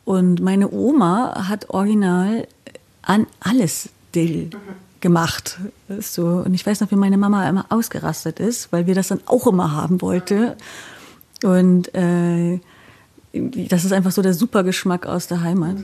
Und 0.03 0.41
meine 0.41 0.71
Oma 0.71 1.47
hat 1.47 1.69
original 1.69 2.47
an 3.01 3.27
alles 3.39 3.89
Dill 4.13 4.49
gemacht. 5.01 5.59
So. 5.99 6.43
Und 6.45 6.53
ich 6.53 6.65
weiß 6.65 6.81
noch, 6.81 6.91
wie 6.91 6.95
meine 6.95 7.17
Mama 7.17 7.47
immer 7.47 7.65
ausgerastet 7.69 8.39
ist, 8.39 8.71
weil 8.71 8.87
wir 8.87 8.95
das 8.95 9.09
dann 9.09 9.21
auch 9.25 9.47
immer 9.47 9.71
haben 9.71 10.01
wollte. 10.01 10.55
Und 11.43 11.93
äh, 11.93 12.59
das 13.33 13.85
ist 13.85 13.91
einfach 13.91 14.11
so 14.11 14.21
der 14.21 14.33
Supergeschmack 14.33 15.05
aus 15.05 15.27
der 15.27 15.41
Heimat. 15.41 15.77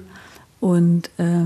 Und 0.59 1.09
äh, 1.17 1.45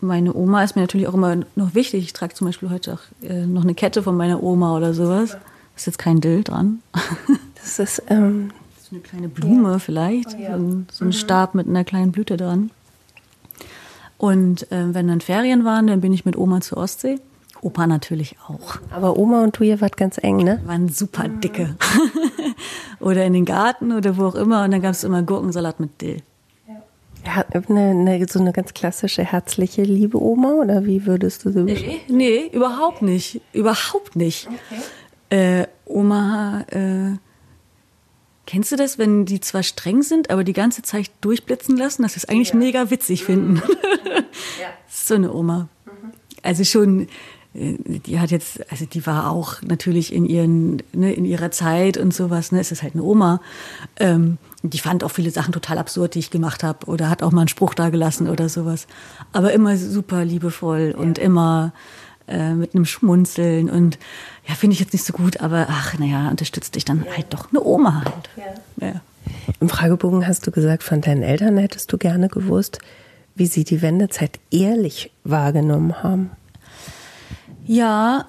meine 0.00 0.34
Oma 0.34 0.64
ist 0.64 0.76
mir 0.76 0.82
natürlich 0.82 1.08
auch 1.08 1.14
immer 1.14 1.36
noch 1.54 1.74
wichtig. 1.74 2.04
Ich 2.04 2.12
trage 2.12 2.34
zum 2.34 2.46
Beispiel 2.46 2.70
heute 2.70 2.94
auch 2.94 3.00
äh, 3.22 3.46
noch 3.46 3.62
eine 3.62 3.74
Kette 3.74 4.02
von 4.02 4.16
meiner 4.16 4.42
Oma 4.42 4.76
oder 4.76 4.94
sowas. 4.94 5.36
Ist 5.76 5.86
jetzt 5.86 5.98
kein 5.98 6.20
Dill 6.20 6.44
dran. 6.44 6.80
Das 7.60 7.78
ist, 7.80 8.02
ähm, 8.08 8.50
das 8.76 8.84
ist 8.84 8.92
eine 8.92 9.00
kleine 9.00 9.28
Blume 9.28 9.78
vielleicht. 9.80 10.28
Oh, 10.34 10.40
ja. 10.40 10.56
so, 10.56 10.62
ein, 10.62 10.86
so 10.90 11.04
ein 11.04 11.08
mhm. 11.08 11.12
Stab 11.12 11.54
mit 11.54 11.68
einer 11.68 11.84
kleinen 11.84 12.12
Blüte 12.12 12.38
dran. 12.38 12.70
Und 14.18 14.70
äh, 14.72 14.92
wenn 14.92 15.08
dann 15.08 15.20
Ferien 15.20 15.64
waren, 15.64 15.86
dann 15.86 16.00
bin 16.00 16.12
ich 16.12 16.24
mit 16.24 16.36
Oma 16.36 16.60
zur 16.60 16.78
Ostsee. 16.78 17.20
Opa 17.60 17.86
natürlich 17.86 18.36
auch. 18.46 18.78
Aber 18.90 19.16
Oma 19.16 19.42
und 19.42 19.58
du, 19.58 19.64
ihr 19.64 19.80
wart 19.80 19.96
ganz 19.96 20.18
eng, 20.18 20.38
ne? 20.38 20.60
Waren 20.66 20.88
super 20.88 21.28
dicke. 21.28 21.74
oder 23.00 23.24
in 23.24 23.32
den 23.32 23.44
Garten 23.44 23.92
oder 23.92 24.16
wo 24.16 24.26
auch 24.26 24.34
immer. 24.34 24.64
Und 24.64 24.72
dann 24.72 24.82
gab 24.82 24.92
es 24.92 25.04
immer 25.04 25.22
Gurkensalat 25.22 25.80
mit 25.80 26.00
Dill. 26.00 26.22
Ja, 27.26 27.44
eine, 27.68 27.90
eine, 27.90 28.26
so 28.28 28.38
eine 28.38 28.52
ganz 28.52 28.74
klassische 28.74 29.24
herzliche 29.24 29.82
liebe 29.82 30.22
Oma 30.22 30.52
oder 30.52 30.84
wie 30.86 31.04
würdest 31.04 31.44
du 31.44 31.52
so 31.52 31.60
Nee, 31.60 32.00
nee 32.08 32.50
überhaupt 32.52 33.02
nicht. 33.02 33.40
Überhaupt 33.52 34.16
nicht. 34.16 34.48
Okay. 35.30 35.60
Äh, 35.60 35.66
Oma 35.84 36.64
äh, 36.70 37.16
Kennst 38.48 38.72
du 38.72 38.76
das, 38.76 38.96
wenn 38.96 39.26
die 39.26 39.40
zwar 39.40 39.62
streng 39.62 40.02
sind, 40.02 40.30
aber 40.30 40.42
die 40.42 40.54
ganze 40.54 40.80
Zeit 40.80 41.10
durchblitzen 41.20 41.76
lassen, 41.76 42.02
dass 42.02 42.14
sie 42.14 42.20
es 42.20 42.24
eigentlich 42.24 42.48
ja. 42.48 42.56
mega 42.56 42.90
witzig 42.90 43.22
finden? 43.22 43.56
Mhm. 43.56 43.62
ja. 44.58 44.68
so 44.88 45.16
eine 45.16 45.34
Oma. 45.34 45.68
Mhm. 45.84 46.12
Also 46.42 46.64
schon, 46.64 47.08
äh, 47.52 47.74
die 47.76 48.18
hat 48.18 48.30
jetzt, 48.30 48.62
also 48.70 48.86
die 48.86 49.06
war 49.06 49.30
auch 49.30 49.60
natürlich 49.60 50.14
in 50.14 50.24
ihren, 50.24 50.82
ne, 50.94 51.12
in 51.12 51.26
ihrer 51.26 51.50
Zeit 51.50 51.98
und 51.98 52.14
sowas, 52.14 52.50
ne, 52.50 52.60
es 52.60 52.72
ist 52.72 52.82
halt 52.82 52.94
eine 52.94 53.02
Oma. 53.02 53.42
Ähm, 53.96 54.38
die 54.62 54.78
fand 54.78 55.04
auch 55.04 55.10
viele 55.10 55.30
Sachen 55.30 55.52
total 55.52 55.76
absurd, 55.76 56.14
die 56.14 56.20
ich 56.20 56.30
gemacht 56.30 56.64
habe, 56.64 56.86
oder 56.86 57.10
hat 57.10 57.22
auch 57.22 57.32
mal 57.32 57.42
einen 57.42 57.48
Spruch 57.48 57.74
da 57.74 57.90
gelassen 57.90 58.30
oder 58.30 58.48
sowas. 58.48 58.86
Aber 59.30 59.52
immer 59.52 59.76
super 59.76 60.24
liebevoll 60.24 60.94
ja. 60.94 60.98
und 60.98 61.18
immer 61.18 61.74
äh, 62.28 62.54
mit 62.54 62.74
einem 62.74 62.84
Schmunzeln 62.84 63.70
und 63.70 63.98
ja, 64.46 64.54
finde 64.54 64.74
ich 64.74 64.80
jetzt 64.80 64.92
nicht 64.92 65.04
so 65.04 65.12
gut, 65.12 65.40
aber 65.40 65.66
ach, 65.68 65.98
naja, 65.98 66.28
unterstützt 66.28 66.74
dich 66.74 66.84
dann 66.84 67.04
ja. 67.04 67.16
halt 67.16 67.26
doch 67.32 67.50
eine 67.50 67.62
Oma 67.62 68.04
halt. 68.04 68.30
Ja. 68.36 68.88
ja. 68.88 69.00
Im 69.60 69.68
Fragebogen 69.68 70.26
hast 70.26 70.46
du 70.46 70.50
gesagt, 70.50 70.82
von 70.82 71.00
deinen 71.00 71.22
Eltern 71.22 71.58
hättest 71.58 71.92
du 71.92 71.98
gerne 71.98 72.28
gewusst, 72.28 72.78
wie 73.34 73.46
sie 73.46 73.64
die 73.64 73.82
Wendezeit 73.82 74.38
ehrlich 74.50 75.10
wahrgenommen 75.24 76.02
haben. 76.02 76.30
Ja, 77.66 78.24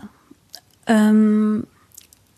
ähm, 0.87 1.65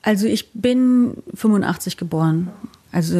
also 0.01 0.27
ich 0.27 0.51
bin 0.53 1.15
85 1.33 1.97
geboren 1.97 2.51
also 2.91 3.15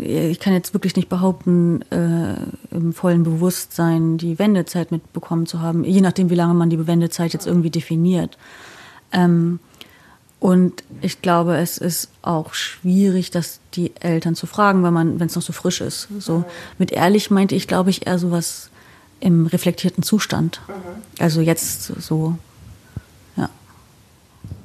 ich 0.00 0.38
kann 0.38 0.52
jetzt 0.52 0.74
wirklich 0.74 0.96
nicht 0.96 1.08
behaupten, 1.08 1.82
äh, 1.90 2.34
im 2.74 2.92
vollen 2.92 3.22
Bewusstsein 3.22 4.18
die 4.18 4.38
Wendezeit 4.38 4.92
mitbekommen 4.92 5.46
zu 5.46 5.60
haben, 5.60 5.84
je 5.84 6.02
nachdem, 6.02 6.28
wie 6.28 6.34
lange 6.34 6.54
man 6.54 6.68
die 6.68 6.86
Wendezeit 6.86 7.32
jetzt 7.32 7.46
irgendwie 7.46 7.70
definiert. 7.70 8.36
Ähm, 9.12 9.60
und 10.40 10.82
ich 11.00 11.22
glaube, 11.22 11.56
es 11.56 11.78
ist 11.78 12.08
auch 12.20 12.52
schwierig, 12.52 13.30
das 13.30 13.60
die 13.74 13.92
Eltern 14.00 14.34
zu 14.34 14.46
fragen, 14.46 14.82
wenn 14.82 14.92
man, 14.92 15.20
wenn 15.20 15.28
es 15.28 15.36
noch 15.36 15.42
so 15.42 15.52
frisch 15.52 15.80
ist. 15.80 16.08
So 16.18 16.44
mit 16.78 16.90
ehrlich 16.90 17.30
meinte 17.30 17.54
ich, 17.54 17.68
glaube 17.68 17.90
ich, 17.90 18.06
eher 18.06 18.18
sowas 18.18 18.68
im 19.20 19.46
reflektierten 19.46 20.02
Zustand. 20.02 20.60
Also 21.20 21.40
jetzt 21.40 21.84
so 21.84 22.36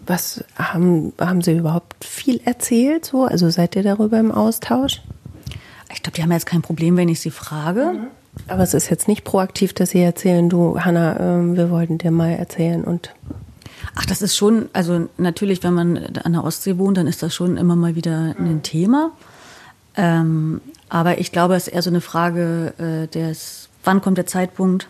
was 0.08 0.44
haben, 0.56 1.14
haben 1.20 1.42
Sie 1.42 1.58
überhaupt 1.58 2.04
viel 2.04 2.42
erzählt? 2.46 3.06
So? 3.06 3.26
Also 3.26 3.50
seid 3.50 3.76
ihr 3.76 3.84
darüber 3.84 4.20
im 4.20 4.32
Austausch? 4.32 5.02
Ich 5.94 6.04
glaube, 6.04 6.16
die 6.16 6.24
haben 6.24 6.32
jetzt 6.32 6.46
kein 6.46 6.62
Problem, 6.62 6.98
wenn 6.98 7.10
ich 7.10 7.20
sie 7.20 7.32
frage. 7.32 7.94
Mhm. 7.94 8.08
Aber 8.48 8.64
es 8.64 8.74
ist 8.74 8.90
jetzt 8.90 9.08
nicht 9.08 9.24
proaktiv, 9.24 9.74
dass 9.74 9.92
Sie 9.92 10.02
erzählen, 10.02 10.48
du, 10.50 10.80
Hanna, 10.80 11.16
äh, 11.16 11.56
wir 11.56 11.72
wollten 11.72 11.98
dir 11.98 12.12
mal 12.12 12.32
erzählen 12.32 12.84
und. 12.84 13.14
Ach, 13.96 14.06
das 14.06 14.22
ist 14.22 14.36
schon, 14.36 14.70
also 14.74 15.10
natürlich, 15.18 15.64
wenn 15.64 15.74
man 15.74 15.98
an 16.24 16.34
der 16.34 16.44
Ostsee 16.44 16.78
wohnt, 16.78 16.98
dann 16.98 17.08
ist 17.08 17.24
das 17.24 17.34
schon 17.34 17.58
immer 17.58 17.76
mal 17.76 17.96
wieder 17.96 18.36
ein 18.38 18.62
Thema. 18.62 19.12
Ähm, 19.96 20.62
aber 20.90 21.20
ich 21.20 21.32
glaube, 21.32 21.56
es 21.56 21.68
ist 21.68 21.74
eher 21.74 21.82
so 21.82 21.90
eine 21.90 22.02
Frage 22.02 22.74
äh, 22.78 23.08
des, 23.08 23.70
wann 23.84 24.02
kommt 24.02 24.18
der 24.18 24.28
Zeitpunkt, 24.28 24.88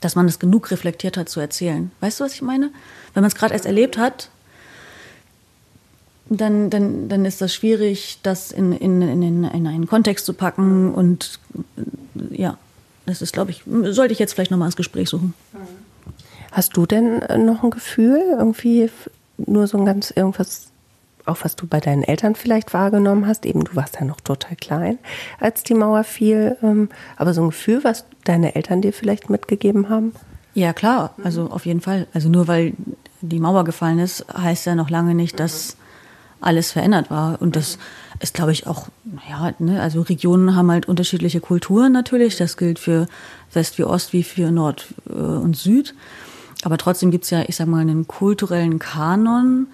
dass 0.00 0.14
man 0.14 0.26
es 0.26 0.38
genug 0.38 0.70
reflektiert 0.70 1.16
hat 1.16 1.28
zu 1.28 1.40
erzählen. 1.40 1.90
Weißt 2.00 2.20
du, 2.20 2.24
was 2.24 2.34
ich 2.34 2.42
meine? 2.42 2.70
Wenn 3.14 3.22
man 3.22 3.28
es 3.28 3.34
gerade 3.34 3.54
erst 3.54 3.66
erlebt 3.66 3.98
hat, 3.98 4.30
dann, 6.28 6.70
dann, 6.70 7.08
dann 7.08 7.24
ist 7.24 7.40
das 7.40 7.54
schwierig, 7.54 8.18
das 8.22 8.50
in, 8.52 8.72
in, 8.72 9.00
in, 9.02 9.44
in 9.44 9.66
einen 9.66 9.86
Kontext 9.86 10.26
zu 10.26 10.34
packen. 10.34 10.92
Und 10.92 11.38
ja, 12.30 12.58
das 13.06 13.22
ist, 13.22 13.32
glaube 13.32 13.52
ich, 13.52 13.62
sollte 13.66 14.12
ich 14.12 14.18
jetzt 14.18 14.34
vielleicht 14.34 14.50
nochmal 14.50 14.66
ins 14.66 14.76
Gespräch 14.76 15.08
suchen. 15.08 15.34
Hast 16.50 16.76
du 16.76 16.86
denn 16.86 17.18
noch 17.44 17.62
ein 17.62 17.70
Gefühl, 17.70 18.20
irgendwie 18.38 18.90
nur 19.38 19.66
so 19.66 19.78
ein 19.78 19.84
ganz 19.84 20.10
irgendwas 20.10 20.68
auch 21.26 21.38
was 21.42 21.56
du 21.56 21.66
bei 21.66 21.80
deinen 21.80 22.02
Eltern 22.02 22.34
vielleicht 22.34 22.74
wahrgenommen 22.74 23.26
hast, 23.26 23.46
eben 23.46 23.64
du 23.64 23.76
warst 23.76 23.96
ja 23.98 24.04
noch 24.04 24.20
total 24.20 24.56
klein, 24.56 24.98
als 25.40 25.62
die 25.62 25.74
Mauer 25.74 26.04
fiel, 26.04 26.56
ähm, 26.62 26.88
aber 27.16 27.34
so 27.34 27.42
ein 27.42 27.50
Gefühl, 27.50 27.84
was 27.84 28.04
deine 28.24 28.54
Eltern 28.54 28.82
dir 28.82 28.92
vielleicht 28.92 29.30
mitgegeben 29.30 29.88
haben? 29.88 30.12
Ja, 30.54 30.72
klar, 30.72 31.14
also 31.22 31.50
auf 31.50 31.66
jeden 31.66 31.82
Fall. 31.82 32.06
Also 32.14 32.28
nur 32.30 32.48
weil 32.48 32.72
die 33.20 33.40
Mauer 33.40 33.64
gefallen 33.64 33.98
ist, 33.98 34.24
heißt 34.34 34.66
ja 34.66 34.74
noch 34.74 34.88
lange 34.88 35.14
nicht, 35.14 35.38
dass 35.38 35.76
alles 36.40 36.72
verändert 36.72 37.10
war. 37.10 37.40
Und 37.42 37.56
das 37.56 37.78
ist, 38.20 38.34
glaube 38.34 38.52
ich, 38.52 38.66
auch, 38.66 38.88
ja, 39.28 39.52
ne, 39.58 39.80
also 39.82 40.00
Regionen 40.02 40.56
haben 40.56 40.70
halt 40.70 40.86
unterschiedliche 40.86 41.40
Kulturen 41.40 41.92
natürlich. 41.92 42.36
Das 42.36 42.56
gilt 42.56 42.78
für 42.78 43.06
West 43.52 43.78
wie 43.78 43.84
Ost 43.84 44.12
wie 44.12 44.22
für 44.22 44.50
Nord 44.50 44.86
äh, 45.08 45.12
und 45.12 45.56
Süd. 45.56 45.94
Aber 46.62 46.78
trotzdem 46.78 47.10
gibt's 47.10 47.30
ja, 47.30 47.42
ich 47.46 47.56
sag 47.56 47.66
mal, 47.66 47.80
einen 47.80 48.06
kulturellen 48.06 48.78
Kanon, 48.78 49.66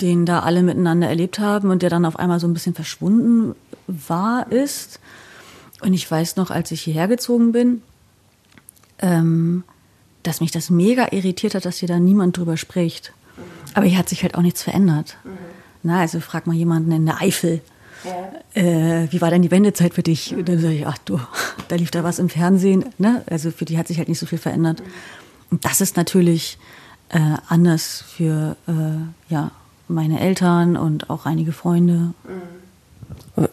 den 0.00 0.26
da 0.26 0.40
alle 0.40 0.62
miteinander 0.62 1.08
erlebt 1.08 1.38
haben 1.38 1.70
und 1.70 1.82
der 1.82 1.90
dann 1.90 2.04
auf 2.04 2.18
einmal 2.18 2.40
so 2.40 2.46
ein 2.46 2.54
bisschen 2.54 2.74
verschwunden 2.74 3.54
war, 3.86 4.50
ist. 4.50 5.00
Und 5.80 5.94
ich 5.94 6.10
weiß 6.10 6.36
noch, 6.36 6.50
als 6.50 6.70
ich 6.70 6.82
hierher 6.82 7.08
gezogen 7.08 7.52
bin, 7.52 7.82
ähm, 8.98 9.64
dass 10.22 10.40
mich 10.40 10.50
das 10.50 10.70
mega 10.70 11.08
irritiert 11.12 11.54
hat, 11.54 11.64
dass 11.64 11.78
hier 11.78 11.88
da 11.88 11.98
niemand 11.98 12.36
drüber 12.36 12.56
spricht. 12.56 13.12
Aber 13.74 13.86
hier 13.86 13.98
hat 13.98 14.08
sich 14.08 14.22
halt 14.22 14.34
auch 14.34 14.42
nichts 14.42 14.62
verändert. 14.62 15.16
Mhm. 15.24 15.30
Na, 15.82 16.00
also 16.00 16.20
frag 16.20 16.46
mal 16.46 16.56
jemanden 16.56 16.92
in 16.92 17.06
der 17.06 17.22
Eifel. 17.22 17.62
Ja. 18.04 18.60
Äh, 18.60 19.08
wie 19.10 19.20
war 19.20 19.30
denn 19.30 19.42
die 19.42 19.50
Wendezeit 19.50 19.94
für 19.94 20.02
dich? 20.02 20.34
Und 20.34 20.48
dann 20.48 20.58
sage 20.58 20.74
ich, 20.74 20.86
ach 20.86 20.98
du, 20.98 21.20
da 21.68 21.76
lief 21.76 21.90
da 21.90 22.04
was 22.04 22.18
im 22.18 22.28
Fernsehen. 22.28 22.84
Ne? 22.98 23.22
Also 23.26 23.50
für 23.50 23.64
die 23.64 23.78
hat 23.78 23.88
sich 23.88 23.98
halt 23.98 24.08
nicht 24.08 24.18
so 24.18 24.26
viel 24.26 24.38
verändert. 24.38 24.80
Mhm. 24.80 24.90
Und 25.50 25.64
das 25.64 25.80
ist 25.80 25.96
natürlich 25.96 26.58
äh, 27.08 27.18
anders 27.48 28.04
für 28.06 28.56
äh, 28.68 29.32
ja, 29.32 29.50
meine 29.90 30.20
Eltern 30.20 30.76
und 30.76 31.10
auch 31.10 31.26
einige 31.26 31.52
Freunde. 31.52 32.14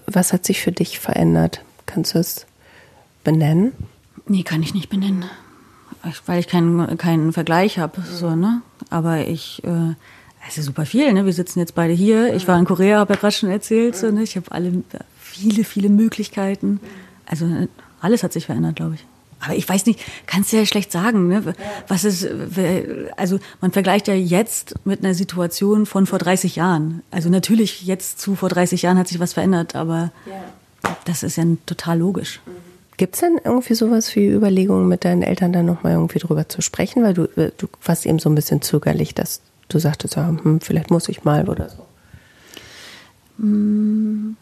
Was 0.05 0.33
hat 0.33 0.45
sich 0.45 0.61
für 0.61 0.71
dich 0.71 0.99
verändert? 0.99 1.61
Kannst 1.85 2.15
du 2.15 2.19
es 2.19 2.45
benennen? 3.23 3.73
Nee, 4.27 4.43
kann 4.43 4.61
ich 4.61 4.73
nicht 4.73 4.89
benennen. 4.89 5.25
Weil 6.25 6.39
ich 6.39 6.47
keinen, 6.47 6.97
keinen 6.97 7.33
Vergleich 7.33 7.79
habe. 7.79 8.01
So, 8.01 8.35
ne? 8.35 8.61
Aber 8.89 9.27
ich, 9.27 9.63
äh, 9.63 9.93
es 10.47 10.57
ist 10.57 10.65
super 10.65 10.85
viel. 10.85 11.11
Ne? 11.11 11.25
Wir 11.25 11.33
sitzen 11.33 11.59
jetzt 11.59 11.75
beide 11.75 11.93
hier. 11.93 12.33
Ich 12.35 12.47
war 12.47 12.57
in 12.57 12.65
Korea, 12.65 12.99
habe 12.99 13.13
ja 13.13 13.19
gerade 13.19 13.33
schon 13.33 13.49
erzählt. 13.49 13.95
So, 13.95 14.11
ne? 14.11 14.23
Ich 14.23 14.35
habe 14.35 14.51
alle 14.51 14.83
viele, 15.19 15.63
viele 15.63 15.89
Möglichkeiten. 15.89 16.79
Also 17.25 17.45
Alles 17.99 18.23
hat 18.23 18.33
sich 18.33 18.45
verändert, 18.45 18.75
glaube 18.75 18.95
ich. 18.95 19.05
Aber 19.39 19.55
ich 19.55 19.67
weiß 19.67 19.85
nicht, 19.85 19.99
kannst 20.25 20.51
du 20.51 20.57
ja 20.57 20.65
schlecht 20.65 20.91
sagen, 20.91 21.27
ne? 21.27 21.53
Was 21.88 22.03
ist, 22.03 22.27
also 23.17 23.39
man 23.61 23.71
vergleicht 23.71 24.07
ja 24.07 24.15
jetzt 24.15 24.75
mit 24.85 25.03
einer 25.03 25.13
Situation 25.13 25.85
von 25.85 26.05
vor 26.05 26.19
30 26.19 26.55
Jahren. 26.55 27.03
Also 27.11 27.29
natürlich 27.29 27.83
jetzt 27.83 28.19
zu 28.19 28.35
vor 28.35 28.49
30 28.49 28.81
Jahren 28.81 28.97
hat 28.97 29.07
sich 29.07 29.19
was 29.19 29.33
verändert, 29.33 29.75
aber 29.75 30.11
ja. 30.25 30.89
das 31.05 31.23
ist 31.23 31.38
ja 31.38 31.43
total 31.65 31.99
logisch. 31.99 32.39
Gibt 32.97 33.13
es 33.13 33.21
denn 33.21 33.39
irgendwie 33.43 33.75
sowas 33.75 34.15
wie 34.15 34.27
Überlegungen 34.27 34.88
mit 34.88 35.05
deinen 35.05 35.21
Eltern 35.21 35.53
dann 35.53 35.67
nochmal 35.67 35.93
irgendwie 35.93 36.17
drüber 36.17 36.49
zu 36.49 36.61
sprechen? 36.61 37.03
Weil 37.03 37.13
du, 37.13 37.27
du 37.27 37.67
warst 37.83 38.07
eben 38.07 38.17
so 38.17 38.29
ein 38.29 38.35
bisschen 38.35 38.63
zögerlich, 38.63 39.13
dass 39.13 39.41
du 39.69 39.77
sagtest, 39.77 40.15
ja, 40.15 40.27
hm, 40.27 40.61
vielleicht 40.61 40.89
muss 40.89 41.07
ich 41.07 41.23
mal 41.23 41.47
oder 41.47 41.69
so. 41.69 41.85
Mm, 43.43 44.35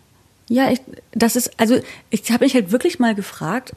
ja, 0.48 0.72
ich, 0.72 0.80
das 1.12 1.36
ist, 1.36 1.52
also 1.60 1.78
ich 2.10 2.32
habe 2.32 2.46
mich 2.46 2.54
halt 2.54 2.72
wirklich 2.72 2.98
mal 2.98 3.14
gefragt, 3.14 3.74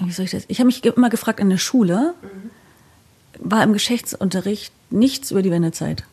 wie 0.00 0.12
soll 0.12 0.24
ich 0.24 0.30
das? 0.30 0.44
Ich 0.48 0.58
habe 0.58 0.66
mich 0.66 0.84
immer 0.84 1.10
gefragt 1.10 1.40
in 1.40 1.50
der 1.50 1.58
Schule, 1.58 2.14
war 3.38 3.62
im 3.62 3.72
Geschichtsunterricht 3.72 4.72
nichts 4.90 5.30
über 5.30 5.42
die 5.42 5.50
Wendezeit. 5.50 6.04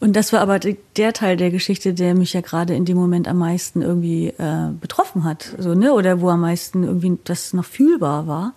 Und 0.00 0.14
das 0.14 0.32
war 0.32 0.40
aber 0.40 0.60
der 0.60 1.12
Teil 1.12 1.36
der 1.36 1.50
Geschichte, 1.50 1.92
der 1.92 2.14
mich 2.14 2.32
ja 2.32 2.40
gerade 2.40 2.74
in 2.74 2.84
dem 2.84 2.96
Moment 2.96 3.26
am 3.26 3.38
meisten 3.38 3.82
irgendwie 3.82 4.28
äh, 4.28 4.70
betroffen 4.80 5.24
hat, 5.24 5.56
so 5.58 5.74
ne, 5.74 5.92
oder 5.92 6.20
wo 6.20 6.28
am 6.28 6.40
meisten 6.40 6.84
irgendwie 6.84 7.18
das 7.24 7.52
noch 7.52 7.64
fühlbar 7.64 8.28
war, 8.28 8.52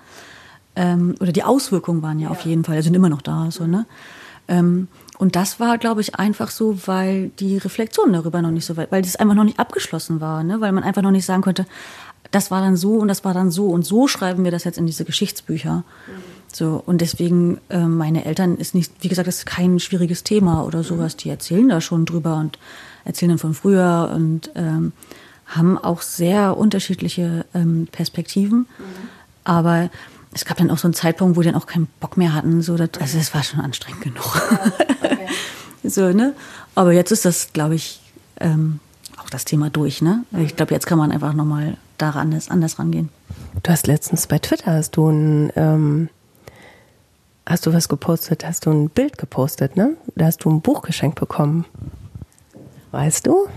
ähm, 0.76 1.16
oder 1.20 1.32
die 1.32 1.44
Auswirkungen 1.44 2.04
waren 2.04 2.20
ja, 2.20 2.26
ja. 2.26 2.32
auf 2.32 2.42
jeden 2.42 2.64
Fall, 2.64 2.84
sind 2.84 2.96
immer 2.96 3.10
noch 3.10 3.24
da, 3.24 3.50
so 3.50 3.66
ne. 3.66 3.88
Ähm, 4.48 4.88
und 5.18 5.36
das 5.36 5.60
war, 5.60 5.78
glaube 5.78 6.02
ich, 6.02 6.16
einfach 6.16 6.50
so, 6.52 6.88
weil 6.88 7.30
die 7.40 7.58
Reflexion 7.58 8.14
darüber 8.14 8.42
noch 8.42 8.52
nicht 8.52 8.66
so 8.66 8.78
weit, 8.78 8.92
weil 8.92 9.02
das 9.02 9.16
einfach 9.16 9.36
noch 9.36 9.44
nicht 9.44 9.60
abgeschlossen 9.60 10.22
war, 10.22 10.44
ne, 10.44 10.62
weil 10.62 10.72
man 10.72 10.84
einfach 10.84 11.02
noch 11.02 11.12
nicht 11.12 11.26
sagen 11.26 11.42
konnte, 11.42 11.66
das 12.32 12.50
war 12.50 12.62
dann 12.62 12.78
so 12.78 12.96
und 12.96 13.08
das 13.08 13.24
war 13.24 13.34
dann 13.34 13.52
so 13.52 13.68
und 13.68 13.86
so 13.86 14.08
schreiben 14.08 14.44
wir 14.44 14.52
das 14.52 14.64
jetzt 14.64 14.78
in 14.78 14.86
diese 14.86 15.06
Geschichtsbücher. 15.06 15.78
Mhm. 15.78 16.42
So, 16.54 16.84
und 16.86 17.00
deswegen, 17.02 17.60
äh, 17.70 17.80
meine 17.80 18.26
Eltern 18.26 18.58
ist 18.58 18.76
nicht, 18.76 18.92
wie 19.02 19.08
gesagt, 19.08 19.28
das 19.28 19.38
ist 19.38 19.46
kein 19.46 19.80
schwieriges 19.80 20.24
Thema 20.24 20.66
oder 20.66 20.84
sowas. 20.84 21.16
Die 21.16 21.30
erzählen 21.30 21.70
da 21.70 21.80
schon 21.80 22.06
drüber 22.06 22.38
und 22.38 22.60
erzählen 23.06 23.30
dann 23.30 23.40
von 23.40 23.54
früher 23.54 24.12
und 24.14 24.52
ähm, 24.56 24.92
haben 25.46 25.78
auch 25.78 26.02
sehr 26.02 26.58
unterschiedliche 26.58 27.46
ähm, 27.54 27.88
Perspektiven. 27.92 28.60
Mhm. 28.60 28.66
Aber 29.44 29.90
es 30.34 30.46
gab 30.46 30.58
dann 30.58 30.72
auch 30.72 30.78
so 30.78 30.88
einen 30.88 30.94
Zeitpunkt, 30.94 31.38
wo 31.38 31.42
die 31.42 31.48
dann 31.52 31.60
auch 31.60 31.68
keinen 31.68 31.88
Bock 32.00 32.18
mehr 32.18 32.34
hatten. 32.34 32.62
So, 32.62 32.76
das, 32.78 32.90
also 33.00 33.18
es 33.18 33.34
war 33.34 33.44
schon 33.44 33.60
anstrengend 33.62 34.02
genug. 34.02 34.36
Ja, 34.36 34.72
okay. 35.04 35.28
so, 35.84 36.10
ne? 36.12 36.34
Aber 36.76 36.94
jetzt 36.94 37.12
ist 37.12 37.26
das, 37.26 37.54
glaube 37.54 37.76
ich, 37.76 38.02
ähm, 38.40 38.80
auch 39.18 39.30
das 39.30 39.46
Thema 39.46 39.70
durch, 39.70 40.02
ne? 40.02 40.24
Ich 40.38 40.56
glaube, 40.56 40.74
jetzt 40.74 40.86
kann 40.86 40.98
man 40.98 41.12
einfach 41.12 41.34
nochmal 41.34 41.78
daran 42.02 42.28
anders, 42.28 42.50
anders 42.50 42.80
rangehen. 42.80 43.10
Du 43.64 43.72
hast 43.72 43.88
letztens 43.88 44.28
bei 44.28 44.40
Twitter 44.40 44.74
hast 44.74 44.92
du 44.98 45.10
ein 45.10 45.52
ähm, 45.56 46.10
hast 47.46 47.66
du 47.66 47.74
was 47.74 47.90
gepostet, 47.90 48.46
hast 48.46 48.66
du 48.66 48.72
ein 48.72 48.90
Bild 48.90 49.18
gepostet, 49.18 49.76
ne? 49.76 49.96
Da 50.16 50.26
hast 50.26 50.44
du 50.46 50.50
ein 50.50 50.62
Buch 50.62 50.82
geschenkt 50.82 51.20
bekommen. 51.20 51.66
Weißt 52.92 53.28
du? 53.28 53.48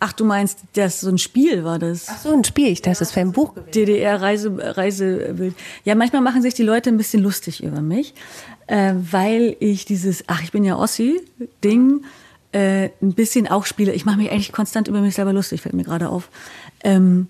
Ach, 0.00 0.12
du 0.12 0.24
meinst, 0.24 0.58
das 0.74 1.00
so 1.00 1.08
ein 1.08 1.18
Spiel 1.18 1.64
war 1.64 1.78
das? 1.78 2.08
Ach 2.10 2.18
so, 2.18 2.32
ein 2.32 2.44
Spiel. 2.44 2.68
Ich 2.68 2.82
dachte, 2.82 2.98
das 2.98 3.16
wäre 3.16 3.26
ein 3.26 3.32
Buch. 3.32 3.54
DDR-Reise, 3.74 4.76
Reisebild. 4.76 5.54
Ja, 5.84 5.94
manchmal 5.94 6.20
machen 6.20 6.42
sich 6.42 6.52
die 6.52 6.62
Leute 6.62 6.90
ein 6.90 6.98
bisschen 6.98 7.22
lustig 7.22 7.62
über 7.62 7.80
mich, 7.80 8.12
äh, 8.66 8.92
weil 8.96 9.56
ich 9.60 9.86
dieses, 9.86 10.24
ach, 10.26 10.42
ich 10.42 10.52
bin 10.52 10.62
ja 10.62 10.76
Ossi-Ding 10.76 12.04
äh, 12.52 12.90
ein 13.00 13.14
bisschen 13.14 13.48
auch 13.48 13.64
spiele. 13.64 13.92
Ich 13.92 14.04
mache 14.04 14.18
mich 14.18 14.30
eigentlich 14.30 14.52
konstant 14.52 14.88
über 14.88 15.00
mich 15.00 15.14
selber 15.14 15.32
lustig, 15.32 15.62
fällt 15.62 15.74
mir 15.74 15.84
gerade 15.84 16.10
auf. 16.10 16.28
Ähm, 16.82 17.28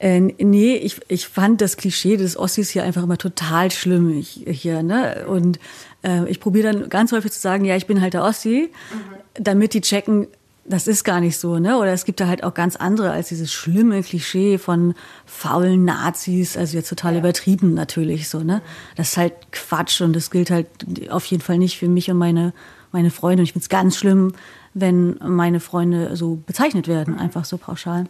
äh, 0.00 0.18
nee, 0.18 0.76
ich, 0.76 0.98
ich 1.08 1.28
fand 1.28 1.60
das 1.60 1.76
Klischee 1.76 2.16
des 2.16 2.36
Ossis 2.36 2.70
hier 2.70 2.84
einfach 2.84 3.02
immer 3.02 3.18
total 3.18 3.70
schlimm 3.70 4.18
ich, 4.18 4.46
hier, 4.46 4.82
ne? 4.82 5.26
Und 5.28 5.60
äh, 6.02 6.26
ich 6.28 6.40
probiere 6.40 6.72
dann 6.72 6.88
ganz 6.88 7.12
häufig 7.12 7.30
zu 7.32 7.38
sagen, 7.38 7.66
ja, 7.66 7.76
ich 7.76 7.86
bin 7.86 8.00
halt 8.00 8.14
der 8.14 8.24
Ossi, 8.24 8.70
mhm. 8.92 9.42
damit 9.42 9.74
die 9.74 9.82
checken, 9.82 10.26
das 10.64 10.86
ist 10.86 11.04
gar 11.04 11.20
nicht 11.20 11.36
so, 11.36 11.58
ne? 11.58 11.76
Oder 11.76 11.92
es 11.92 12.06
gibt 12.06 12.18
da 12.18 12.28
halt 12.28 12.44
auch 12.44 12.54
ganz 12.54 12.76
andere 12.76 13.10
als 13.10 13.28
dieses 13.28 13.52
schlimme 13.52 14.02
Klischee 14.02 14.56
von 14.56 14.94
faulen 15.26 15.84
Nazis, 15.84 16.56
also 16.56 16.78
jetzt 16.78 16.88
total 16.88 17.12
ja. 17.12 17.18
übertrieben 17.18 17.74
natürlich 17.74 18.30
so, 18.30 18.40
ne? 18.40 18.62
Das 18.96 19.10
ist 19.10 19.16
halt 19.18 19.34
Quatsch 19.52 20.00
und 20.00 20.16
das 20.16 20.30
gilt 20.30 20.50
halt 20.50 20.66
auf 21.10 21.26
jeden 21.26 21.42
Fall 21.42 21.58
nicht 21.58 21.78
für 21.78 21.88
mich 21.88 22.10
und 22.10 22.16
meine 22.16 22.54
meine 22.92 23.10
Freunde. 23.10 23.42
Und 23.42 23.44
ich 23.44 23.52
finde 23.52 23.64
es 23.64 23.68
ganz 23.68 23.98
schlimm, 23.98 24.32
wenn 24.74 25.16
meine 25.22 25.60
Freunde 25.60 26.16
so 26.16 26.38
bezeichnet 26.46 26.88
werden, 26.88 27.18
einfach 27.18 27.44
so 27.44 27.58
pauschal. 27.58 28.06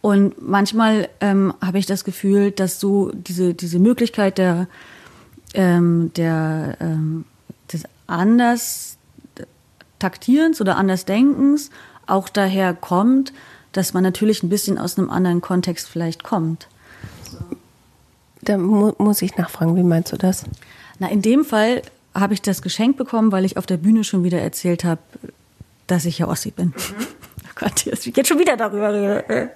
Und 0.00 0.40
manchmal 0.40 1.08
ähm, 1.20 1.54
habe 1.60 1.78
ich 1.78 1.86
das 1.86 2.04
Gefühl, 2.04 2.50
dass 2.50 2.80
so 2.80 3.10
diese, 3.12 3.54
diese 3.54 3.78
Möglichkeit 3.78 4.38
der, 4.38 4.66
ähm, 5.54 6.12
der, 6.16 6.76
ähm, 6.80 7.24
des 7.72 7.84
anders 8.06 8.96
taktierens 9.98 10.60
oder 10.60 10.76
anders 10.76 11.04
denkens 11.04 11.70
auch 12.06 12.28
daher 12.28 12.74
kommt, 12.74 13.32
dass 13.72 13.94
man 13.94 14.02
natürlich 14.02 14.42
ein 14.42 14.48
bisschen 14.48 14.78
aus 14.78 14.98
einem 14.98 15.10
anderen 15.10 15.40
Kontext 15.40 15.88
vielleicht 15.88 16.24
kommt. 16.24 16.66
Da 18.42 18.56
mu 18.58 18.92
muss 18.98 19.22
ich 19.22 19.36
nachfragen, 19.36 19.76
wie 19.76 19.82
meinst 19.82 20.12
du 20.12 20.16
das? 20.16 20.44
Na, 20.98 21.08
in 21.08 21.22
dem 21.22 21.44
Fall 21.44 21.82
habe 22.14 22.34
ich 22.34 22.42
das 22.42 22.62
geschenkt 22.62 22.96
bekommen, 22.98 23.30
weil 23.30 23.44
ich 23.44 23.56
auf 23.56 23.66
der 23.66 23.76
Bühne 23.76 24.02
schon 24.02 24.24
wieder 24.24 24.40
erzählt 24.40 24.82
habe, 24.82 25.00
dass 25.86 26.04
ich 26.04 26.18
ja 26.18 26.26
Ossi 26.26 26.50
bin. 26.50 26.68
Mhm. 26.68 27.06
Gott, 27.60 27.86
ich 27.86 28.16
jetzt 28.16 28.28
schon 28.28 28.38
wieder 28.38 28.56
darüber 28.56 28.92
rede. 28.92 29.50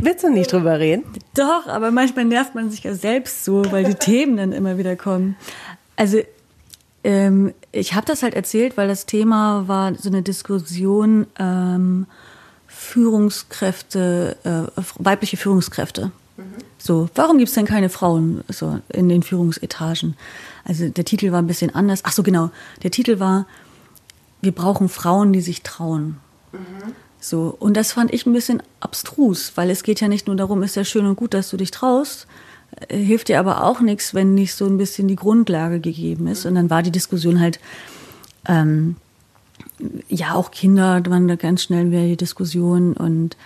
Willst 0.00 0.24
du 0.24 0.28
nicht 0.28 0.52
drüber 0.52 0.78
reden? 0.78 1.04
Doch, 1.34 1.66
aber 1.68 1.90
manchmal 1.90 2.24
nervt 2.24 2.54
man 2.54 2.70
sich 2.70 2.82
ja 2.82 2.94
selbst 2.94 3.44
so, 3.44 3.70
weil 3.70 3.84
die 3.84 3.94
Themen 3.98 4.36
dann 4.36 4.52
immer 4.52 4.76
wieder 4.76 4.96
kommen. 4.96 5.36
Also 5.94 6.18
ähm, 7.04 7.54
ich 7.70 7.94
habe 7.94 8.06
das 8.06 8.22
halt 8.22 8.34
erzählt, 8.34 8.76
weil 8.76 8.88
das 8.88 9.06
Thema 9.06 9.68
war 9.68 9.94
so 9.94 10.08
eine 10.08 10.22
Diskussion 10.22 11.26
ähm, 11.38 12.06
Führungskräfte, 12.66 14.36
äh, 14.42 14.82
weibliche 14.98 15.36
Führungskräfte. 15.36 16.10
Mhm. 16.36 16.42
So, 16.78 17.08
warum 17.14 17.38
gibt 17.38 17.48
es 17.48 17.54
denn 17.54 17.66
keine 17.66 17.88
Frauen 17.88 18.42
so 18.48 18.80
in 18.88 19.08
den 19.08 19.22
Führungsetagen? 19.22 20.16
Also 20.64 20.88
der 20.88 21.04
Titel 21.04 21.30
war 21.30 21.40
ein 21.40 21.46
bisschen 21.46 21.74
anders. 21.74 22.00
Ach 22.02 22.12
so, 22.12 22.24
genau. 22.24 22.50
Der 22.82 22.90
Titel 22.90 23.20
war, 23.20 23.46
wir 24.42 24.52
brauchen 24.52 24.88
Frauen, 24.88 25.32
die 25.32 25.40
sich 25.40 25.62
trauen. 25.62 26.18
Mhm. 26.58 26.92
So, 27.20 27.56
und 27.58 27.76
das 27.76 27.92
fand 27.92 28.12
ich 28.12 28.26
ein 28.26 28.32
bisschen 28.32 28.62
abstrus, 28.80 29.52
weil 29.56 29.70
es 29.70 29.82
geht 29.82 30.00
ja 30.00 30.08
nicht 30.08 30.26
nur 30.26 30.36
darum, 30.36 30.62
ist 30.62 30.76
ja 30.76 30.84
schön 30.84 31.06
und 31.06 31.16
gut, 31.16 31.34
dass 31.34 31.50
du 31.50 31.56
dich 31.56 31.70
traust, 31.70 32.26
äh, 32.88 32.96
hilft 32.96 33.28
dir 33.28 33.40
aber 33.40 33.64
auch 33.64 33.80
nichts, 33.80 34.14
wenn 34.14 34.34
nicht 34.34 34.54
so 34.54 34.66
ein 34.66 34.78
bisschen 34.78 35.08
die 35.08 35.16
Grundlage 35.16 35.80
gegeben 35.80 36.28
ist. 36.28 36.46
Und 36.46 36.54
dann 36.54 36.70
war 36.70 36.82
die 36.82 36.90
Diskussion 36.90 37.40
halt, 37.40 37.58
ähm, 38.46 38.96
ja, 40.08 40.34
auch 40.34 40.50
Kinder 40.50 41.02
waren 41.08 41.28
da 41.28 41.36
ganz 41.36 41.62
schnell 41.64 41.90
wieder 41.90 42.02
die 42.02 42.16
Diskussion 42.16 42.92
und, 42.92 43.36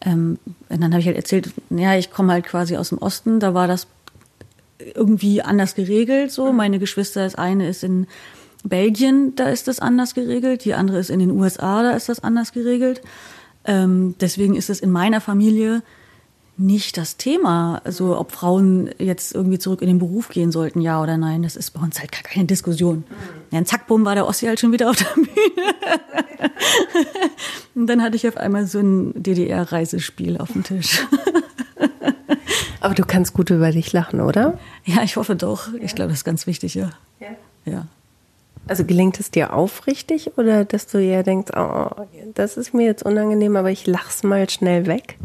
ähm, 0.00 0.38
und 0.68 0.80
dann 0.80 0.92
habe 0.92 1.00
ich 1.00 1.06
halt 1.06 1.16
erzählt, 1.16 1.52
ja, 1.70 1.94
ich 1.96 2.10
komme 2.10 2.32
halt 2.32 2.46
quasi 2.46 2.76
aus 2.76 2.88
dem 2.88 2.98
Osten, 2.98 3.40
da 3.40 3.54
war 3.54 3.68
das 3.68 3.86
irgendwie 4.94 5.42
anders 5.42 5.74
geregelt. 5.74 6.32
So, 6.32 6.52
meine 6.52 6.78
Geschwister, 6.78 7.22
das 7.22 7.34
eine 7.34 7.68
ist 7.68 7.84
in 7.84 8.06
Belgien, 8.64 9.34
da 9.36 9.48
ist 9.48 9.68
das 9.68 9.80
anders 9.80 10.14
geregelt, 10.14 10.64
die 10.64 10.74
andere 10.74 10.98
ist 10.98 11.10
in 11.10 11.18
den 11.18 11.30
USA, 11.30 11.82
da 11.82 11.92
ist 11.92 12.08
das 12.08 12.22
anders 12.22 12.52
geregelt. 12.52 13.00
Ähm, 13.64 14.14
deswegen 14.20 14.54
ist 14.54 14.70
es 14.70 14.80
in 14.80 14.90
meiner 14.90 15.20
Familie 15.20 15.82
nicht 16.60 16.98
das 16.98 17.16
Thema, 17.16 17.80
also 17.84 18.18
ob 18.18 18.32
Frauen 18.32 18.90
jetzt 18.98 19.34
irgendwie 19.34 19.58
zurück 19.58 19.80
in 19.80 19.88
den 19.88 19.98
Beruf 19.98 20.28
gehen 20.28 20.52
sollten, 20.52 20.82
ja 20.82 21.02
oder 21.02 21.16
nein. 21.16 21.42
Das 21.42 21.56
ist 21.56 21.70
bei 21.70 21.80
uns 21.80 21.98
halt 21.98 22.12
gar 22.12 22.22
keine 22.22 22.44
Diskussion. 22.44 23.04
Ja, 23.50 23.58
ein 23.58 23.66
Zackbumm 23.66 24.04
war 24.04 24.14
der 24.14 24.26
Ossi 24.26 24.46
halt 24.46 24.60
schon 24.60 24.72
wieder 24.72 24.90
auf 24.90 24.96
der 24.96 25.06
Bühne. 25.14 25.28
Und 27.74 27.86
dann 27.86 28.02
hatte 28.02 28.16
ich 28.16 28.28
auf 28.28 28.36
einmal 28.36 28.66
so 28.66 28.78
ein 28.78 29.22
DDR-Reisespiel 29.22 30.36
auf 30.36 30.52
dem 30.52 30.62
Tisch. 30.62 31.06
Aber 32.80 32.94
du 32.94 33.04
kannst 33.04 33.32
gut 33.32 33.50
über 33.50 33.72
dich 33.72 33.92
lachen, 33.92 34.20
oder? 34.20 34.58
Ja, 34.84 35.02
ich 35.02 35.16
hoffe 35.16 35.36
doch. 35.36 35.68
Ich 35.80 35.94
glaube, 35.94 36.10
das 36.10 36.18
ist 36.18 36.24
ganz 36.24 36.46
wichtig, 36.46 36.74
ja. 36.74 36.90
Ja. 37.20 37.28
ja. 37.64 37.86
Also 38.70 38.84
gelingt 38.84 39.18
es 39.18 39.32
dir 39.32 39.52
aufrichtig 39.52 40.30
oder 40.36 40.64
dass 40.64 40.86
du 40.86 40.98
eher 40.98 41.24
denkst, 41.24 41.50
oh, 41.56 41.88
das 42.34 42.56
ist 42.56 42.72
mir 42.72 42.86
jetzt 42.86 43.02
unangenehm, 43.02 43.56
aber 43.56 43.72
ich 43.72 43.84
lach's 43.88 44.22
mal 44.22 44.48
schnell 44.48 44.86
weg? 44.86 45.16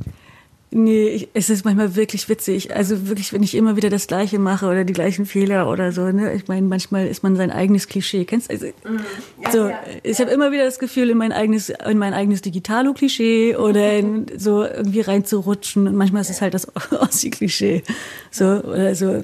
Nee, 0.71 1.09
ich, 1.09 1.29
es 1.35 1.51
ist 1.51 1.63
manchmal 1.63 1.95
wirklich 1.95 2.27
witzig. 2.27 2.75
Also 2.75 3.07
wirklich, 3.07 3.33
wenn 3.33 3.43
ich 3.43 3.53
immer 3.53 3.75
wieder 3.75 3.91
das 3.91 4.07
Gleiche 4.07 4.39
mache 4.39 4.65
oder 4.65 4.83
die 4.83 4.93
gleichen 4.93 5.27
Fehler 5.27 5.69
oder 5.69 5.91
so. 5.91 6.11
Ne? 6.11 6.33
Ich 6.33 6.47
meine, 6.47 6.65
manchmal 6.65 7.05
ist 7.05 7.21
man 7.21 7.35
sein 7.35 7.51
eigenes 7.51 7.87
Klischee. 7.87 8.25
Kennst 8.25 8.49
du? 8.49 8.53
Also, 8.55 8.65
mhm. 8.65 8.99
ja, 9.43 9.51
so, 9.51 9.67
ja, 9.69 9.79
ich 10.01 10.19
habe 10.19 10.31
immer 10.31 10.51
wieder 10.51 10.65
das 10.65 10.79
Gefühl, 10.79 11.11
in 11.11 11.17
mein 11.19 11.31
eigenes, 11.31 11.69
in 11.69 11.99
mein 11.99 12.15
eigenes 12.15 12.41
Digitalo-Klischee 12.41 13.57
oder 13.57 13.93
in, 13.95 14.25
so 14.37 14.63
irgendwie 14.63 15.01
reinzurutschen. 15.01 15.87
Und 15.87 15.95
manchmal 15.95 16.23
ist 16.23 16.31
es 16.31 16.41
halt 16.41 16.55
das 16.55 16.67
Ossi-Klischee. 16.91 17.83
So, 18.31 18.45
oder 18.45 18.95
so. 18.95 19.23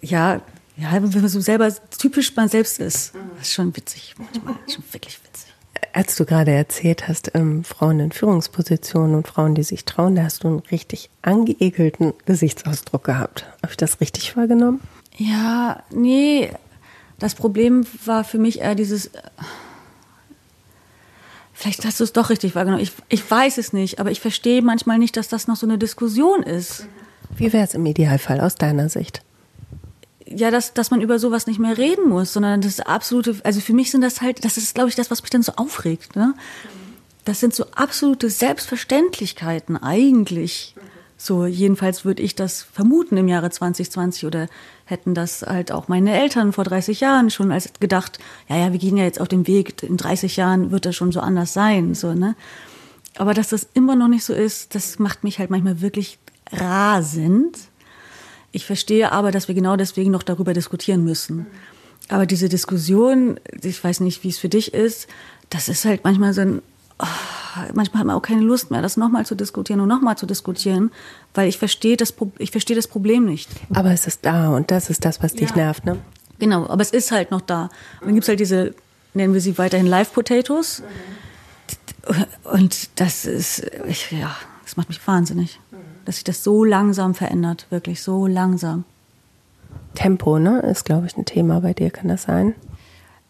Ja, 0.00 0.40
ja, 0.76 0.92
wenn 0.92 1.02
man 1.02 1.28
so 1.28 1.40
selber 1.40 1.72
typisch 1.98 2.34
man 2.34 2.48
selbst 2.48 2.80
ist. 2.80 3.12
Das 3.36 3.48
ist 3.48 3.54
schon 3.54 3.76
witzig 3.76 4.14
manchmal. 4.18 4.54
schon 4.68 4.84
wirklich 4.92 5.18
witzig. 5.24 5.52
Als 5.92 6.16
du 6.16 6.24
gerade 6.24 6.50
erzählt 6.50 7.06
hast, 7.06 7.32
ähm, 7.34 7.62
Frauen 7.62 8.00
in 8.00 8.10
Führungspositionen 8.10 9.14
und 9.14 9.28
Frauen, 9.28 9.54
die 9.54 9.62
sich 9.62 9.84
trauen, 9.84 10.16
da 10.16 10.24
hast 10.24 10.42
du 10.42 10.48
einen 10.48 10.58
richtig 10.58 11.10
angeekelten 11.22 12.14
Gesichtsausdruck 12.26 13.04
gehabt. 13.04 13.46
Habe 13.62 13.70
ich 13.70 13.76
das 13.76 14.00
richtig 14.00 14.36
wahrgenommen? 14.36 14.80
Ja, 15.16 15.82
nee. 15.90 16.50
Das 17.20 17.36
Problem 17.36 17.86
war 18.04 18.24
für 18.24 18.38
mich 18.38 18.60
eher 18.60 18.74
dieses. 18.74 19.10
Vielleicht 21.52 21.84
hast 21.84 22.00
du 22.00 22.04
es 22.04 22.12
doch 22.12 22.30
richtig 22.30 22.56
wahrgenommen. 22.56 22.82
Ich, 22.82 22.92
ich 23.08 23.30
weiß 23.30 23.58
es 23.58 23.72
nicht, 23.72 24.00
aber 24.00 24.10
ich 24.10 24.20
verstehe 24.20 24.62
manchmal 24.62 24.98
nicht, 24.98 25.16
dass 25.16 25.28
das 25.28 25.46
noch 25.46 25.56
so 25.56 25.66
eine 25.66 25.78
Diskussion 25.78 26.42
ist. 26.42 26.88
Wie 27.36 27.52
wäre 27.52 27.64
es 27.64 27.74
im 27.74 27.86
Idealfall 27.86 28.40
aus 28.40 28.56
deiner 28.56 28.88
Sicht? 28.88 29.22
Ja, 30.26 30.50
dass, 30.50 30.74
dass 30.74 30.90
man 30.90 31.00
über 31.00 31.18
sowas 31.18 31.46
nicht 31.46 31.58
mehr 31.58 31.76
reden 31.76 32.08
muss, 32.08 32.32
sondern 32.32 32.60
das 32.60 32.80
absolute, 32.80 33.36
also 33.44 33.60
für 33.60 33.74
mich 33.74 33.90
sind 33.90 34.00
das 34.00 34.20
halt, 34.20 34.44
das 34.44 34.56
ist, 34.56 34.74
glaube 34.74 34.88
ich, 34.88 34.94
das, 34.94 35.10
was 35.10 35.22
mich 35.22 35.30
dann 35.30 35.42
so 35.42 35.52
aufregt. 35.56 36.16
Ne? 36.16 36.34
Das 37.24 37.40
sind 37.40 37.54
so 37.54 37.66
absolute 37.74 38.30
Selbstverständlichkeiten 38.30 39.76
eigentlich. 39.76 40.74
So, 41.16 41.46
jedenfalls 41.46 42.04
würde 42.04 42.22
ich 42.22 42.34
das 42.34 42.62
vermuten 42.62 43.16
im 43.16 43.28
Jahre 43.28 43.50
2020 43.50 44.26
oder 44.26 44.48
hätten 44.84 45.14
das 45.14 45.42
halt 45.42 45.72
auch 45.72 45.88
meine 45.88 46.12
Eltern 46.12 46.52
vor 46.52 46.64
30 46.64 47.00
Jahren 47.00 47.30
schon 47.30 47.52
als 47.52 47.70
gedacht, 47.80 48.18
ja, 48.48 48.56
ja, 48.56 48.72
wir 48.72 48.78
gehen 48.78 48.96
ja 48.96 49.04
jetzt 49.04 49.20
auf 49.20 49.28
dem 49.28 49.46
Weg, 49.46 49.82
in 49.82 49.96
30 49.96 50.36
Jahren 50.36 50.70
wird 50.70 50.86
das 50.86 50.96
schon 50.96 51.12
so 51.12 51.20
anders 51.20 51.54
sein, 51.54 51.94
so, 51.94 52.12
ne? 52.12 52.34
Aber 53.16 53.32
dass 53.32 53.48
das 53.48 53.68
immer 53.74 53.94
noch 53.94 54.08
nicht 54.08 54.24
so 54.24 54.34
ist, 54.34 54.74
das 54.74 54.98
macht 54.98 55.22
mich 55.22 55.38
halt 55.38 55.48
manchmal 55.48 55.80
wirklich 55.80 56.18
rasend. 56.52 57.56
Ich 58.54 58.66
verstehe 58.66 59.10
aber, 59.10 59.32
dass 59.32 59.48
wir 59.48 59.54
genau 59.56 59.74
deswegen 59.74 60.12
noch 60.12 60.22
darüber 60.22 60.54
diskutieren 60.54 61.02
müssen. 61.02 61.48
Aber 62.08 62.24
diese 62.24 62.48
Diskussion, 62.48 63.40
ich 63.60 63.82
weiß 63.82 63.98
nicht, 63.98 64.22
wie 64.22 64.28
es 64.28 64.38
für 64.38 64.48
dich 64.48 64.72
ist, 64.72 65.08
das 65.50 65.68
ist 65.68 65.84
halt 65.84 66.04
manchmal 66.04 66.32
so 66.34 66.42
ein, 66.42 66.62
oh, 67.00 67.06
manchmal 67.72 67.98
hat 67.98 68.06
man 68.06 68.16
auch 68.16 68.22
keine 68.22 68.42
Lust 68.42 68.70
mehr, 68.70 68.80
das 68.80 68.96
nochmal 68.96 69.26
zu 69.26 69.34
diskutieren 69.34 69.80
und 69.80 69.88
nochmal 69.88 70.16
zu 70.16 70.24
diskutieren, 70.24 70.92
weil 71.34 71.48
ich 71.48 71.58
verstehe 71.58 71.96
das, 71.96 72.14
ich 72.38 72.52
verstehe 72.52 72.76
das 72.76 72.86
Problem 72.86 73.24
nicht. 73.24 73.50
Aber 73.74 73.90
es 73.90 74.06
ist 74.06 74.24
da 74.24 74.50
und 74.50 74.70
das 74.70 74.88
ist 74.88 75.04
das, 75.04 75.20
was 75.20 75.34
dich 75.34 75.50
ja. 75.50 75.56
nervt, 75.56 75.84
ne? 75.84 75.98
Genau, 76.38 76.68
aber 76.68 76.82
es 76.82 76.92
ist 76.92 77.10
halt 77.10 77.32
noch 77.32 77.40
da. 77.40 77.64
Und 78.00 78.06
dann 78.06 78.14
gibt 78.14 78.22
es 78.22 78.28
halt 78.28 78.38
diese, 78.38 78.72
nennen 79.14 79.34
wir 79.34 79.40
sie 79.40 79.58
weiterhin 79.58 79.88
Live-Potatoes. 79.88 80.84
Und 82.44 83.00
das 83.00 83.24
ist, 83.24 83.66
ich, 83.88 84.12
ja, 84.12 84.36
das 84.62 84.76
macht 84.76 84.90
mich 84.90 85.04
wahnsinnig, 85.04 85.58
dass 86.04 86.16
sich 86.16 86.24
das 86.24 86.44
so 86.44 86.64
langsam 86.64 87.14
verändert, 87.14 87.66
wirklich 87.70 88.02
so 88.02 88.26
langsam. 88.26 88.84
Tempo, 89.94 90.38
ne, 90.38 90.60
ist, 90.60 90.84
glaube 90.84 91.06
ich, 91.06 91.16
ein 91.16 91.24
Thema 91.24 91.60
bei 91.60 91.72
dir, 91.72 91.90
kann 91.90 92.08
das 92.08 92.24
sein? 92.24 92.54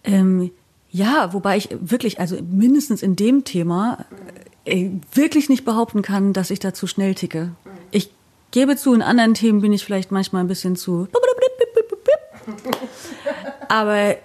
Ähm, 0.03 0.51
ja, 0.91 1.33
wobei 1.33 1.57
ich 1.57 1.69
wirklich, 1.81 2.21
also 2.21 2.37
mindestens 2.43 3.03
in 3.03 3.17
dem 3.17 3.45
Thema, 3.45 4.05
äh, 4.65 4.91
wirklich 5.13 5.49
nicht 5.49 5.65
behaupten 5.65 6.03
kann, 6.03 6.33
dass 6.33 6.51
ich 6.51 6.59
da 6.59 6.73
zu 6.75 6.87
schnell 6.87 7.15
ticke. 7.15 7.51
Ich 7.91 8.11
gebe 8.51 8.77
zu, 8.77 8.95
in 8.95 9.03
anderen 9.03 9.35
Themen 9.35 9.61
bin 9.61 9.73
ich 9.73 9.85
vielleicht 9.85 10.11
manchmal 10.11 10.43
ein 10.43 10.49
bisschen 10.49 10.77
zu. 10.77 11.09
Aber 13.69 14.17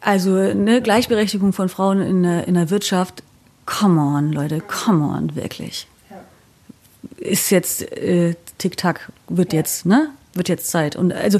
also 0.00 0.30
ne, 0.30 0.80
Gleichberechtigung 0.82 1.52
von 1.52 1.68
Frauen 1.68 2.00
in 2.00 2.22
der, 2.22 2.46
in 2.48 2.54
der 2.54 2.70
Wirtschaft, 2.70 3.22
come 3.66 4.00
on, 4.00 4.32
Leute, 4.32 4.60
come 4.60 5.04
on, 5.04 5.34
wirklich. 5.34 5.87
Ist 7.16 7.50
jetzt 7.50 7.82
äh, 7.92 8.34
Tick-Tack, 8.58 9.12
wird 9.28 9.52
jetzt, 9.52 9.86
ne? 9.86 10.10
Wird 10.34 10.48
jetzt 10.48 10.70
Zeit. 10.70 10.96
Und 10.96 11.12
also 11.12 11.38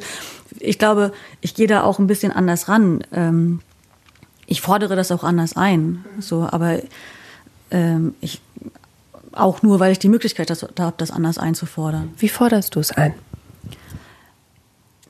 ich 0.59 0.78
glaube, 0.78 1.12
ich 1.40 1.54
gehe 1.54 1.66
da 1.66 1.82
auch 1.82 1.98
ein 1.98 2.06
bisschen 2.06 2.32
anders 2.32 2.68
ran. 2.68 3.04
Ähm, 3.12 3.61
ich 4.46 4.61
fordere 4.61 4.96
das 4.96 5.12
auch 5.12 5.24
anders 5.24 5.56
ein. 5.56 6.04
So, 6.18 6.48
aber 6.50 6.80
ähm, 7.70 8.14
ich 8.20 8.40
auch 9.32 9.62
nur, 9.62 9.78
weil 9.78 9.92
ich 9.92 9.98
die 9.98 10.09
Möglichkeit 10.09 10.50
da 10.50 10.84
habe, 10.84 10.94
das 10.96 11.11
anders 11.11 11.38
einzufordern. 11.38 12.12
Wie 12.18 12.28
forderst 12.28 12.74
du 12.74 12.80
es 12.80 12.90
ein? 12.92 13.14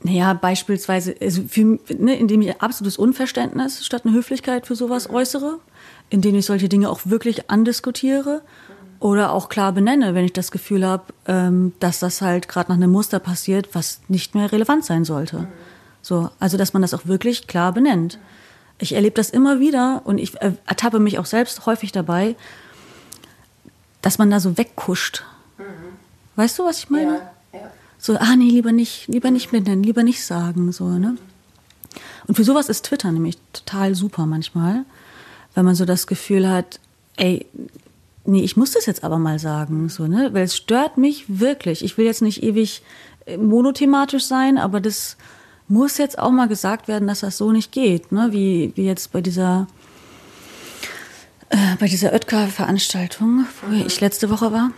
Naja, 0.03 0.33
beispielsweise, 0.35 1.17
also 1.21 1.43
für, 1.49 1.79
ne, 1.99 2.17
indem 2.17 2.43
ich 2.43 2.61
absolutes 2.61 2.99
Unverständnis 2.99 3.85
statt 3.85 4.03
eine 4.05 4.15
Höflichkeit 4.15 4.67
für 4.67 4.77
sowas 4.77 5.11
äußere, 5.11 5.59
indem 6.09 6.37
ich 6.37 6.47
solche 6.47 6.69
Dinge 6.69 6.89
auch 6.89 7.01
wirklich 7.05 7.51
andiskutiere 7.51 8.43
oder 9.01 9.33
auch 9.33 9.49
klar 9.49 9.73
benenne, 9.73 10.15
wenn 10.15 10.25
ich 10.25 10.33
das 10.33 10.51
Gefühl 10.51 10.87
habe, 10.87 11.05
ähm, 11.27 11.73
dass 11.81 12.01
das 12.01 12.21
halt 12.21 12.49
gerade 12.49 12.71
nach 12.71 12.77
einem 12.77 12.91
Muster 12.91 13.21
passiert, 13.21 13.75
was 13.75 14.01
nicht 14.09 14.35
mehr 14.35 14.51
relevant 14.51 14.85
sein 14.85 15.05
sollte. 15.05 15.47
So, 16.03 16.31
also 16.41 16.57
dass 16.57 16.73
man 16.73 16.83
das 16.83 16.95
auch 16.95 17.07
wirklich 17.07 17.47
klar 17.47 17.73
benennt. 17.73 18.19
Ich 18.79 18.95
erlebe 18.95 19.15
das 19.15 19.31
immer 19.31 19.61
wieder 19.61 20.03
und 20.05 20.19
ich 20.19 20.41
äh, 20.41 20.53
ertappe 20.67 20.99
mich 20.99 21.19
auch 21.19 21.27
selbst 21.27 21.67
häufig 21.67 21.93
dabei, 21.93 22.37
dass 24.03 24.19
man 24.19 24.31
da 24.31 24.41
so 24.41 24.57
wegkuscht. 24.57 25.25
Mhm. 25.59 25.65
Weißt 26.37 26.59
du, 26.59 26.65
was 26.65 26.79
ich 26.79 26.91
meine? 26.91 27.21
Ja, 27.53 27.61
ja. 27.61 27.71
So, 27.99 28.17
ah 28.17 28.37
nee, 28.37 28.51
lieber 28.51 28.73
nicht, 28.73 29.09
lieber 29.09 29.31
nicht 29.31 29.51
benennen, 29.51 29.83
lieber 29.83 30.03
nicht 30.03 30.25
sagen, 30.25 30.73
so, 30.73 30.89
ne? 30.89 31.17
Und 32.27 32.35
für 32.35 32.45
sowas 32.45 32.69
ist 32.69 32.85
Twitter 32.85 33.11
nämlich 33.11 33.39
total 33.53 33.95
super 33.95 34.27
manchmal, 34.27 34.85
wenn 35.55 35.65
man 35.65 35.75
so 35.75 35.85
das 35.85 36.07
Gefühl 36.07 36.49
hat, 36.49 36.79
ey, 37.17 37.47
nee, 38.29 38.43
ich 38.43 38.57
muss 38.57 38.73
das 38.73 38.87
jetzt 38.87 39.03
aber 39.03 39.19
mal 39.19 39.39
sagen, 39.39 39.89
so, 39.89 40.07
ne? 40.07 40.31
Weil 40.33 40.45
es 40.45 40.57
stört 40.57 40.99
mich 40.99 41.25
wirklich. 41.29 41.85
Ich 41.85 41.99
will 41.99 42.05
jetzt 42.05 42.23
nicht 42.23 42.43
ewig 42.43 42.83
äh, 43.27 43.37
monothematisch 43.37 44.25
sein, 44.25 44.59
aber 44.59 44.81
das 44.81 45.17
muss 45.67 45.99
jetzt 45.99 46.19
auch 46.19 46.31
mal 46.31 46.49
gesagt 46.49 46.89
werden, 46.89 47.09
dass 47.09 47.21
das 47.21 47.37
so 47.37 47.53
nicht 47.53 47.73
geht, 47.73 48.13
ne? 48.13 48.29
wie, 48.31 48.73
wie 48.75 48.85
jetzt 48.85 49.13
bei 49.13 49.21
dieser, 49.21 49.67
äh, 51.51 51.77
bei 51.79 51.87
dieser 51.87 52.13
Oetker-Veranstaltung, 52.13 53.47
wo 53.63 53.75
mhm. 53.75 53.85
ich 53.87 54.01
letzte 54.01 54.31
Woche 54.31 54.53
war, 54.53 54.71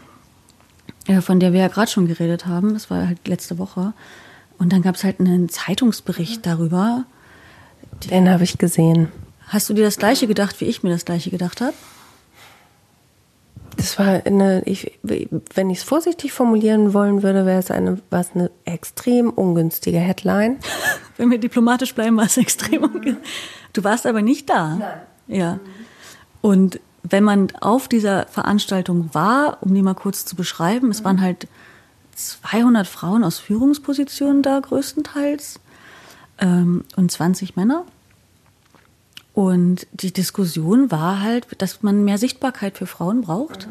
äh, 1.06 1.20
von 1.20 1.38
der 1.38 1.52
wir 1.52 1.60
ja 1.60 1.68
gerade 1.68 1.90
schon 1.90 2.06
geredet 2.06 2.46
haben. 2.46 2.74
Das 2.74 2.90
war 2.90 3.06
halt 3.06 3.26
letzte 3.28 3.58
Woche. 3.58 3.92
Und 4.58 4.72
dann 4.72 4.82
gab 4.82 4.96
es 4.96 5.04
halt 5.04 5.20
einen 5.20 5.48
Zeitungsbericht 5.48 6.38
mhm. 6.38 6.42
darüber. 6.42 7.04
Den 8.10 8.28
habe 8.28 8.44
ich 8.44 8.58
gesehen. 8.58 9.08
Hast 9.46 9.68
du 9.68 9.74
dir 9.74 9.84
das 9.84 9.96
gleiche 9.96 10.26
gedacht, 10.26 10.60
wie 10.60 10.66
ich 10.66 10.82
mir 10.82 10.90
das 10.90 11.04
gleiche 11.04 11.30
gedacht 11.30 11.60
habe? 11.60 11.74
Das 13.76 13.98
war 13.98 14.26
eine, 14.26 14.62
ich, 14.64 14.98
wenn 15.02 15.70
ich 15.70 15.78
es 15.78 15.84
vorsichtig 15.84 16.32
formulieren 16.32 16.92
wollen 16.92 17.22
würde, 17.22 17.46
wäre 17.46 17.58
es 17.58 17.70
eine, 17.70 17.98
war 18.10 18.20
es 18.20 18.30
eine 18.34 18.50
extrem 18.64 19.30
ungünstige 19.30 19.98
Headline. 19.98 20.58
wenn 21.16 21.30
wir 21.30 21.38
diplomatisch 21.38 21.94
bleiben, 21.94 22.16
war 22.16 22.24
es 22.24 22.36
extrem 22.36 22.84
ungünstig. 22.84 23.16
Du 23.72 23.84
warst 23.84 24.06
aber 24.06 24.22
nicht 24.22 24.50
da. 24.50 24.76
Nein. 24.76 25.00
Ja. 25.28 25.60
Und 26.40 26.80
wenn 27.02 27.24
man 27.24 27.48
auf 27.60 27.88
dieser 27.88 28.26
Veranstaltung 28.26 29.10
war, 29.12 29.58
um 29.62 29.74
die 29.74 29.82
mal 29.82 29.94
kurz 29.94 30.24
zu 30.24 30.36
beschreiben, 30.36 30.90
es 30.90 31.04
waren 31.04 31.20
halt 31.20 31.48
200 32.14 32.86
Frauen 32.86 33.24
aus 33.24 33.38
Führungspositionen 33.38 34.42
da 34.42 34.60
größtenteils 34.60 35.60
ähm, 36.38 36.84
und 36.96 37.10
20 37.10 37.56
Männer. 37.56 37.84
Und 39.32 39.86
die 39.92 40.12
Diskussion 40.12 40.90
war 40.90 41.20
halt, 41.20 41.46
dass 41.58 41.82
man 41.82 42.04
mehr 42.04 42.18
Sichtbarkeit 42.18 42.76
für 42.76 42.86
Frauen 42.86 43.22
braucht. 43.22 43.68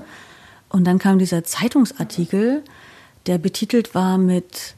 Und 0.70 0.86
dann 0.86 0.99
kam 0.99 1.20
dieser 1.20 1.43
Zeitungsartikel, 1.43 2.64
der 3.26 3.38
betitelt 3.38 3.93
war 3.95 4.18
mit 4.18 4.76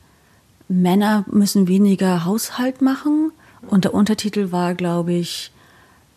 Männer 0.68 1.26
müssen 1.30 1.68
weniger 1.68 2.26
Haushalt 2.26 2.82
machen. 2.82 3.32
Und 3.68 3.84
der 3.84 3.94
Untertitel 3.94 4.52
war, 4.52 4.74
glaube 4.74 5.14
ich, 5.14 5.52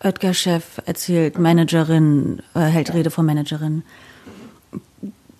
Oetker-Chef 0.02 0.80
erzählt 0.86 1.38
Managerin, 1.38 2.42
äh, 2.54 2.60
hält 2.60 2.94
Rede 2.94 3.10
von 3.10 3.26
Managerin. 3.26 3.82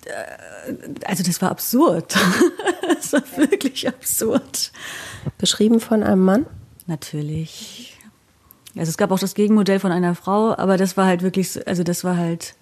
Äh, 0.05 0.73
also 1.05 1.23
das 1.23 1.41
war 1.41 1.51
absurd. 1.51 2.15
das 2.87 3.13
war 3.13 3.23
wirklich 3.37 3.87
absurd. 3.87 4.71
Beschrieben 5.37 5.79
von 5.79 6.03
einem 6.03 6.23
Mann? 6.23 6.45
Natürlich. 6.87 7.94
Also 8.77 8.89
es 8.89 8.97
gab 8.97 9.11
auch 9.11 9.19
das 9.19 9.35
Gegenmodell 9.35 9.79
von 9.79 9.91
einer 9.91 10.15
Frau, 10.15 10.55
aber 10.57 10.77
das 10.77 10.97
war 10.97 11.05
halt 11.05 11.21
wirklich, 11.21 11.67
also 11.67 11.83
das 11.83 12.03
war 12.03 12.17
halt, 12.17 12.55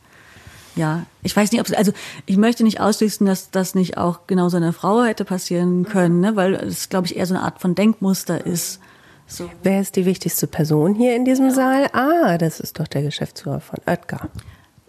ja, 0.76 1.06
ich 1.24 1.36
weiß 1.36 1.52
nicht, 1.52 1.62
ob 1.62 1.68
es, 1.68 1.74
also 1.74 1.92
ich 2.26 2.38
möchte 2.38 2.64
nicht 2.64 2.80
ausschließen, 2.80 3.26
dass 3.26 3.52
das 3.52 3.76
nicht 3.76 3.98
auch 3.98 4.22
genau 4.28 4.50
so 4.50 4.58
einer 4.58 4.74
Frau 4.74 5.04
hätte 5.04 5.26
passieren 5.26 5.86
können, 5.86 6.20
ne? 6.20 6.36
weil 6.36 6.54
es, 6.56 6.90
glaube 6.90 7.08
ich, 7.08 7.16
eher 7.16 7.26
so 7.26 7.34
eine 7.34 7.44
Art 7.44 7.60
von 7.60 7.76
Denkmuster 7.76 8.46
ist. 8.46 8.80
So. 9.26 9.50
Wer 9.64 9.82
ist 9.82 9.96
die 9.96 10.06
wichtigste 10.06 10.48
Person 10.48 10.96
hier 10.96 11.16
in 11.16 11.26
diesem 11.26 11.50
Saal? 11.50 11.90
Ah, 11.94 12.38
das 12.38 12.60
ist 12.60 12.80
doch 12.80 12.88
der 12.88 13.02
Geschäftsführer 13.02 13.62
von 13.62 13.80
Oetker. 13.88 14.30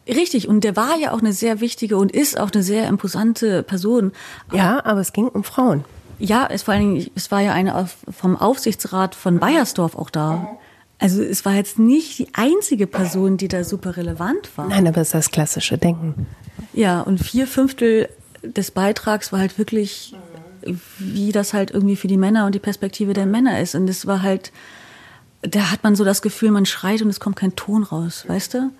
Richtig, 0.06 0.48
und 0.48 0.64
der 0.64 0.76
war 0.76 0.98
ja 0.98 1.12
auch 1.12 1.20
eine 1.20 1.32
sehr 1.32 1.60
wichtige 1.60 1.96
und 1.96 2.12
ist 2.12 2.38
auch 2.38 2.50
eine 2.52 2.62
sehr 2.62 2.86
imposante 2.88 3.62
Person. 3.62 4.12
Ja, 4.52 4.84
aber 4.84 5.00
es 5.00 5.14
ging 5.14 5.28
um 5.28 5.44
Frauen. 5.44 5.84
Ja, 6.18 6.46
es 6.50 6.62
vor 6.62 6.74
allen 6.74 6.94
Dingen, 6.94 7.10
es 7.14 7.30
war 7.30 7.40
ja 7.40 7.52
eine 7.52 7.88
vom 8.10 8.36
Aufsichtsrat 8.36 9.14
von 9.14 9.38
Bayersdorf 9.38 9.96
auch 9.96 10.10
da. 10.10 10.58
Also 10.98 11.22
es 11.22 11.44
war 11.44 11.54
jetzt 11.54 11.78
nicht 11.78 12.18
die 12.18 12.28
einzige 12.32 12.86
Person, 12.86 13.36
die 13.36 13.48
da 13.48 13.64
super 13.64 13.96
relevant 13.96 14.50
war. 14.56 14.68
Nein, 14.68 14.86
aber 14.86 15.00
es 15.00 15.08
ist 15.08 15.14
das 15.14 15.30
klassische 15.30 15.76
Denken. 15.76 16.26
Ja, 16.72 17.00
und 17.00 17.18
vier 17.18 17.46
Fünftel 17.46 18.08
des 18.42 18.70
Beitrags 18.70 19.32
war 19.32 19.40
halt 19.40 19.58
wirklich, 19.58 20.14
wie 20.98 21.32
das 21.32 21.52
halt 21.52 21.72
irgendwie 21.72 21.96
für 21.96 22.08
die 22.08 22.16
Männer 22.16 22.46
und 22.46 22.54
die 22.54 22.60
Perspektive 22.60 23.12
der 23.12 23.26
Männer 23.26 23.60
ist. 23.60 23.74
Und 23.74 23.88
es 23.88 24.06
war 24.06 24.22
halt, 24.22 24.52
da 25.42 25.70
hat 25.70 25.82
man 25.82 25.96
so 25.96 26.04
das 26.04 26.22
Gefühl, 26.22 26.50
man 26.50 26.64
schreit 26.64 27.02
und 27.02 27.08
es 27.08 27.20
kommt 27.20 27.36
kein 27.36 27.56
Ton 27.56 27.82
raus, 27.82 28.24
weißt 28.26 28.54
du? 28.54 28.70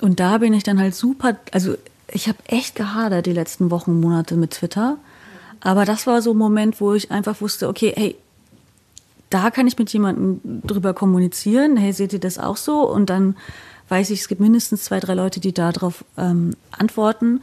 und 0.00 0.20
da 0.20 0.38
bin 0.38 0.52
ich 0.52 0.64
dann 0.64 0.80
halt 0.80 0.94
super, 0.94 1.36
also 1.52 1.76
ich 2.08 2.28
habe 2.28 2.38
echt 2.46 2.74
gehadert 2.74 3.26
die 3.26 3.32
letzten 3.32 3.70
Wochen, 3.70 4.00
Monate 4.00 4.36
mit 4.36 4.52
Twitter. 4.52 4.98
Aber 5.60 5.86
das 5.86 6.06
war 6.06 6.20
so 6.20 6.32
ein 6.32 6.36
Moment, 6.36 6.80
wo 6.80 6.92
ich 6.92 7.10
einfach 7.10 7.40
wusste, 7.40 7.68
okay, 7.68 7.92
hey, 7.96 8.16
da 9.30 9.50
kann 9.50 9.66
ich 9.66 9.78
mit 9.78 9.92
jemandem 9.92 10.40
drüber 10.64 10.94
kommunizieren. 10.94 11.76
Hey, 11.76 11.92
seht 11.92 12.12
ihr 12.12 12.20
das 12.20 12.38
auch 12.38 12.56
so? 12.56 12.88
Und 12.88 13.10
dann 13.10 13.36
weiß 13.88 14.10
ich, 14.10 14.20
es 14.20 14.28
gibt 14.28 14.40
mindestens 14.40 14.84
zwei, 14.84 15.00
drei 15.00 15.14
Leute, 15.14 15.40
die 15.40 15.52
darauf 15.52 16.04
ähm, 16.16 16.54
antworten 16.70 17.40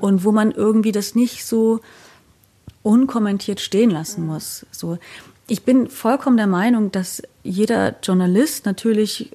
und 0.00 0.24
wo 0.24 0.32
man 0.32 0.50
irgendwie 0.50 0.92
das 0.92 1.14
nicht 1.14 1.44
so 1.44 1.80
unkommentiert 2.82 3.60
stehen 3.60 3.90
lassen 3.90 4.26
muss. 4.26 4.66
So, 4.70 4.98
ich 5.46 5.62
bin 5.62 5.88
vollkommen 5.88 6.36
der 6.36 6.46
Meinung, 6.46 6.90
dass 6.92 7.22
jeder 7.42 7.94
Journalist 8.02 8.66
natürlich 8.66 9.30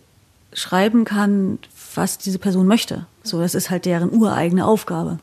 schreiben 0.54 1.06
kann, 1.06 1.60
was 1.96 2.18
diese 2.18 2.40
Person 2.40 2.68
möchte. 2.68 3.06
So, 3.24 3.40
das 3.40 3.56
ist 3.56 3.70
halt 3.70 3.86
deren 3.86 4.12
ureigene 4.12 4.66
Aufgabe. 4.66 5.20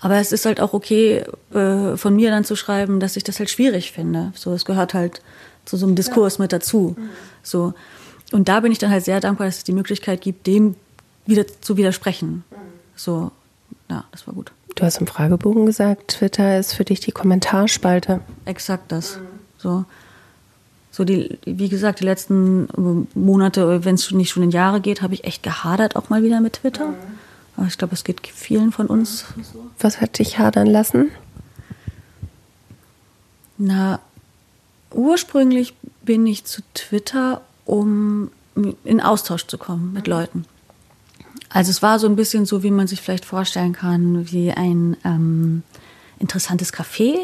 Aber 0.00 0.16
es 0.16 0.32
ist 0.32 0.44
halt 0.44 0.60
auch 0.60 0.74
okay, 0.74 1.24
äh, 1.54 1.96
von 1.96 2.14
mir 2.14 2.30
dann 2.30 2.44
zu 2.44 2.56
schreiben, 2.56 3.00
dass 3.00 3.16
ich 3.16 3.24
das 3.24 3.38
halt 3.38 3.48
schwierig 3.48 3.92
finde. 3.92 4.32
So, 4.34 4.52
es 4.52 4.66
gehört 4.66 4.92
halt 4.92 5.22
zu 5.64 5.76
so 5.76 5.86
einem 5.86 5.94
Diskurs 5.94 6.38
mit 6.38 6.52
dazu. 6.52 6.96
So. 7.42 7.74
Und 8.32 8.48
da 8.48 8.60
bin 8.60 8.72
ich 8.72 8.78
dann 8.78 8.90
halt 8.90 9.04
sehr 9.04 9.20
dankbar, 9.20 9.46
dass 9.46 9.58
es 9.58 9.64
die 9.64 9.72
Möglichkeit 9.72 10.20
gibt, 10.20 10.46
dem 10.46 10.76
wieder 11.26 11.44
zu 11.60 11.76
widersprechen. 11.76 12.44
So, 12.96 13.30
ja, 13.90 14.04
das 14.12 14.26
war 14.26 14.34
gut. 14.34 14.52
Du 14.74 14.84
hast 14.84 14.98
im 14.98 15.06
Fragebogen 15.06 15.66
gesagt, 15.66 16.08
Twitter 16.08 16.58
ist 16.58 16.74
für 16.74 16.84
dich 16.84 17.00
die 17.00 17.12
Kommentarspalte. 17.12 18.20
Exakt 18.44 18.90
das. 18.90 19.18
So. 19.58 19.84
So 20.90 21.04
die, 21.04 21.38
wie 21.44 21.68
gesagt, 21.68 22.00
die 22.00 22.04
letzten 22.04 22.68
Monate, 23.14 23.84
wenn 23.84 23.96
es 23.96 24.10
nicht 24.12 24.30
schon 24.30 24.44
in 24.44 24.50
Jahre 24.50 24.80
geht, 24.80 25.02
habe 25.02 25.14
ich 25.14 25.24
echt 25.24 25.42
gehadert 25.42 25.96
auch 25.96 26.08
mal 26.08 26.22
wieder 26.22 26.40
mit 26.40 26.54
Twitter. 26.54 26.94
Aber 27.56 27.66
ich 27.66 27.78
glaube, 27.78 27.94
es 27.94 28.04
geht 28.04 28.26
vielen 28.26 28.72
von 28.72 28.86
uns 28.86 29.24
so. 29.52 29.66
Was 29.80 30.00
hat 30.00 30.18
dich 30.18 30.38
hadern 30.38 30.66
lassen? 30.66 31.10
Na, 33.58 34.00
ursprünglich 34.94 35.74
bin 36.02 36.26
ich 36.26 36.44
zu 36.44 36.62
Twitter, 36.74 37.42
um 37.64 38.30
in 38.84 39.00
Austausch 39.00 39.46
zu 39.46 39.58
kommen 39.58 39.92
mit 39.92 40.06
Leuten. 40.06 40.44
Also 41.48 41.70
es 41.70 41.82
war 41.82 41.98
so 41.98 42.06
ein 42.06 42.16
bisschen 42.16 42.46
so, 42.46 42.62
wie 42.62 42.70
man 42.70 42.86
sich 42.86 43.00
vielleicht 43.00 43.24
vorstellen 43.24 43.72
kann, 43.72 44.30
wie 44.32 44.50
ein 44.52 44.96
ähm, 45.04 45.62
interessantes 46.18 46.72
Café, 46.72 47.14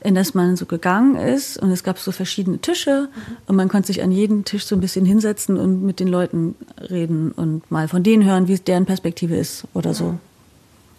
in 0.00 0.14
das 0.14 0.34
man 0.34 0.56
so 0.56 0.66
gegangen 0.66 1.16
ist 1.16 1.56
und 1.56 1.70
es 1.70 1.82
gab 1.82 1.98
so 1.98 2.12
verschiedene 2.12 2.58
Tische 2.58 3.08
mhm. 3.08 3.36
und 3.46 3.56
man 3.56 3.68
konnte 3.68 3.86
sich 3.86 4.02
an 4.02 4.12
jeden 4.12 4.44
Tisch 4.44 4.66
so 4.66 4.76
ein 4.76 4.80
bisschen 4.80 5.06
hinsetzen 5.06 5.56
und 5.56 5.82
mit 5.82 5.98
den 5.98 6.08
Leuten 6.08 6.54
reden 6.78 7.32
und 7.32 7.68
mal 7.70 7.88
von 7.88 8.02
denen 8.02 8.24
hören, 8.24 8.46
wie 8.46 8.52
es 8.52 8.62
deren 8.62 8.86
Perspektive 8.86 9.34
ist 9.34 9.64
oder 9.72 9.94
so. 9.94 10.18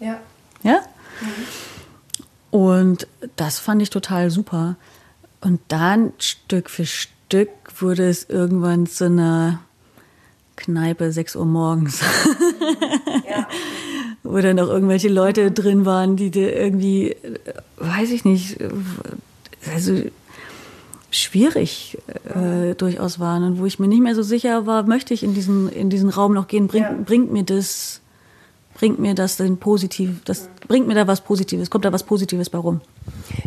Ja. 0.00 0.18
Ja? 0.62 0.80
Mhm. 1.20 1.28
Und 2.50 3.06
das 3.36 3.58
fand 3.58 3.80
ich 3.80 3.90
total 3.90 4.30
super. 4.30 4.76
Und 5.46 5.60
dann 5.68 6.12
Stück 6.18 6.68
für 6.68 6.86
Stück 6.86 7.50
wurde 7.78 8.08
es 8.08 8.28
irgendwann 8.28 8.88
zu 8.88 9.04
einer 9.04 9.60
Kneipe 10.56 11.12
6 11.12 11.36
Uhr 11.36 11.46
morgens. 11.46 12.00
Ja. 13.28 13.48
Wo 14.22 14.38
dann 14.38 14.56
noch 14.56 14.68
irgendwelche 14.68 15.08
Leute 15.08 15.50
drin 15.50 15.84
waren, 15.84 16.16
die 16.16 16.30
irgendwie, 16.36 17.16
weiß 17.76 18.10
ich 18.10 18.24
nicht, 18.24 18.58
also 19.72 20.02
schwierig 21.10 21.98
äh, 22.34 22.74
durchaus 22.74 23.18
waren 23.18 23.44
und 23.44 23.58
wo 23.58 23.66
ich 23.66 23.78
mir 23.78 23.88
nicht 23.88 24.02
mehr 24.02 24.14
so 24.14 24.22
sicher 24.22 24.66
war, 24.66 24.84
möchte 24.84 25.14
ich 25.14 25.22
in 25.22 25.34
diesen, 25.34 25.68
in 25.68 25.90
diesen 25.90 26.08
Raum 26.08 26.34
noch 26.34 26.48
gehen, 26.48 26.66
bringt, 26.66 26.86
ja. 26.86 26.96
bringt 27.04 27.32
mir 27.32 27.44
das, 27.44 28.00
bringt 28.76 28.98
mir 28.98 29.14
das 29.14 29.38
denn 29.38 29.56
positiv, 29.56 30.22
das 30.24 30.48
bringt 30.68 30.86
mir 30.86 30.94
da 30.94 31.06
was 31.06 31.22
Positives, 31.22 31.70
kommt 31.70 31.84
da 31.84 31.92
was 31.92 32.02
Positives 32.02 32.50
bei 32.50 32.58
rum? 32.58 32.82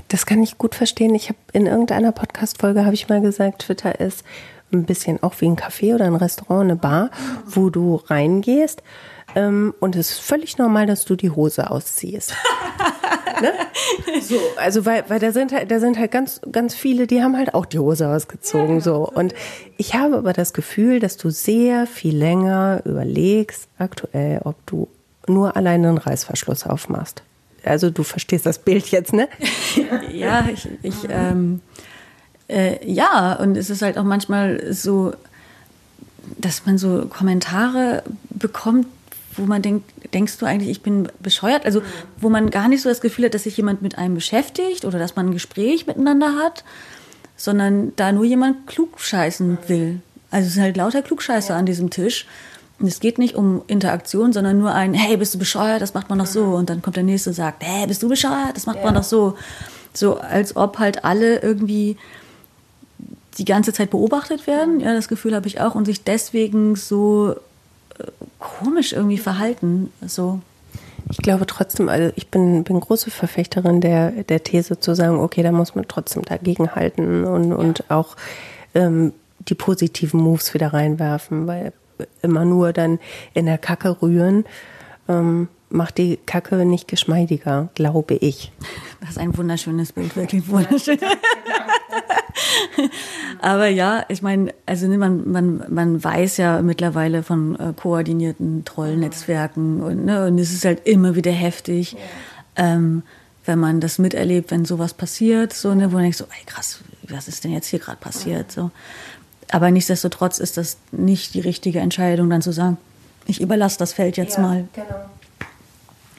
Das 0.08 0.26
kann 0.26 0.42
ich 0.42 0.58
gut 0.58 0.74
verstehen. 0.74 1.14
Ich 1.14 1.30
habe 1.30 1.38
in 1.54 1.68
irgendeiner 1.68 2.12
Podcast-Folge 2.12 2.84
habe 2.84 2.96
ich 2.96 3.10
mal 3.10 3.22
gesagt, 3.22 3.64
Twitter 3.64 4.00
ist 4.00 4.24
ein 4.72 4.86
bisschen 4.86 5.22
auch 5.22 5.36
wie 5.40 5.46
ein 5.46 5.56
Café 5.56 5.94
oder 5.96 6.06
ein 6.06 6.16
Restaurant, 6.16 6.64
eine 6.64 6.76
Bar, 6.76 7.12
wo 7.46 7.70
du 7.70 8.02
reingehst. 8.08 8.82
Ähm, 9.36 9.76
und 9.80 9.96
es 9.96 10.12
ist 10.12 10.20
völlig 10.20 10.58
normal, 10.58 10.88
dass 10.88 11.06
du 11.06 11.16
die 11.16 11.30
Hose 11.30 11.70
ausziehst. 11.70 12.34
ne? 13.42 13.54
So, 14.22 14.36
also 14.58 14.86
weil, 14.86 15.04
weil 15.10 15.20
da 15.20 15.32
sind 15.32 15.52
halt, 15.52 15.70
da 15.70 15.80
sind 15.80 16.00
halt 16.00 16.12
ganz, 16.12 16.42
ganz 16.52 16.74
viele, 16.74 17.06
die 17.06 17.22
haben 17.22 17.38
halt 17.38 17.54
auch 17.54 17.68
die 17.68 17.78
Hose 17.78 18.10
ausgezogen. 18.10 18.76
Ja, 18.76 18.82
so. 18.82 19.08
Und 19.08 19.36
ich 19.78 19.94
habe 19.94 20.18
aber 20.18 20.34
das 20.34 20.54
Gefühl, 20.54 21.00
dass 21.00 21.18
du 21.18 21.30
sehr 21.30 21.86
viel 21.86 22.18
länger 22.18 22.82
überlegst, 22.86 23.68
aktuell, 23.78 24.42
ob 24.44 24.56
du 24.66 24.88
nur 25.30 25.56
alleine 25.56 25.90
einen 25.90 25.98
Reißverschluss 25.98 26.66
aufmachst. 26.66 27.24
Also 27.64 27.90
du 27.90 28.04
verstehst 28.04 28.46
das 28.46 28.60
Bild 28.60 28.88
jetzt, 28.88 29.14
ne? 29.14 29.28
ja, 30.14 30.48
ich, 30.52 30.68
ich 30.82 30.96
ähm, 31.10 31.62
äh, 32.48 32.86
ja, 32.86 33.34
und 33.34 33.56
es 33.56 33.70
ist 33.70 33.82
halt 33.82 33.98
auch 33.98 34.04
manchmal 34.04 34.74
so, 34.74 35.14
dass 36.38 36.66
man 36.66 36.78
so 36.78 37.06
Kommentare 37.08 38.04
bekommt, 38.30 38.88
wo 39.36 39.46
man 39.46 39.62
denkt, 39.62 39.90
denkst 40.14 40.38
du 40.38 40.46
eigentlich, 40.46 40.70
ich 40.70 40.82
bin 40.82 41.10
bescheuert? 41.20 41.66
Also, 41.66 41.82
wo 42.18 42.30
man 42.30 42.50
gar 42.50 42.68
nicht 42.68 42.82
so 42.82 42.90
das 42.90 43.02
Gefühl 43.02 43.26
hat, 43.26 43.34
dass 43.34 43.44
sich 43.44 43.56
jemand 43.56 43.82
mit 43.82 43.98
einem 43.98 44.16
beschäftigt 44.16 44.86
oder 44.86 45.00
dass 45.00 45.16
man 45.16 45.28
ein 45.28 45.34
Gespräch 45.34 45.88
miteinander 45.88 46.36
hat, 46.36 46.64
sondern 47.38 47.96
da 47.96 48.12
nur 48.12 48.26
jemand 48.26 48.68
klugscheißen 48.68 49.60
will. 49.68 50.02
Also, 50.32 50.48
es 50.48 50.54
sind 50.56 50.64
halt 50.64 50.78
lauter 50.78 51.02
Klugscheißer 51.02 51.56
an 51.56 51.66
diesem 51.66 51.90
Tisch. 51.90 52.26
Es 52.82 53.00
geht 53.00 53.18
nicht 53.18 53.36
um 53.36 53.62
Interaktion, 53.68 54.32
sondern 54.32 54.58
nur 54.58 54.74
ein, 54.74 54.94
hey, 54.94 55.18
bist 55.18 55.34
du 55.34 55.38
bescheuert? 55.38 55.82
Das 55.82 55.94
macht 55.94 56.10
man 56.10 56.20
doch 56.20 56.26
so. 56.26 56.44
Und 56.44 56.70
dann 56.70 56.82
kommt 56.82 56.96
der 56.96 57.04
nächste 57.04 57.32
und 57.32 57.34
sagt, 57.34 57.64
hey, 57.64 57.88
bist 57.88 58.02
du 58.02 58.10
bescheuert? 58.10 58.56
Das 58.56 58.66
macht 58.66 58.78
ja. 58.78 58.86
man 58.86 58.96
doch 58.96 59.04
so. 59.04 59.36
So, 59.94 60.18
als 60.20 60.56
ob 60.56 60.80
halt 60.80 61.04
alle 61.04 61.40
irgendwie 61.40 61.98
die 63.38 63.46
ganze 63.46 63.74
Zeit 63.74 63.90
beobachtet 63.90 64.48
werden. 64.48 64.80
Ja, 64.80 64.94
das 64.94 65.08
Gefühl 65.08 65.36
habe 65.36 65.48
ich 65.48 65.60
auch 65.62 65.76
und 65.76 65.86
sich 65.86 66.04
deswegen 66.04 66.76
so 66.76 67.36
äh, 67.98 68.04
komisch 68.38 68.94
irgendwie 68.94 69.18
verhalten. 69.18 69.92
So. 70.06 70.40
Ich 71.12 71.18
glaube 71.18 71.48
trotzdem, 71.48 71.90
also 71.90 72.14
ich 72.16 72.28
bin, 72.28 72.64
bin 72.64 72.80
große 72.80 73.10
Verfechterin 73.10 73.82
der, 73.82 74.12
der 74.12 74.44
These 74.44 74.80
zu 74.80 74.94
sagen, 74.94 75.18
okay, 75.18 75.42
da 75.42 75.52
muss 75.52 75.74
man 75.74 75.88
trotzdem 75.88 76.24
dagegenhalten 76.24 77.24
und, 77.24 77.50
ja. 77.50 77.56
und 77.56 77.90
auch 77.90 78.16
ähm, 78.76 79.14
die 79.40 79.56
positiven 79.56 80.20
Moves 80.20 80.54
wieder 80.54 80.74
reinwerfen, 80.74 81.48
weil 81.48 81.74
immer 82.22 82.46
nur 82.46 82.74
dann 82.74 83.00
in 83.34 83.46
der 83.46 83.58
Kacke 83.58 84.02
rühren 84.02 84.46
ähm, 85.08 85.50
macht 85.70 85.98
die 85.98 86.18
Kacke 86.26 86.66
nicht 86.66 86.88
geschmeidiger, 86.88 87.70
glaube 87.76 88.16
ich. 88.16 88.52
Das 89.02 89.12
ist 89.12 89.18
ein 89.18 89.38
wunderschönes 89.38 89.92
Bild, 89.94 90.16
wirklich 90.16 90.48
wunderschön. 90.48 91.00
Aber 93.42 93.68
ja, 93.68 94.06
ich 94.08 94.22
meine, 94.22 94.54
also 94.66 94.88
ne, 94.88 94.98
man, 94.98 95.30
man, 95.30 95.64
man 95.70 96.04
weiß 96.04 96.38
ja 96.38 96.62
mittlerweile 96.62 97.24
von 97.24 97.56
äh, 97.60 97.74
koordinierten 97.76 98.66
Trollnetzwerken 98.66 99.82
und, 99.82 100.06
ne, 100.06 100.26
und 100.28 100.40
es 100.40 100.52
ist 100.52 100.66
halt 100.66 100.88
immer 100.88 101.16
wieder 101.16 101.32
heftig, 101.32 101.96
ähm, 102.56 103.04
wenn 103.46 103.60
man 103.60 103.80
das 103.80 104.00
miterlebt, 104.00 104.52
wenn 104.52 104.66
sowas 104.66 104.94
passiert, 104.94 105.54
so, 105.54 105.74
ne, 105.74 105.92
wo 105.92 105.96
man 105.96 106.04
denkt 106.04 106.18
so, 106.18 106.26
ey 106.26 106.46
krass, 106.46 106.80
was 107.08 107.28
ist 107.28 107.44
denn 107.44 107.52
jetzt 107.52 107.68
hier 107.68 107.80
gerade 107.80 108.00
passiert? 108.00 108.52
So. 108.52 108.72
Aber 109.52 109.72
nichtsdestotrotz 109.72 110.40
ist 110.40 110.58
das 110.58 110.78
nicht 110.92 111.34
die 111.34 111.40
richtige 111.40 111.80
Entscheidung, 111.80 112.30
dann 112.30 112.42
zu 112.42 112.52
sagen, 112.52 112.78
ich 113.26 113.42
überlasse 113.42 113.78
das 113.78 113.94
Feld 113.94 114.18
jetzt 114.18 114.38
ja, 114.38 114.44
mal. 114.44 114.68
Genau. 114.74 115.10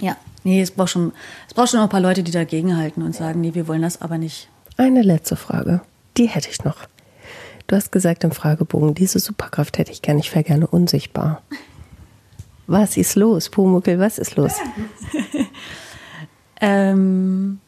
Ja, 0.01 0.17
nee, 0.45 0.61
es 0.61 0.71
braucht 0.71 0.91
schon, 0.91 1.13
es 1.49 1.55
braucht 1.55 1.71
schon 1.71 1.79
noch 1.79 1.87
ein 1.87 1.91
paar 1.91 2.01
Leute, 2.01 2.23
die 2.23 2.33
dagegenhalten 2.33 3.03
und 3.03 3.15
sagen, 3.15 3.41
nee, 3.41 3.55
wir 3.55 3.69
wollen 3.69 3.83
das 3.83 4.01
aber 4.01 4.19
nicht. 4.19 4.49
Eine 4.77 5.03
letzte 5.03 5.37
Frage. 5.37 5.81
Die 6.17 6.27
hätte 6.27 6.49
ich 6.51 6.65
noch. 6.65 6.87
Du 7.67 7.77
hast 7.77 7.93
gesagt 7.93 8.25
im 8.25 8.33
Fragebogen, 8.33 8.95
diese 8.95 9.21
Superkraft 9.21 9.79
hätte 9.79 9.93
ich 9.93 10.03
gerne, 10.03 10.21
ich 10.21 10.35
wäre 10.35 10.43
gerne 10.43 10.67
unsichtbar. 10.67 11.43
Was 12.67 12.97
ist 12.97 13.17
los, 13.17 13.49
Pumuckel, 13.49 13.99
was 13.99 14.17
ist 14.19 14.37
los? 14.37 14.53
ähm, 16.61 17.59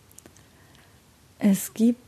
es 1.40 1.74
gibt, 1.74 1.98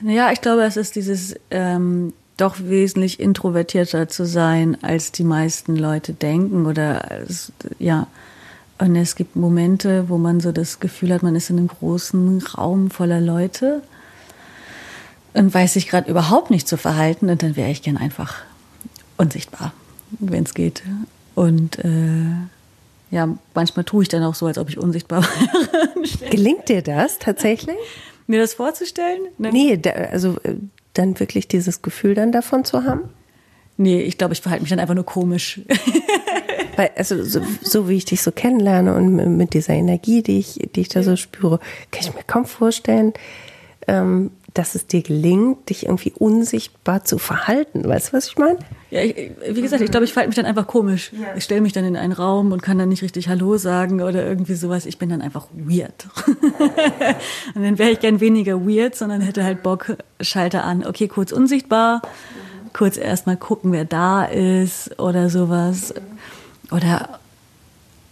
ja, 0.00 0.32
ich 0.32 0.40
glaube, 0.40 0.62
es 0.62 0.78
ist 0.78 0.96
dieses 0.96 1.34
ähm, 1.50 2.14
doch 2.42 2.58
wesentlich 2.58 3.20
introvertierter 3.20 4.08
zu 4.08 4.26
sein, 4.26 4.76
als 4.82 5.12
die 5.12 5.22
meisten 5.22 5.76
Leute 5.76 6.12
denken 6.12 6.66
oder 6.66 7.10
als, 7.10 7.52
ja. 7.78 8.08
Und 8.78 8.96
es 8.96 9.14
gibt 9.14 9.36
Momente, 9.36 10.08
wo 10.08 10.18
man 10.18 10.40
so 10.40 10.50
das 10.50 10.80
Gefühl 10.80 11.14
hat, 11.14 11.22
man 11.22 11.36
ist 11.36 11.50
in 11.50 11.58
einem 11.58 11.68
großen 11.68 12.42
Raum 12.42 12.90
voller 12.90 13.20
Leute 13.20 13.82
und 15.34 15.54
weiß 15.54 15.74
sich 15.74 15.88
gerade 15.88 16.10
überhaupt 16.10 16.50
nicht 16.50 16.66
zu 16.66 16.76
verhalten 16.76 17.30
und 17.30 17.44
dann 17.44 17.54
wäre 17.54 17.70
ich 17.70 17.82
gern 17.82 17.96
einfach 17.96 18.42
unsichtbar, 19.18 19.72
wenn 20.18 20.42
es 20.42 20.54
geht. 20.54 20.82
Und 21.36 21.78
äh, 21.78 22.24
ja, 23.12 23.28
manchmal 23.54 23.84
tue 23.84 24.02
ich 24.02 24.08
dann 24.08 24.24
auch 24.24 24.34
so, 24.34 24.46
als 24.46 24.58
ob 24.58 24.68
ich 24.68 24.78
unsichtbar 24.78 25.22
wäre. 26.02 26.30
Gelingt 26.30 26.68
dir 26.68 26.82
das 26.82 27.20
tatsächlich? 27.20 27.76
Mir 28.26 28.40
das 28.40 28.54
vorzustellen? 28.54 29.20
Ne? 29.38 29.50
Nee, 29.52 29.76
da, 29.76 29.90
also 29.90 30.38
äh, 30.42 30.56
dann 30.94 31.18
wirklich 31.20 31.48
dieses 31.48 31.82
Gefühl 31.82 32.14
dann 32.14 32.32
davon 32.32 32.64
zu 32.64 32.84
haben? 32.84 33.10
Nee, 33.76 34.02
ich 34.02 34.18
glaube, 34.18 34.34
ich 34.34 34.40
verhalte 34.40 34.62
mich 34.62 34.70
dann 34.70 34.80
einfach 34.80 34.94
nur 34.94 35.06
komisch. 35.06 35.60
Weil, 36.76 36.90
also 36.96 37.22
so, 37.22 37.40
so 37.62 37.88
wie 37.88 37.96
ich 37.96 38.04
dich 38.04 38.22
so 38.22 38.32
kennenlerne 38.32 38.94
und 38.94 39.36
mit 39.36 39.54
dieser 39.54 39.74
Energie, 39.74 40.22
die 40.22 40.38
ich, 40.38 40.68
die 40.74 40.80
ich 40.82 40.88
da 40.88 41.02
so 41.02 41.16
spüre, 41.16 41.58
kann 41.90 42.02
ich 42.02 42.14
mir 42.14 42.22
kaum 42.26 42.46
vorstellen, 42.46 43.12
ähm, 43.88 44.30
dass 44.54 44.74
es 44.74 44.86
dir 44.86 45.02
gelingt, 45.02 45.70
dich 45.70 45.86
irgendwie 45.86 46.12
unsichtbar 46.12 47.04
zu 47.04 47.18
verhalten. 47.18 47.86
Weißt 47.86 48.08
du, 48.08 48.12
was 48.16 48.26
ich 48.28 48.38
meine? 48.38 48.58
Ja, 48.92 49.00
ich, 49.00 49.32
wie 49.48 49.62
gesagt, 49.62 49.82
ich 49.82 49.90
glaube, 49.90 50.04
ich 50.04 50.12
verhalte 50.12 50.28
mich 50.28 50.36
dann 50.36 50.44
einfach 50.44 50.66
komisch. 50.66 51.12
Ja. 51.14 51.28
Ich 51.34 51.44
stelle 51.44 51.62
mich 51.62 51.72
dann 51.72 51.86
in 51.86 51.96
einen 51.96 52.12
Raum 52.12 52.52
und 52.52 52.62
kann 52.62 52.76
dann 52.76 52.90
nicht 52.90 53.02
richtig 53.02 53.26
Hallo 53.26 53.56
sagen 53.56 54.02
oder 54.02 54.22
irgendwie 54.22 54.52
sowas. 54.52 54.84
Ich 54.84 54.98
bin 54.98 55.08
dann 55.08 55.22
einfach 55.22 55.46
weird. 55.54 56.08
und 57.54 57.62
dann 57.62 57.78
wäre 57.78 57.88
ich 57.88 58.00
gern 58.00 58.20
weniger 58.20 58.66
weird, 58.66 58.94
sondern 58.94 59.22
hätte 59.22 59.44
halt 59.44 59.62
Bock, 59.62 59.96
Schalter 60.20 60.64
an. 60.64 60.84
Okay, 60.84 61.08
kurz 61.08 61.32
unsichtbar, 61.32 62.02
kurz 62.74 62.98
erstmal 62.98 63.38
gucken, 63.38 63.72
wer 63.72 63.86
da 63.86 64.24
ist 64.24 65.00
oder 65.00 65.30
sowas. 65.30 65.94
Oder 66.70 67.18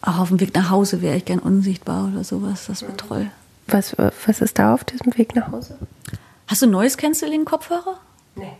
auch 0.00 0.18
auf 0.18 0.28
dem 0.28 0.40
Weg 0.40 0.54
nach 0.54 0.70
Hause 0.70 1.02
wäre 1.02 1.18
ich 1.18 1.26
gern 1.26 1.40
unsichtbar 1.40 2.08
oder 2.10 2.24
sowas. 2.24 2.64
Das 2.68 2.80
wäre 2.80 2.96
toll. 2.96 3.30
Was, 3.66 3.94
was 3.98 4.40
ist 4.40 4.58
da 4.58 4.72
auf 4.72 4.84
diesem 4.84 5.14
Weg 5.18 5.36
nach 5.36 5.52
Hause? 5.52 5.76
Hast 6.46 6.62
du 6.62 6.66
Noise 6.66 6.96
Canceling 6.96 7.44
Kopfhörer? 7.44 8.00
Nee. 8.34 8.52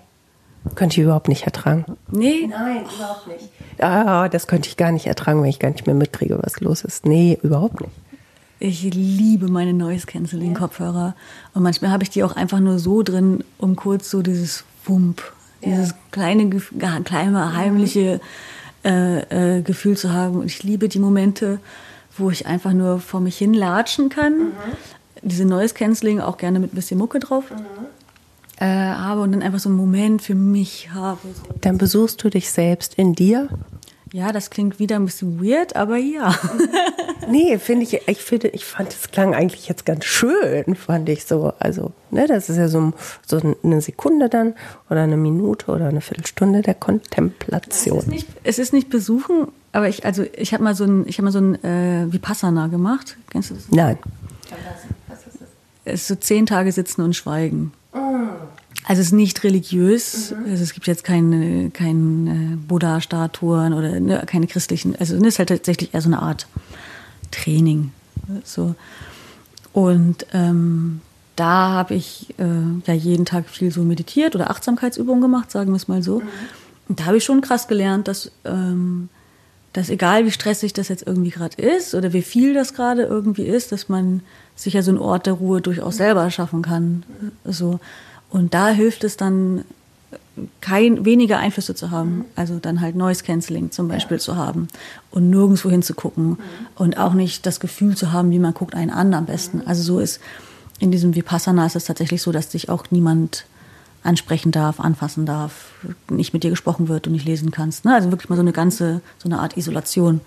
Könnte 0.75 1.01
ich 1.01 1.05
überhaupt 1.05 1.29
nicht 1.29 1.45
ertragen. 1.45 1.85
Nee? 2.11 2.47
Nein, 2.49 2.85
überhaupt 2.95 3.27
nicht. 3.27 3.49
Ah, 3.79 4.29
das 4.29 4.47
könnte 4.47 4.69
ich 4.69 4.77
gar 4.77 4.93
nicht 4.93 5.07
ertragen, 5.07 5.43
wenn 5.43 5.49
ich 5.49 5.59
gar 5.59 5.71
nicht 5.71 5.87
mehr 5.87 5.95
mitkriege, 5.95 6.39
was 6.43 6.61
los 6.61 6.85
ist. 6.85 7.07
Nee, 7.07 7.39
überhaupt 7.43 7.81
nicht. 7.81 7.93
Ich 8.59 8.83
liebe 8.83 9.49
meine 9.49 9.73
Noise 9.73 10.07
Canceling 10.07 10.53
Kopfhörer. 10.53 11.15
Und 11.55 11.63
manchmal 11.63 11.91
habe 11.91 12.03
ich 12.03 12.11
die 12.11 12.23
auch 12.23 12.37
einfach 12.37 12.61
nur 12.61 12.79
so 12.79 13.03
drin, 13.03 13.43
um 13.57 13.75
kurz 13.75 14.11
so 14.11 14.21
dieses 14.21 14.65
Wump, 14.85 15.23
dieses 15.65 15.91
ja. 15.91 15.97
kleine, 16.11 16.51
kleine, 17.05 17.57
heimliche 17.57 18.21
äh, 18.85 19.59
äh, 19.59 19.63
Gefühl 19.63 19.97
zu 19.97 20.13
haben. 20.13 20.41
Und 20.41 20.47
ich 20.47 20.63
liebe 20.63 20.91
die 20.91 20.99
Momente, 20.99 21.59
wo 22.19 22.31
ich 22.31 22.47
einfach 22.47 22.75
nur 22.75 23.01
vor 23.01 23.21
mich 23.21 23.39
hin 23.39 23.55
latschen 23.55 24.11
kann. 24.11 24.39
Mhm 24.39 24.53
diese 25.23 25.45
Noise 25.45 25.75
Canceling 25.75 26.21
auch 26.21 26.37
gerne 26.37 26.59
mit 26.59 26.73
ein 26.73 26.77
bisschen 26.77 26.99
Mucke 26.99 27.19
drauf 27.19 27.51
mhm. 27.51 27.87
Äh, 28.61 28.67
habe 28.67 29.23
und 29.23 29.33
dann 29.33 29.43
einfach 29.43 29.59
so 29.59 29.69
einen 29.69 29.79
Moment 29.79 30.23
für 30.23 30.35
mich 30.35 30.91
habe. 30.93 31.21
Dann 31.61 31.79
besuchst 31.79 32.23
du 32.23 32.31
dich 32.31 32.51
selbst 32.51 32.95
in 32.95 33.15
dir? 33.15 33.49
Ja, 34.13 34.33
das 34.33 34.51
klingt 34.51 34.79
wieder 34.79 34.97
ein 34.97 35.05
bisschen 35.05 35.43
weird, 35.43 35.77
aber 35.77 35.97
ja. 35.97 36.35
nee, 37.29 37.59
finde 37.59 37.85
ich, 37.85 38.09
ich 38.09 38.19
finde, 38.19 38.49
ich 38.49 38.65
fand, 38.65 38.93
es 38.93 39.11
klang 39.11 39.35
eigentlich 39.35 39.69
jetzt 39.69 39.87
ganz 39.87 40.05
schön, 40.05 40.75
fand 40.75 41.09
ich 41.09 41.25
so. 41.25 41.53
Also, 41.61 41.93
ne, 42.11 42.27
das 42.27 42.49
ist 42.49 42.57
ja 42.57 42.69
so, 42.69 42.93
so 43.27 43.41
eine 43.63 43.81
Sekunde 43.81 44.29
dann 44.29 44.55
oder 44.89 45.03
eine 45.03 45.17
Minute 45.17 45.71
oder 45.71 45.87
eine 45.87 46.01
Viertelstunde 46.01 46.63
der 46.63 46.75
Kontemplation. 46.75 47.99
Es 47.99 48.05
ist 48.05 48.11
nicht, 48.11 48.29
es 48.43 48.59
ist 48.59 48.73
nicht 48.73 48.91
besuchen, 48.91 49.49
aber 49.73 49.89
ich, 49.89 50.05
also 50.05 50.25
ich 50.37 50.53
habe 50.53 50.65
mal 50.65 50.75
so 50.75 50.85
ein, 50.85 51.07
ich 51.07 51.19
habe 51.19 51.27
mal 51.27 51.33
so 51.33 51.39
ein 51.39 51.65
äh, 51.65 52.13
Vipassana 52.13 52.67
gemacht. 52.67 53.17
Kennst 53.31 53.51
du 53.51 53.55
das? 53.55 53.69
Nein 53.71 53.99
ist 55.85 56.09
so 56.09 56.15
zehn 56.15 56.47
Tage 56.47 56.73
sitzen 56.73 57.03
und 57.03 57.15
schweigen. 57.15 57.73
Also 57.93 59.01
es 59.01 59.09
ist 59.09 59.12
nicht 59.12 59.45
religiös. 59.45 60.32
Mhm. 60.32 60.51
Also 60.51 60.62
es 60.62 60.72
gibt 60.72 60.86
jetzt 60.86 61.05
keine, 61.05 61.70
keine 61.70 62.59
Buddha-Statuen 62.68 63.72
oder 63.72 64.01
ne, 64.01 64.22
keine 64.26 64.47
christlichen. 64.47 64.97
Also 64.97 65.16
es 65.16 65.22
ist 65.22 65.38
halt 65.38 65.49
tatsächlich 65.51 65.95
eher 65.95 66.01
so 66.01 66.09
eine 66.09 66.22
Art 66.22 66.47
Training. 67.30 67.93
So. 68.45 68.74
Und 69.72 70.26
ähm, 70.32 71.01
da 71.36 71.70
habe 71.70 71.95
ich 71.95 72.34
äh, 72.38 72.45
ja 72.86 72.95
jeden 72.95 73.24
Tag 73.24 73.49
viel 73.49 73.70
so 73.70 73.82
meditiert 73.82 74.34
oder 74.34 74.51
Achtsamkeitsübungen 74.51 75.22
gemacht, 75.22 75.51
sagen 75.51 75.70
wir 75.70 75.76
es 75.76 75.88
mal 75.88 76.03
so. 76.03 76.20
Mhm. 76.20 76.28
Und 76.88 77.01
da 77.01 77.07
habe 77.07 77.16
ich 77.18 77.24
schon 77.24 77.41
krass 77.41 77.68
gelernt, 77.68 78.09
dass, 78.09 78.32
ähm, 78.45 79.09
dass 79.73 79.89
egal 79.89 80.27
wie 80.27 80.31
stressig 80.31 80.73
das 80.73 80.89
jetzt 80.89 81.07
irgendwie 81.07 81.31
gerade 81.31 81.61
ist 81.61 81.95
oder 81.95 82.12
wie 82.12 82.23
viel 82.23 82.55
das 82.55 82.75
gerade 82.75 83.03
irgendwie 83.03 83.45
ist, 83.45 83.73
dass 83.73 83.89
man 83.89 84.23
sich 84.57 84.75
ja 84.75 84.83
so 84.83 84.91
einen 84.91 84.99
Ort 84.99 85.27
der 85.27 85.35
Ruhe 85.35 85.61
durchaus 85.61 85.97
selber 85.97 86.31
schaffen 86.31 86.62
kann. 86.62 87.05
So. 87.45 87.79
Und 88.31 88.53
da 88.55 88.68
hilft 88.68 89.05
es 89.05 89.16
dann, 89.16 89.64
kein, 90.61 91.05
weniger 91.05 91.39
Einflüsse 91.39 91.75
zu 91.75 91.91
haben. 91.91 92.25
Also 92.37 92.59
dann 92.59 92.81
halt 92.81 92.97
Noise 92.97 93.25
Cancelling 93.25 93.71
zum 93.71 93.89
Beispiel 93.89 94.16
ja. 94.16 94.23
zu 94.23 94.37
haben 94.37 94.68
und 95.11 95.31
nirgendwo 95.31 95.71
hinzugucken 95.71 96.31
mhm. 96.31 96.39
und 96.77 96.99
auch 96.99 97.14
nicht 97.14 97.47
das 97.47 97.61
Gefühl 97.61 97.97
zu 97.97 98.12
haben, 98.12 98.31
wie 98.31 98.39
man 98.39 98.55
guckt 98.55 98.75
einen 98.75 98.91
an 98.91 99.14
am 99.14 99.27
besten. 99.27 99.59
Mhm. 99.59 99.64
Also 99.66 99.83
so 99.83 100.01
ist 100.01 100.21
in 100.79 100.91
diesem 100.91 101.14
Vipassana 101.14 101.66
ist 101.66 101.77
es 101.77 101.85
tatsächlich 101.85 102.23
so, 102.23 102.33
dass 102.33 102.49
dich 102.49 102.68
auch 102.71 102.85
niemand 102.91 103.45
ansprechen 104.03 104.53
darf, 104.53 104.80
anfassen 104.80 105.26
darf, 105.26 105.72
nicht 106.11 106.32
mit 106.32 106.42
dir 106.42 106.51
gesprochen 106.51 106.88
wird 106.88 107.07
und 107.07 107.12
nicht 107.12 107.26
lesen 107.26 107.51
kannst. 107.51 107.84
Ne? 107.84 107.94
Also 107.94 108.11
wirklich 108.11 108.30
mal 108.30 108.36
so 108.36 108.42
eine 108.42 108.53
ganze, 108.53 109.01
so 109.18 109.28
eine 109.28 109.38
Art 109.38 109.57
Isolation. 109.57 110.14
Mhm. 110.14 110.20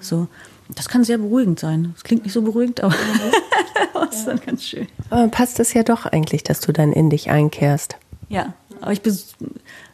So. 0.00 0.28
Das 0.74 0.88
kann 0.88 1.02
sehr 1.02 1.18
beruhigend 1.18 1.58
sein. 1.58 1.90
Das 1.94 2.04
klingt 2.04 2.22
nicht 2.22 2.32
so 2.32 2.42
beruhigend, 2.42 2.80
aber 2.82 2.94
das 3.94 4.16
ist 4.16 4.26
dann 4.26 4.40
ganz 4.40 4.64
schön. 4.64 4.86
Aber 5.10 5.28
passt 5.28 5.58
es 5.58 5.74
ja 5.74 5.82
doch 5.82 6.06
eigentlich, 6.06 6.44
dass 6.44 6.60
du 6.60 6.72
dann 6.72 6.92
in 6.92 7.10
dich 7.10 7.30
einkehrst. 7.30 7.96
Ja, 8.28 8.54
aber 8.80 8.92
ich 8.92 9.02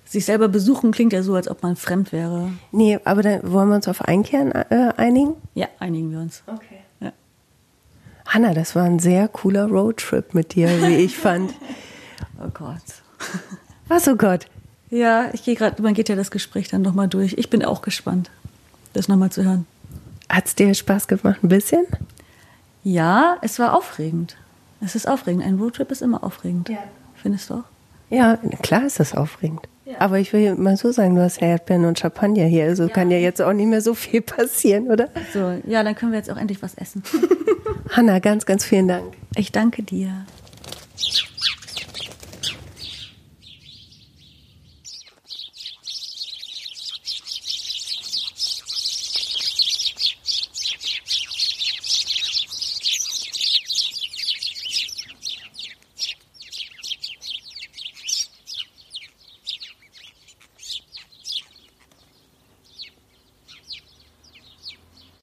sich 0.04 0.24
selber 0.24 0.48
besuchen 0.48 0.92
klingt 0.92 1.12
ja 1.12 1.22
so, 1.22 1.34
als 1.34 1.48
ob 1.48 1.62
man 1.62 1.76
fremd 1.76 2.12
wäre. 2.12 2.50
Nee, 2.72 2.98
aber 3.04 3.22
dann 3.22 3.50
wollen 3.50 3.68
wir 3.68 3.76
uns 3.76 3.88
auf 3.88 4.02
Einkehren 4.02 4.52
äh, 4.52 4.92
einigen? 4.96 5.34
Ja, 5.54 5.66
einigen 5.78 6.12
wir 6.12 6.20
uns. 6.20 6.42
Okay. 6.46 6.80
Ja. 7.00 7.12
Hanna, 8.26 8.54
das 8.54 8.76
war 8.76 8.84
ein 8.84 8.98
sehr 8.98 9.28
cooler 9.28 9.66
Roadtrip 9.66 10.34
mit 10.34 10.54
dir, 10.54 10.68
wie 10.82 10.96
ich 10.96 11.16
fand. 11.16 11.52
oh 12.38 12.50
Gott. 12.52 12.82
Was, 13.88 14.08
oh 14.08 14.16
Gott? 14.16 14.46
Ja, 14.90 15.30
ich 15.32 15.44
gehe 15.44 15.54
gerade, 15.54 15.80
man 15.82 15.94
geht 15.94 16.08
ja 16.08 16.16
das 16.16 16.30
Gespräch 16.30 16.68
dann 16.68 16.82
nochmal 16.82 17.08
durch. 17.08 17.34
Ich 17.38 17.50
bin 17.50 17.64
auch 17.64 17.82
gespannt, 17.82 18.30
das 18.92 19.08
nochmal 19.08 19.30
zu 19.30 19.44
hören. 19.44 19.66
Hat 20.28 20.46
es 20.46 20.54
dir 20.54 20.72
Spaß 20.72 21.08
gemacht, 21.08 21.42
ein 21.42 21.48
bisschen? 21.48 21.86
Ja, 22.84 23.36
es 23.42 23.58
war 23.58 23.74
aufregend. 23.74 24.36
Es 24.80 24.94
ist 24.94 25.08
aufregend. 25.08 25.44
Ein 25.44 25.58
Roadtrip 25.58 25.90
ist 25.90 26.02
immer 26.02 26.22
aufregend. 26.22 26.68
Ja. 26.68 26.78
Findest 27.14 27.50
du 27.50 27.54
auch? 27.54 27.64
Ja, 28.10 28.38
klar 28.62 28.84
ist 28.84 29.00
das 29.00 29.14
aufregend. 29.14 29.62
Ja. 29.84 30.00
Aber 30.00 30.18
ich 30.18 30.32
will 30.32 30.54
mal 30.56 30.76
so 30.76 30.92
sagen, 30.92 31.14
du 31.14 31.22
hast 31.22 31.40
ja 31.40 31.48
Erdbeeren 31.48 31.84
und 31.84 31.98
Champagner 31.98 32.44
hier, 32.44 32.64
also 32.64 32.84
ja. 32.84 32.88
kann 32.88 33.10
ja 33.10 33.18
jetzt 33.18 33.40
auch 33.40 33.52
nicht 33.52 33.66
mehr 33.66 33.80
so 33.80 33.94
viel 33.94 34.20
passieren, 34.20 34.88
oder? 34.88 35.08
So, 35.32 35.60
ja, 35.66 35.82
dann 35.84 35.94
können 35.94 36.12
wir 36.12 36.18
jetzt 36.18 36.30
auch 36.30 36.36
endlich 36.36 36.60
was 36.62 36.74
essen. 36.74 37.02
Hanna, 37.90 38.18
ganz, 38.18 38.46
ganz 38.46 38.64
vielen 38.64 38.88
Dank. 38.88 39.14
Ich 39.36 39.52
danke 39.52 39.82
dir. 39.82 40.24